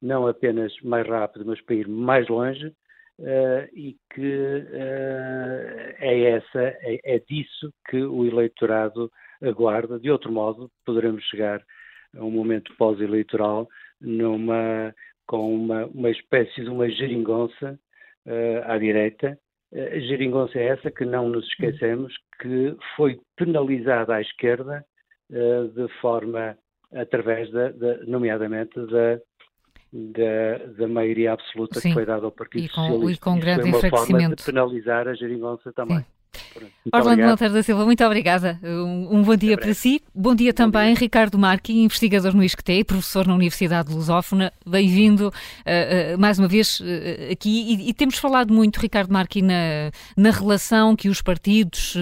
[0.00, 2.72] não apenas mais rápido, mas para ir mais longe,
[3.20, 9.10] Uh, e que uh, é essa, é, é, disso que o eleitorado
[9.42, 9.98] aguarda.
[9.98, 11.60] De outro modo, poderemos chegar
[12.16, 13.68] a um momento pós-eleitoral
[14.00, 14.94] numa
[15.26, 17.76] com uma, uma espécie de uma geringonça
[18.24, 19.36] uh, à direita.
[19.74, 24.82] A geringonça é essa que não nos esquecemos que foi penalizada à esquerda
[25.28, 26.56] de forma
[26.94, 29.20] através da, da nomeadamente da,
[29.92, 31.88] da, da, maioria absoluta Sim.
[31.88, 33.10] que foi dada ao Partido e com, Socialista.
[33.10, 35.98] E com grande foi uma forma de penalizar a geringonça também.
[35.98, 36.04] Sim.
[36.92, 38.58] Orlando Monteiro da Silva, muito obrigada.
[38.62, 40.02] Um, um bom dia para si.
[40.14, 41.00] Bom dia bom também, dia.
[41.00, 44.52] Ricardo Marque, investigador no ISCTE, professor na Universidade Lusófona.
[44.66, 46.84] Bem-vindo uh, uh, mais uma vez uh,
[47.32, 47.74] aqui.
[47.74, 51.96] E, e, temos falado muito, Ricardo Marque, na, na relação que os partidos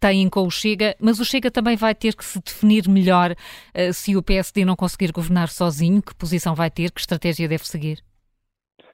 [0.00, 3.34] têm com o Chega, mas o Chega também vai ter que se definir melhor
[3.92, 6.02] se o PSD não conseguir governar sozinho.
[6.02, 6.90] Que posição vai ter?
[6.90, 8.02] Que estratégia deve seguir?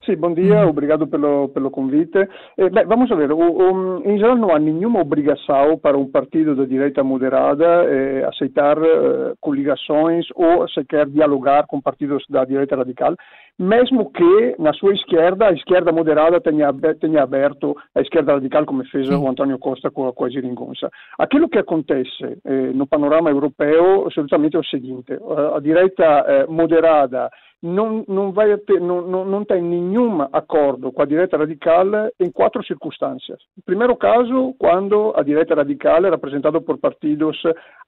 [0.06, 0.68] Sim, bom dia, uhum.
[0.68, 2.16] obrigado pelo, pelo convite.
[2.56, 6.08] Eh, bem, vamos a ver, o, o, em geral não há nenhuma obrigação para um
[6.08, 12.76] partido de direita moderada eh, aceitar eh, coligações ou sequer dialogar com partidos da direita
[12.76, 13.16] radical,
[13.58, 18.84] mesmo que na sua esquerda, a esquerda moderada tenha, tenha aberto a esquerda radical, como
[18.86, 20.90] fez o Antônio Costa com, com a Geringonça.
[21.18, 26.46] Aquilo que acontece eh, no panorama europeu, absolutamente é o seguinte, a, a direita eh,
[26.46, 27.30] moderada
[27.62, 31.86] não, não, vai ter, não, não, não tem nenhum acordo com a direita radical
[32.20, 33.38] em quatro circunstâncias.
[33.56, 37.42] O primeiro caso, quando a direita radical é representada por partidos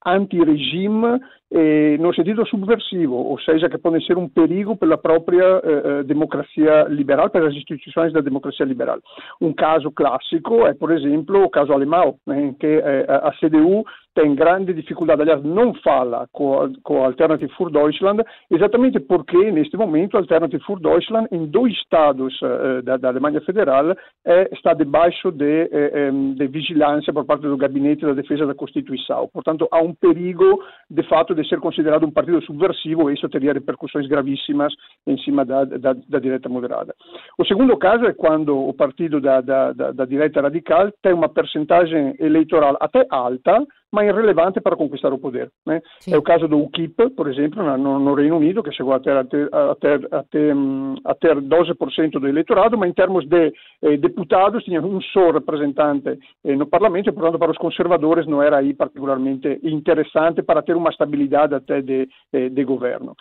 [0.06, 1.20] anti-regime
[1.50, 6.02] eh, no sentido subversivo, ou seja, que podem ser um perigo pela própria eh, eh
[6.02, 8.98] democracia liberal, pelas instituições da democracia liberal.
[9.40, 13.84] Um caso clássico é, por exemplo, o caso alemão, em que eh, a CDU
[14.18, 18.20] tem grande dificuldade, aliás, não fala com, com a Alternative für Deutschland,
[18.50, 23.40] exatamente porque, neste momento, a Alternative für Deutschland, em dois estados uh, da, da, Alemanha
[23.42, 23.94] Federal,
[24.26, 29.28] é, está debaixo de, uh, de, vigilância por parte do Gabinete da Defesa da Constituição.
[29.32, 33.52] Portanto, há um perigo, de fato, de ser considerado um partido subversivo e isso teria
[33.52, 34.74] repercussões gravíssimas
[35.06, 36.92] em cima da, da, da direita moderada.
[37.38, 43.06] O segundo caso é quando o partido da direita radical tem uma percentagem eleitoral até
[43.10, 45.50] alta, ma irrilevante para conquistare o poder.
[45.64, 45.80] Né?
[46.04, 49.16] È il caso do UKIP, per esempio, no, no Reino Unido, che chegou a ter,
[49.16, 50.54] a ter, a ter, a ter,
[51.02, 56.18] a ter 12% do eleitorado, ma in termos de eh, deputados tinha um só representante
[56.44, 60.76] eh, no Parlamento, e portanto para os conservadores não era aí particularmente interessante para ter
[60.76, 63.14] uma estabilidade até de, eh, de governo.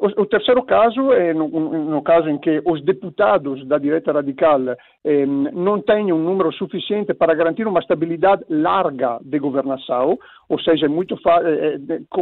[0.00, 4.58] O, terceiro caso é no, caso em que os deputados da direita radical
[5.52, 10.18] não têm um número suficiente para garantir uma estabilidade larga de governação,
[10.54, 11.78] ou seja, é muito eh,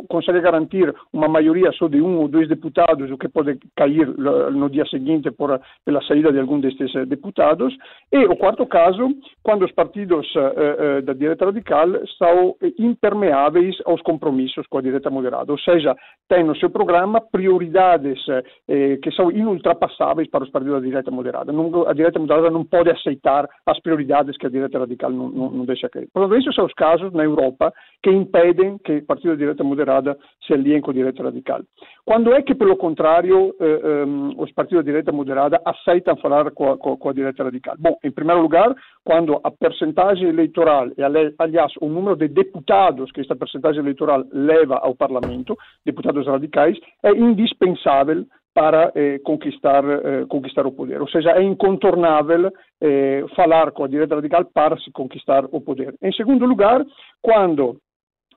[0.09, 4.71] consegue garantir uma maioria só de um ou dois deputados, o que pode cair no
[4.71, 7.77] dia seguinte por, pela saída de algum destes eh, deputados.
[8.11, 9.11] E o quarto caso,
[9.43, 15.11] quando os partidos eh, eh, da direita radical são impermeáveis aos compromissos com a direita
[15.11, 15.95] moderada, ou seja,
[16.27, 18.19] têm no seu programa prioridades
[18.67, 21.53] eh, que são inultrapassáveis para os partidos da direita moderada.
[21.53, 25.51] Não, a direita moderada não pode aceitar as prioridades que a direita radical não, não,
[25.51, 26.09] não deixa cair.
[26.15, 27.73] Portanto, esses são os casos na Europa
[28.03, 30.17] que impedem que o partido da direita moderada
[30.47, 31.61] se aliem com a direita radical.
[32.05, 34.05] Quando é que, pelo contrário, eh, eh,
[34.37, 37.77] os partidos da direita moderada aceitam falar com a, com a radical?
[37.79, 38.75] Bom, em primeiro lugar,
[39.05, 41.03] quando a percentagem eleitoral e,
[41.39, 47.11] aliás, o número de deputados que esta percentagem eleitoral leva ao Parlamento, deputados radicais, é
[47.11, 48.25] indispensável
[48.55, 51.01] para eh, conquistar, eh, conquistar o poder.
[51.01, 55.95] Ou seja, é incontornável eh, falar com a direita radical para se conquistar o poder.
[56.03, 56.85] Em segundo lugar,
[57.23, 57.79] quando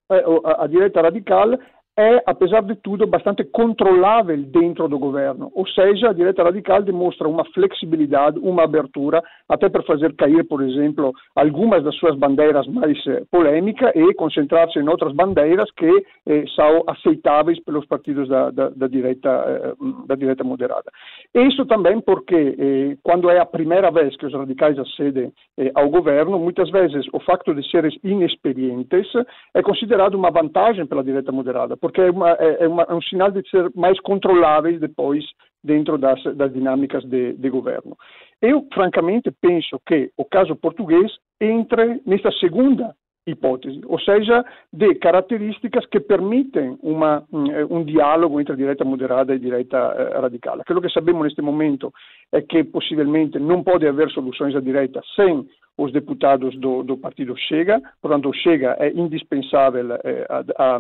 [0.10, 0.23] eh,
[0.57, 1.57] a direita radical
[1.97, 5.49] é, apesar de tudo, bastante controlável dentro do governo.
[5.55, 10.61] Ou seja, a direita radical demonstra uma flexibilidade, uma abertura, até para fazer cair, por
[10.61, 16.43] exemplo, algumas das suas bandeiras mais eh, polêmicas e concentrar-se em outras bandeiras que eh,
[16.53, 19.73] são aceitáveis pelos partidos da, da, da, direita, eh,
[20.07, 20.91] da direita moderada.
[21.34, 25.89] Isso também porque, eh, quando é a primeira vez que os radicais acedem eh, ao
[25.89, 29.07] governo, muitas vezes o facto de serem inexperientes
[29.53, 33.02] é considerado uma vantagem pela direita moderada porque é, uma, é, é, uma, é um
[33.03, 35.24] sinal de ser mais controláveis depois
[35.64, 37.95] dentro das, das dinâmicas de, de, governo.
[38.41, 42.95] Eu, francamente, penso que o caso português entre nesta segunda
[43.27, 49.39] hipótese, ou seja, de características que permitem uma, um, um, diálogo entre direita moderada e
[49.39, 50.60] direita eh, radical.
[50.61, 51.91] Aquilo que sabemos neste momento
[52.31, 55.47] é que possivelmente não pode haver soluções à direita sem
[55.77, 60.80] os deputados do, do partido Chega, portanto Chega é indispensável eh, a, a,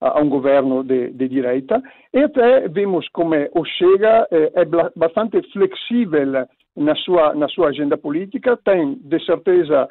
[0.00, 1.82] a, um governo de, de, direita,
[2.14, 4.64] e até vemos como o Chega eh, é
[4.96, 6.46] bastante flexível
[6.76, 9.88] na sua, na sua agenda política, tem de certeza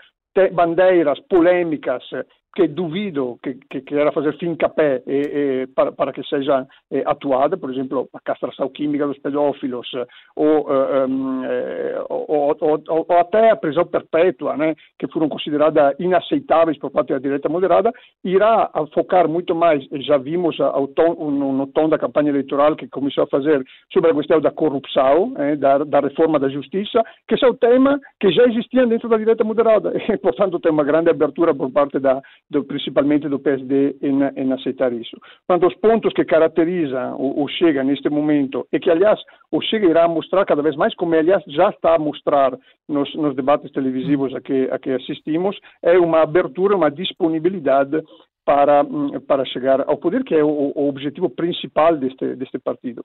[0.52, 2.04] bandeiras polêmicas
[2.52, 7.04] che duvido che, che era fazer fim capé e, e, para, para, que seja eh,
[7.06, 9.88] atuada, por exemplo, a castração química dos pedófilos
[10.36, 16.78] ou, um, eh, ou, ou, ou, até a prisão perpétua, né, que foram consideradas inaceitáveis
[16.80, 17.94] por parte da direita moderada,
[18.24, 20.58] irá focar muito mais, já vimos
[20.96, 23.64] tom, no, no, tom da campanha eleitoral que começou a fazer
[23.94, 28.00] sobre a questão da corrupção, eh, da, da, reforma da justiça, que é o tema
[28.20, 29.94] que já existia dentro da direita moderada.
[30.10, 32.20] E, portanto, tem uma grande abertura por parte da
[32.50, 35.18] do, principalmente do PSD, em, em, aceitar isso.
[35.48, 39.20] Quando os pontos que caracterizam o, o, Chega neste momento, e que, aliás,
[39.52, 42.58] o Chega irá mostrar cada vez mais, como, aliás, já está a mostrar
[42.88, 48.02] nos, nos debates televisivos a que, a que assistimos, é uma abertura, uma disponibilidade
[48.46, 48.84] para,
[49.28, 53.04] para chegar ao poder, que é o, o objetivo principal deste, deste partido.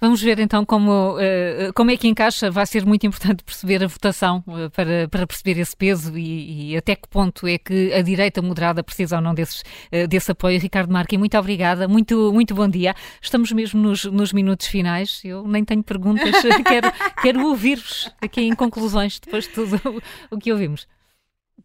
[0.00, 2.50] Vamos ver então como, uh, como é que encaixa.
[2.50, 6.76] Vai ser muito importante perceber a votação uh, para, para perceber esse peso e, e,
[6.76, 9.62] até que ponto é que a direita moderada precisa ou não desses,
[9.92, 10.58] uh, desse apoio.
[10.58, 12.94] Ricardo Marque, muito obrigada, muito, muito bom dia.
[13.20, 15.20] Estamos mesmo nos, nos minutos finais.
[15.24, 16.34] Eu nem tenho perguntas,
[16.66, 16.92] quero,
[17.22, 20.86] quero ouvir-vos aqui em conclusões depois de tudo o que ouvimos.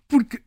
[0.07, 0.41] Porque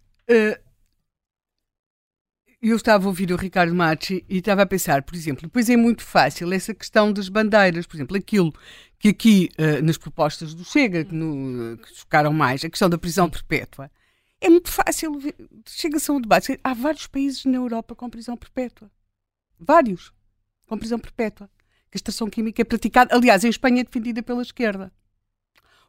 [2.62, 5.76] eu estava a ouvir o Ricardo Machi e estava a pensar, por exemplo, depois é
[5.76, 8.54] muito fácil essa questão das bandeiras, por exemplo, aquilo
[9.00, 12.96] que aqui uh, nas propostas do Chega, que, no, que chocaram mais, a questão da
[12.96, 13.90] prisão perpétua,
[14.40, 15.12] é muito fácil,
[15.68, 16.58] chega-se a um debate.
[16.62, 18.90] Há vários países na Europa com prisão perpétua.
[19.58, 20.12] Vários
[20.66, 21.48] com prisão perpétua.
[21.90, 24.92] Castração química é praticada, aliás, em Espanha é defendida pela esquerda.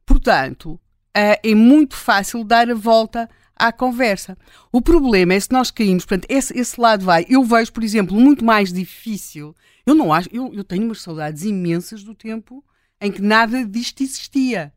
[0.05, 4.37] Portanto, uh, é muito fácil dar a volta à conversa.
[4.71, 7.25] O problema é se nós caímos, portanto, esse, esse lado vai.
[7.29, 9.55] Eu vejo, por exemplo, muito mais difícil.
[9.85, 12.63] Eu não acho, eu, eu tenho umas saudades imensas do tempo
[13.01, 14.73] em que nada disto existia.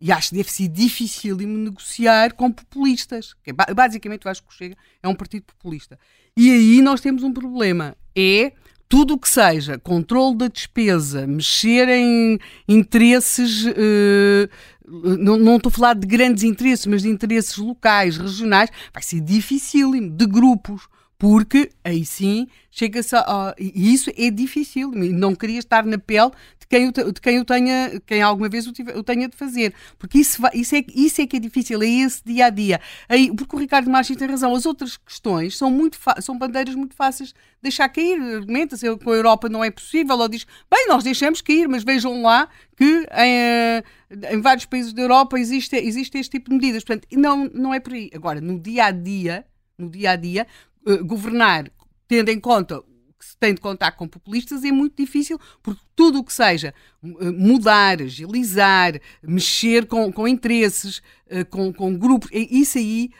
[0.00, 3.34] E acho que deve ser difícil de negociar com populistas.
[3.42, 5.98] Que é, basicamente, eu acho que o Chega é um partido populista.
[6.36, 7.96] E aí nós temos um problema.
[8.14, 8.52] É
[8.94, 12.38] tudo o que seja controle da despesa, mexer em
[12.68, 13.64] interesses.
[13.66, 14.48] Uh,
[14.86, 19.18] não, não estou a falar de grandes interesses, mas de interesses locais, regionais, vai ser
[19.18, 20.86] dificílimo, de grupos,
[21.18, 23.54] porque aí sim chega-se a.
[23.58, 24.90] E isso é difícil.
[24.90, 29.04] Não queria estar na pele de quem, de quem eu tenha, quem alguma vez eu,
[29.04, 29.72] tenha de fazer.
[29.98, 32.80] Porque isso, isso, é, isso é que é difícil, é esse dia a dia.
[33.08, 36.94] Aí, porque o Ricardo Martins tem razão, as outras questões são, muito são bandeiras muito
[36.96, 38.20] fáceis de deixar cair.
[38.20, 42.22] Argumenta-se com a Europa não é possível, ou diz, bem, nós deixamos cair, mas vejam
[42.22, 43.84] lá que em, eh,
[44.32, 46.82] em vários países da Europa existe, existe este tipo de medidas.
[46.82, 48.10] Portanto, não, não é por aí.
[48.14, 49.46] Agora, no dia a dia,
[49.78, 50.46] no dia a dia,
[50.86, 51.70] uh, governar
[52.06, 52.82] tendo em conta
[53.18, 56.74] que se tem de contar com populistas é muito difícil, porque tudo o que seja
[57.02, 60.98] eh, mudar, agilizar, mexer com, com interesses,
[61.30, 63.10] uh, com, com grupos, isso aí,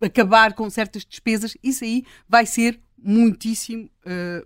[0.00, 3.90] acabar com certas despesas, isso aí vai ser muitíssimo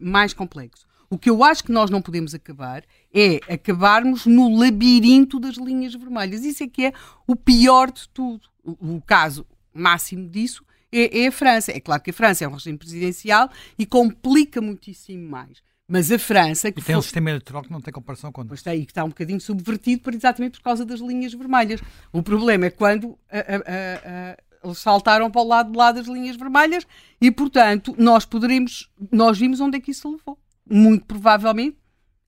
[0.01, 0.87] mais complexo.
[1.13, 5.93] O que eu acho que nós não podemos acabar é acabarmos no labirinto das linhas
[5.93, 6.45] vermelhas.
[6.45, 6.93] Isso é que é
[7.27, 8.49] o pior de tudo.
[8.63, 9.45] O caso
[9.75, 11.73] máximo disso é, é a França.
[11.73, 15.63] É claro que a França é um regime presidencial e complica muitíssimo mais.
[15.89, 16.71] Mas a França.
[16.71, 18.47] Que e tem um sistema eleitoral que não tem comparação com.
[18.47, 21.81] Pois tem, que está um bocadinho subvertido por, exatamente por causa das linhas vermelhas.
[22.13, 26.07] O problema é quando a, a, a, eles saltaram para o lado de lá das
[26.07, 26.87] linhas vermelhas
[27.21, 28.89] e, portanto, nós poderemos.
[29.11, 30.39] Nós vimos onde é que isso levou.
[30.65, 31.77] Muito provavelmente,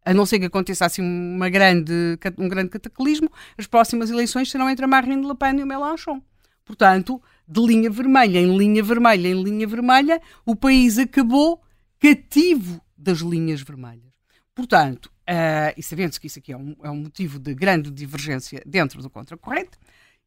[0.04, 4.68] a não ser que aconteça assim uma grande, um grande cataclismo, as próximas eleições serão
[4.68, 6.20] entre a Marine Le Pen e o Mélenchon.
[6.64, 11.62] Portanto, de linha vermelha em linha vermelha em linha vermelha, o país acabou
[11.98, 14.12] cativo das linhas vermelhas.
[14.54, 18.62] Portanto, uh, e sabendo-se que isso aqui é um, é um, motivo de grande divergência
[18.66, 19.78] dentro do contracorrente,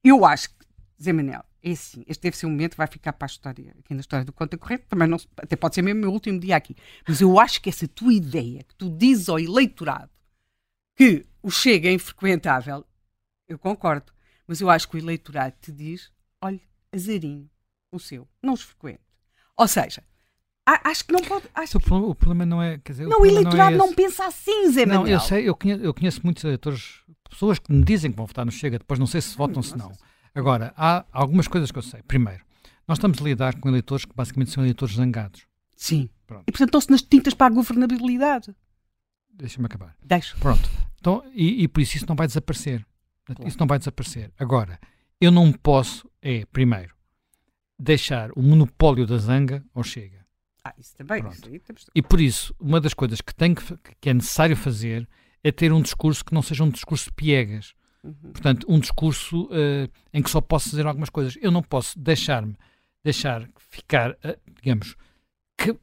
[0.03, 0.65] eu acho que,
[1.01, 3.75] Zé Manel, é assim, este deve ser um momento que vai ficar para a história,
[3.79, 6.55] aqui na história do contracorrente, também não, até pode ser mesmo o meu último dia
[6.55, 6.75] aqui,
[7.07, 10.09] mas eu acho que essa tua ideia, que tu dizes ao eleitorado
[10.95, 12.85] que o Chega é infrequentável,
[13.47, 14.13] eu concordo,
[14.47, 16.11] mas eu acho que o eleitorado te diz,
[16.41, 16.61] olha,
[16.95, 17.49] azarinho,
[17.91, 19.01] o seu, não os frequente.
[19.57, 20.03] Ou seja,
[20.65, 21.45] acho que não pode.
[21.53, 21.93] Acho que...
[21.93, 22.77] o, problema não é.
[22.79, 25.47] Quer dizer, não, o, o eleitorado não, é não, pensa assim, Zé Não, eu sei,
[25.47, 28.79] eu conheço, eu conheço muitos eleitores, pessoas que me dizem que vão votar no Chega,
[28.79, 29.91] depois não sei se votam ou se não.
[30.33, 32.01] Agora, há algumas coisas que eu sei.
[32.03, 32.43] Primeiro,
[32.87, 35.47] nós estamos a lidar com eleitores que basicamente são eleitores zangados.
[35.75, 36.09] Sim.
[36.27, 36.43] Pronto.
[36.47, 38.55] E portanto estão-se nas tintas para a governabilidade.
[39.31, 39.95] Deixa-me acabar.
[40.03, 40.35] Deixa.
[40.37, 40.69] Pronto.
[40.99, 42.85] Então, e, e por isso isso não vai desaparecer.
[43.25, 43.47] Claro.
[43.47, 44.31] Isso não vai desaparecer.
[44.39, 44.79] Agora,
[45.19, 46.93] eu não posso, é, primeiro,
[47.77, 50.25] deixar o monopólio da zanga ao Chega.
[50.63, 51.23] Ah, isso também.
[51.29, 51.85] Isso temos...
[51.93, 53.63] E por isso, uma das coisas que, tem que,
[54.01, 55.07] que é necessário fazer
[55.43, 57.73] é ter um discurso que não seja um discurso piegas.
[58.03, 58.31] Uhum.
[58.31, 61.37] Portanto, um discurso uh, em que só posso dizer algumas coisas.
[61.41, 62.55] Eu não posso deixar-me,
[63.03, 64.95] deixar ficar, uh, digamos,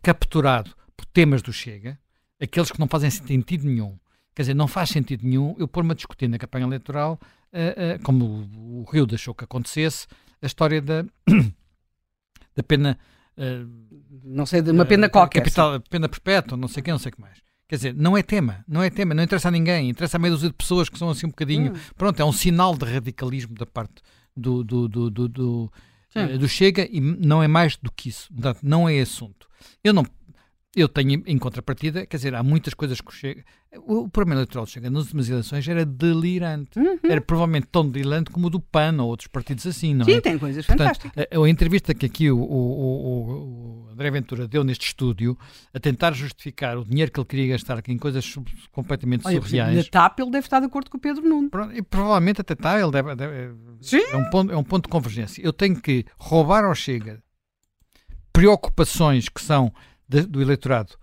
[0.03, 1.99] capturado por temas do Chega,
[2.41, 3.97] aqueles que não fazem sentido nenhum.
[4.35, 7.21] Quer dizer, não faz sentido nenhum eu pôr-me a discutir na campanha eleitoral,
[7.53, 10.07] uh, como o, o Rio deixou que acontecesse,
[10.41, 11.03] a história da
[12.57, 12.99] da pena.
[13.37, 13.69] Uh,
[14.24, 15.41] não sei, de uma pena qualquer.
[15.41, 17.39] Capital, pena perpétua, não sei o que, não sei o que mais.
[17.69, 20.31] Quer dizer, não é tema, não é tema, não interessa a ninguém, interessa a meia
[20.31, 21.73] dúzia de pessoas que são assim um bocadinho.
[21.73, 21.77] Hum.
[21.97, 24.03] Pronto, é um sinal de radicalismo da parte
[24.37, 25.73] do, do, do, do, do,
[26.39, 28.29] do Chega e não é mais do que isso.
[28.33, 29.49] Portanto, não é assunto.
[29.83, 30.05] Eu não,
[30.74, 33.44] eu tenho em contrapartida, quer dizer, há muitas coisas que chega.
[33.86, 36.78] O, programa eleitoral chega nas últimas eleições era delirante.
[36.78, 36.99] Uhum.
[37.05, 40.15] Era provavelmente tão delirante como o do PAN ou outros partidos assim, não Sim, é?
[40.15, 41.27] Sim, tem coisas Portanto, fantásticas.
[41.31, 45.36] A, a, entrevista que aqui o, o, o, André Ventura deu neste estúdio
[45.74, 48.35] a tentar justificar o dinheiro que ele queria gastar aqui em coisas
[48.70, 49.77] completamente Olha, surreais.
[49.77, 51.51] Na TAP ele deve estar de acordo com o Pedro Nuno.
[51.74, 54.03] E provavelmente até está, ele deve, deve Sim.
[54.11, 55.43] É um, ponto, é um ponto de convergência.
[55.43, 57.23] Eu tenho que roubar ao Chega
[58.32, 59.73] preocupações que são
[60.12, 60.97] de, do eleitorado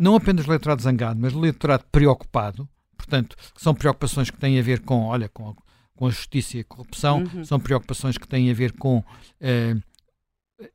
[0.00, 4.62] não apenas do eleitorado zangado, mas do eleitorado preocupado, portanto, são preocupações que têm a
[4.62, 5.54] ver com, olha, com,
[5.94, 7.44] com a justiça e a corrupção, uhum.
[7.44, 9.82] são preocupações que têm a ver com uh,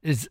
[0.04, 0.30] as,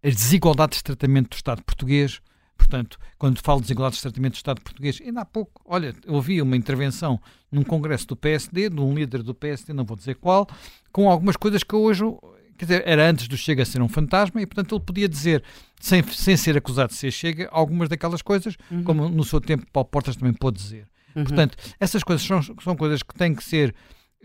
[0.00, 2.22] as desigualdades de tratamento do Estado português.
[2.56, 6.14] Portanto, quando falo de desigualdades de tratamento do Estado português, ainda há pouco, olha, eu
[6.14, 10.14] ouvi uma intervenção num congresso do PSD, de um líder do PSD, não vou dizer
[10.14, 10.46] qual,
[10.92, 12.04] com algumas coisas que hoje,
[12.56, 15.42] quer dizer, era antes do Chega ser um fantasma e, portanto, ele podia dizer,
[15.80, 18.82] sem, sem ser acusado de ser Chega, algumas daquelas coisas, uhum.
[18.82, 20.88] como no seu tempo Paulo Portas também pôde dizer.
[21.14, 21.24] Uhum.
[21.24, 23.74] Portanto, essas coisas são, são coisas que têm que ser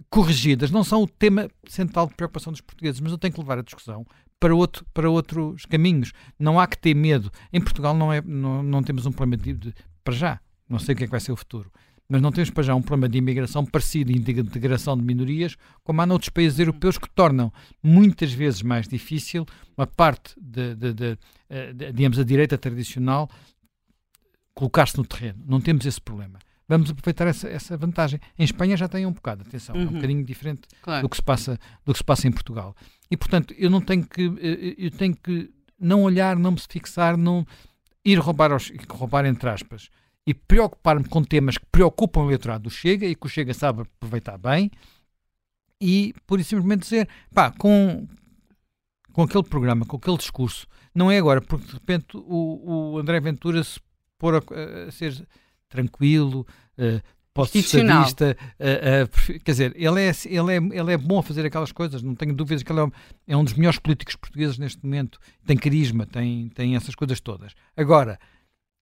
[0.09, 3.59] corrigidas, não são o tema central de preocupação dos portugueses, mas eu tenho que levar
[3.59, 4.05] a discussão
[4.39, 6.11] para, outro, para outros caminhos.
[6.39, 7.31] Não há que ter medo.
[7.53, 10.39] Em Portugal não, é, não, não temos um problema de, de, para já.
[10.67, 11.71] Não sei o que é que vai ser o futuro.
[12.11, 15.55] Mas não temos para já um problema de imigração parecido e de integração de minorias,
[15.81, 19.45] como há noutros países europeus que tornam muitas vezes mais difícil
[19.77, 21.17] uma parte, de, de, de,
[21.49, 23.29] eh, de digamos, a direita tradicional
[24.53, 25.41] colocar-se no terreno.
[25.47, 28.19] Não temos esse problema vamos aproveitar essa, essa vantagem.
[28.39, 29.81] Em Espanha já tem um bocado, atenção, uhum.
[29.81, 29.95] é um uhum.
[29.95, 31.01] bocadinho diferente claro.
[31.01, 32.75] do, que se passa, do que se passa em Portugal.
[33.09, 34.21] E, portanto, eu não tenho que,
[34.77, 37.45] eu tenho que não olhar, não me fixar, não
[38.05, 39.89] ir roubar, aos, roubar entre aspas,
[40.25, 43.81] e preocupar-me com temas que preocupam o eleitorado do Chega e que o Chega sabe
[43.81, 44.69] aproveitar bem
[45.79, 48.07] e, por e simplesmente dizer, pá, com,
[49.11, 53.19] com aquele programa, com aquele discurso, não é agora, porque de repente o, o André
[53.19, 53.79] Ventura se
[54.19, 55.27] pôr a, a ser
[55.67, 56.45] tranquilo,
[56.77, 57.01] uh,
[57.33, 61.71] pós-estadista, uh, uh, quer dizer, ele é, ele, é, ele é bom a fazer aquelas
[61.71, 62.91] coisas, não tenho dúvidas que ele é um,
[63.27, 67.53] é um dos melhores políticos portugueses neste momento, tem carisma, tem, tem essas coisas todas.
[67.75, 68.19] Agora,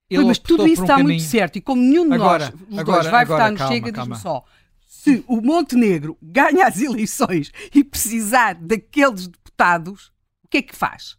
[0.10, 1.10] ele mas tudo isso um está caminho...
[1.10, 3.74] muito certo, e como nenhum de agora, nós agora, dois vai agora, votar no calma,
[3.74, 4.44] Chega, diz-me só,
[4.86, 10.12] se o Montenegro ganha as eleições e precisar daqueles deputados,
[10.44, 11.18] o que é que faz?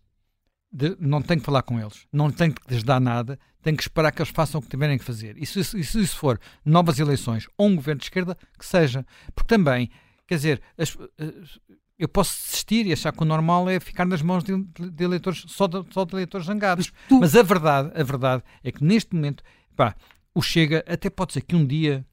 [0.72, 3.82] De, não tem que falar com eles, não tem que lhes dar nada, tem que
[3.82, 5.36] esperar que eles façam o que tiverem que fazer.
[5.36, 9.04] E se, se isso for novas eleições ou um governo de esquerda, que seja.
[9.34, 9.90] Porque também,
[10.26, 10.96] quer dizer, as,
[12.01, 15.44] eu posso desistir e achar que o normal é ficar nas mãos de, de eleitores,
[15.47, 16.90] só de, só de eleitores zangados.
[16.90, 17.20] Mas, tu...
[17.20, 19.44] Mas, a verdade, a verdade é que neste momento,
[19.77, 19.94] pá,
[20.35, 22.06] o Chega até pode ser que um dia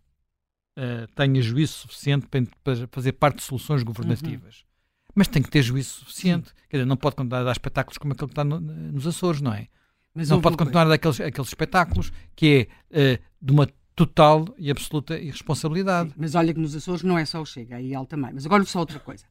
[0.77, 4.57] uh, tenha juízo suficiente para, para, fazer parte de soluções governativas.
[4.57, 4.67] Uhum.
[5.15, 6.49] Mas tem que ter juízo suficiente.
[6.49, 6.55] Sim.
[6.69, 9.69] Quer dizer, não pode dar espetáculos como aquele que está no, nos Açores, não é?
[10.13, 15.17] Mas não pode continuar daqueles aqueles espetáculos que é uh, de uma total e absoluta
[15.17, 16.09] irresponsabilidade.
[16.09, 18.33] Sim, mas olha que nos Açores não é só o Chega, aí ele também.
[18.33, 19.25] Mas agora só outra coisa.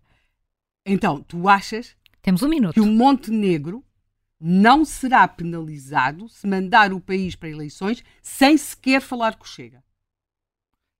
[0.86, 2.74] Então, tu achas Temos um minuto.
[2.74, 3.84] que o Montenegro
[4.40, 9.82] não será penalizado se mandar o país para eleições sem sequer falar com o Chega?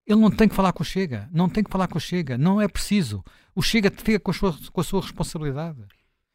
[0.06, 1.28] Ele não tem que falar com o Chega.
[1.32, 2.36] Não tem que falar com o Chega.
[2.36, 3.24] Não é preciso.
[3.54, 5.84] O Chega fica com a sua, com a sua responsabilidade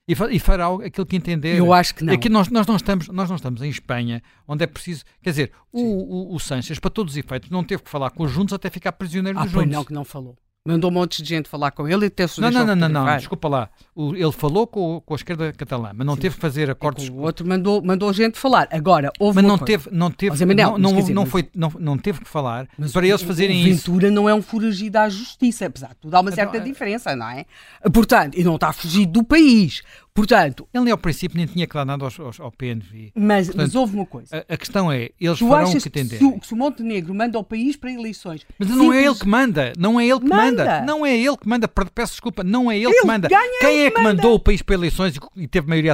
[0.08, 1.58] e, fará aquilo que entender.
[1.58, 2.14] Eu acho que não.
[2.14, 5.06] Aqui nós, nós, não estamos, nós não estamos em Espanha, onde é preciso.
[5.22, 8.24] Quer dizer, o, o, o, Sanches, para todos os efeitos, não teve que falar com
[8.24, 9.70] os juntos até ficar prisioneiro ah, dos juntos.
[9.70, 10.38] não, que não falou.
[10.64, 12.88] Mandou um monte de gente falar com ele e até se Não, não, não, não,
[12.88, 13.70] não, desculpa lá.
[13.96, 16.22] O, ele falou com, com a esquerda catalã, mas não Sim.
[16.22, 17.10] teve que fazer acordos.
[17.10, 18.68] o outro mandou, mandou gente falar.
[18.72, 21.98] Agora, houve Mas não teve, não teve, mas, não, não, dizer, não, foi, não, não
[21.98, 23.92] teve que falar mas para eles fazerem o isso.
[23.92, 27.16] Ventura não é um foragido à justiça, apesar de tudo há uma certa então, diferença,
[27.16, 27.46] não é?
[27.92, 29.82] Portanto, e não está fugido do país.
[30.14, 33.14] Portanto, ele nem ao princípio nem tinha que dar nada ao, ao, ao PNV.
[33.16, 34.46] Mas, Portanto, mas houve uma coisa.
[34.50, 36.18] A, a questão é, eles tu farão o que entender.
[36.18, 38.46] Se, se o Montenegro manda o país para eleições.
[38.60, 38.86] Mas simples...
[38.86, 39.74] não é ele que manda.
[39.78, 40.66] Não é ele que manda.
[40.66, 40.82] manda.
[40.82, 41.68] Não é ele que manda.
[41.68, 43.30] Peço desculpa, não é ele, ele que manda.
[43.30, 44.16] Quem é que manda.
[44.16, 45.94] mandou o país para eleições e, e teve maioria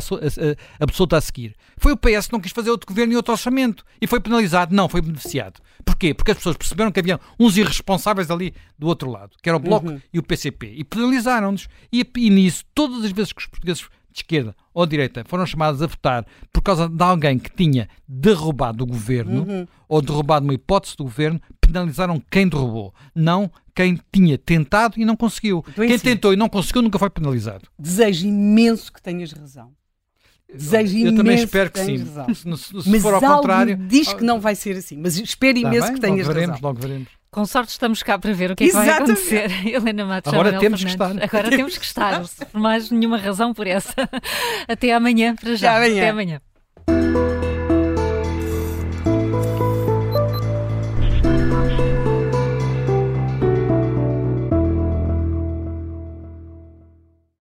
[0.79, 1.55] absoluta a seguir?
[1.77, 3.85] Foi o PS que não quis fazer outro governo e outro orçamento.
[4.01, 4.75] E foi penalizado.
[4.75, 5.61] Não, foi beneficiado.
[5.85, 6.13] Porquê?
[6.13, 9.59] Porque as pessoas perceberam que havia uns irresponsáveis ali do outro lado, que era o
[9.59, 10.01] Bloco uhum.
[10.11, 10.73] e o PCP.
[10.75, 11.67] E penalizaram-nos.
[11.91, 15.45] E, e nisso, todas as vezes que os portugueses de esquerda ou de direita foram
[15.45, 19.67] chamados a votar por causa de alguém que tinha derrubado o governo uhum.
[19.87, 25.15] ou derrubado uma hipótese do governo, penalizaram quem derrubou, não quem tinha tentado e não
[25.15, 25.63] conseguiu.
[25.69, 27.67] Então, quem assim, tentou e não conseguiu nunca foi penalizado.
[27.77, 29.71] Desejo imenso que tenhas razão.
[30.53, 31.97] Desejo eu imenso também espero que, que sim.
[31.97, 32.33] Razão.
[32.33, 35.61] Se, se, se mas for ao contrário, diz que não vai ser assim, mas espero
[35.61, 36.69] tá imenso bem, que tenhas logo veremos, razão.
[36.69, 37.07] Logo veremos.
[37.29, 39.51] Com sorte estamos cá para ver o que é que vai acontecer.
[39.67, 41.19] Helena Matos, Agora Manuel temos Fernandes.
[41.19, 41.37] que estar.
[41.37, 42.21] Agora temos que estar,
[42.51, 43.93] por mais nenhuma razão por essa.
[44.67, 45.77] Até amanhã, para já.
[45.77, 46.39] Até amanhã.
[46.87, 47.36] Até amanhã.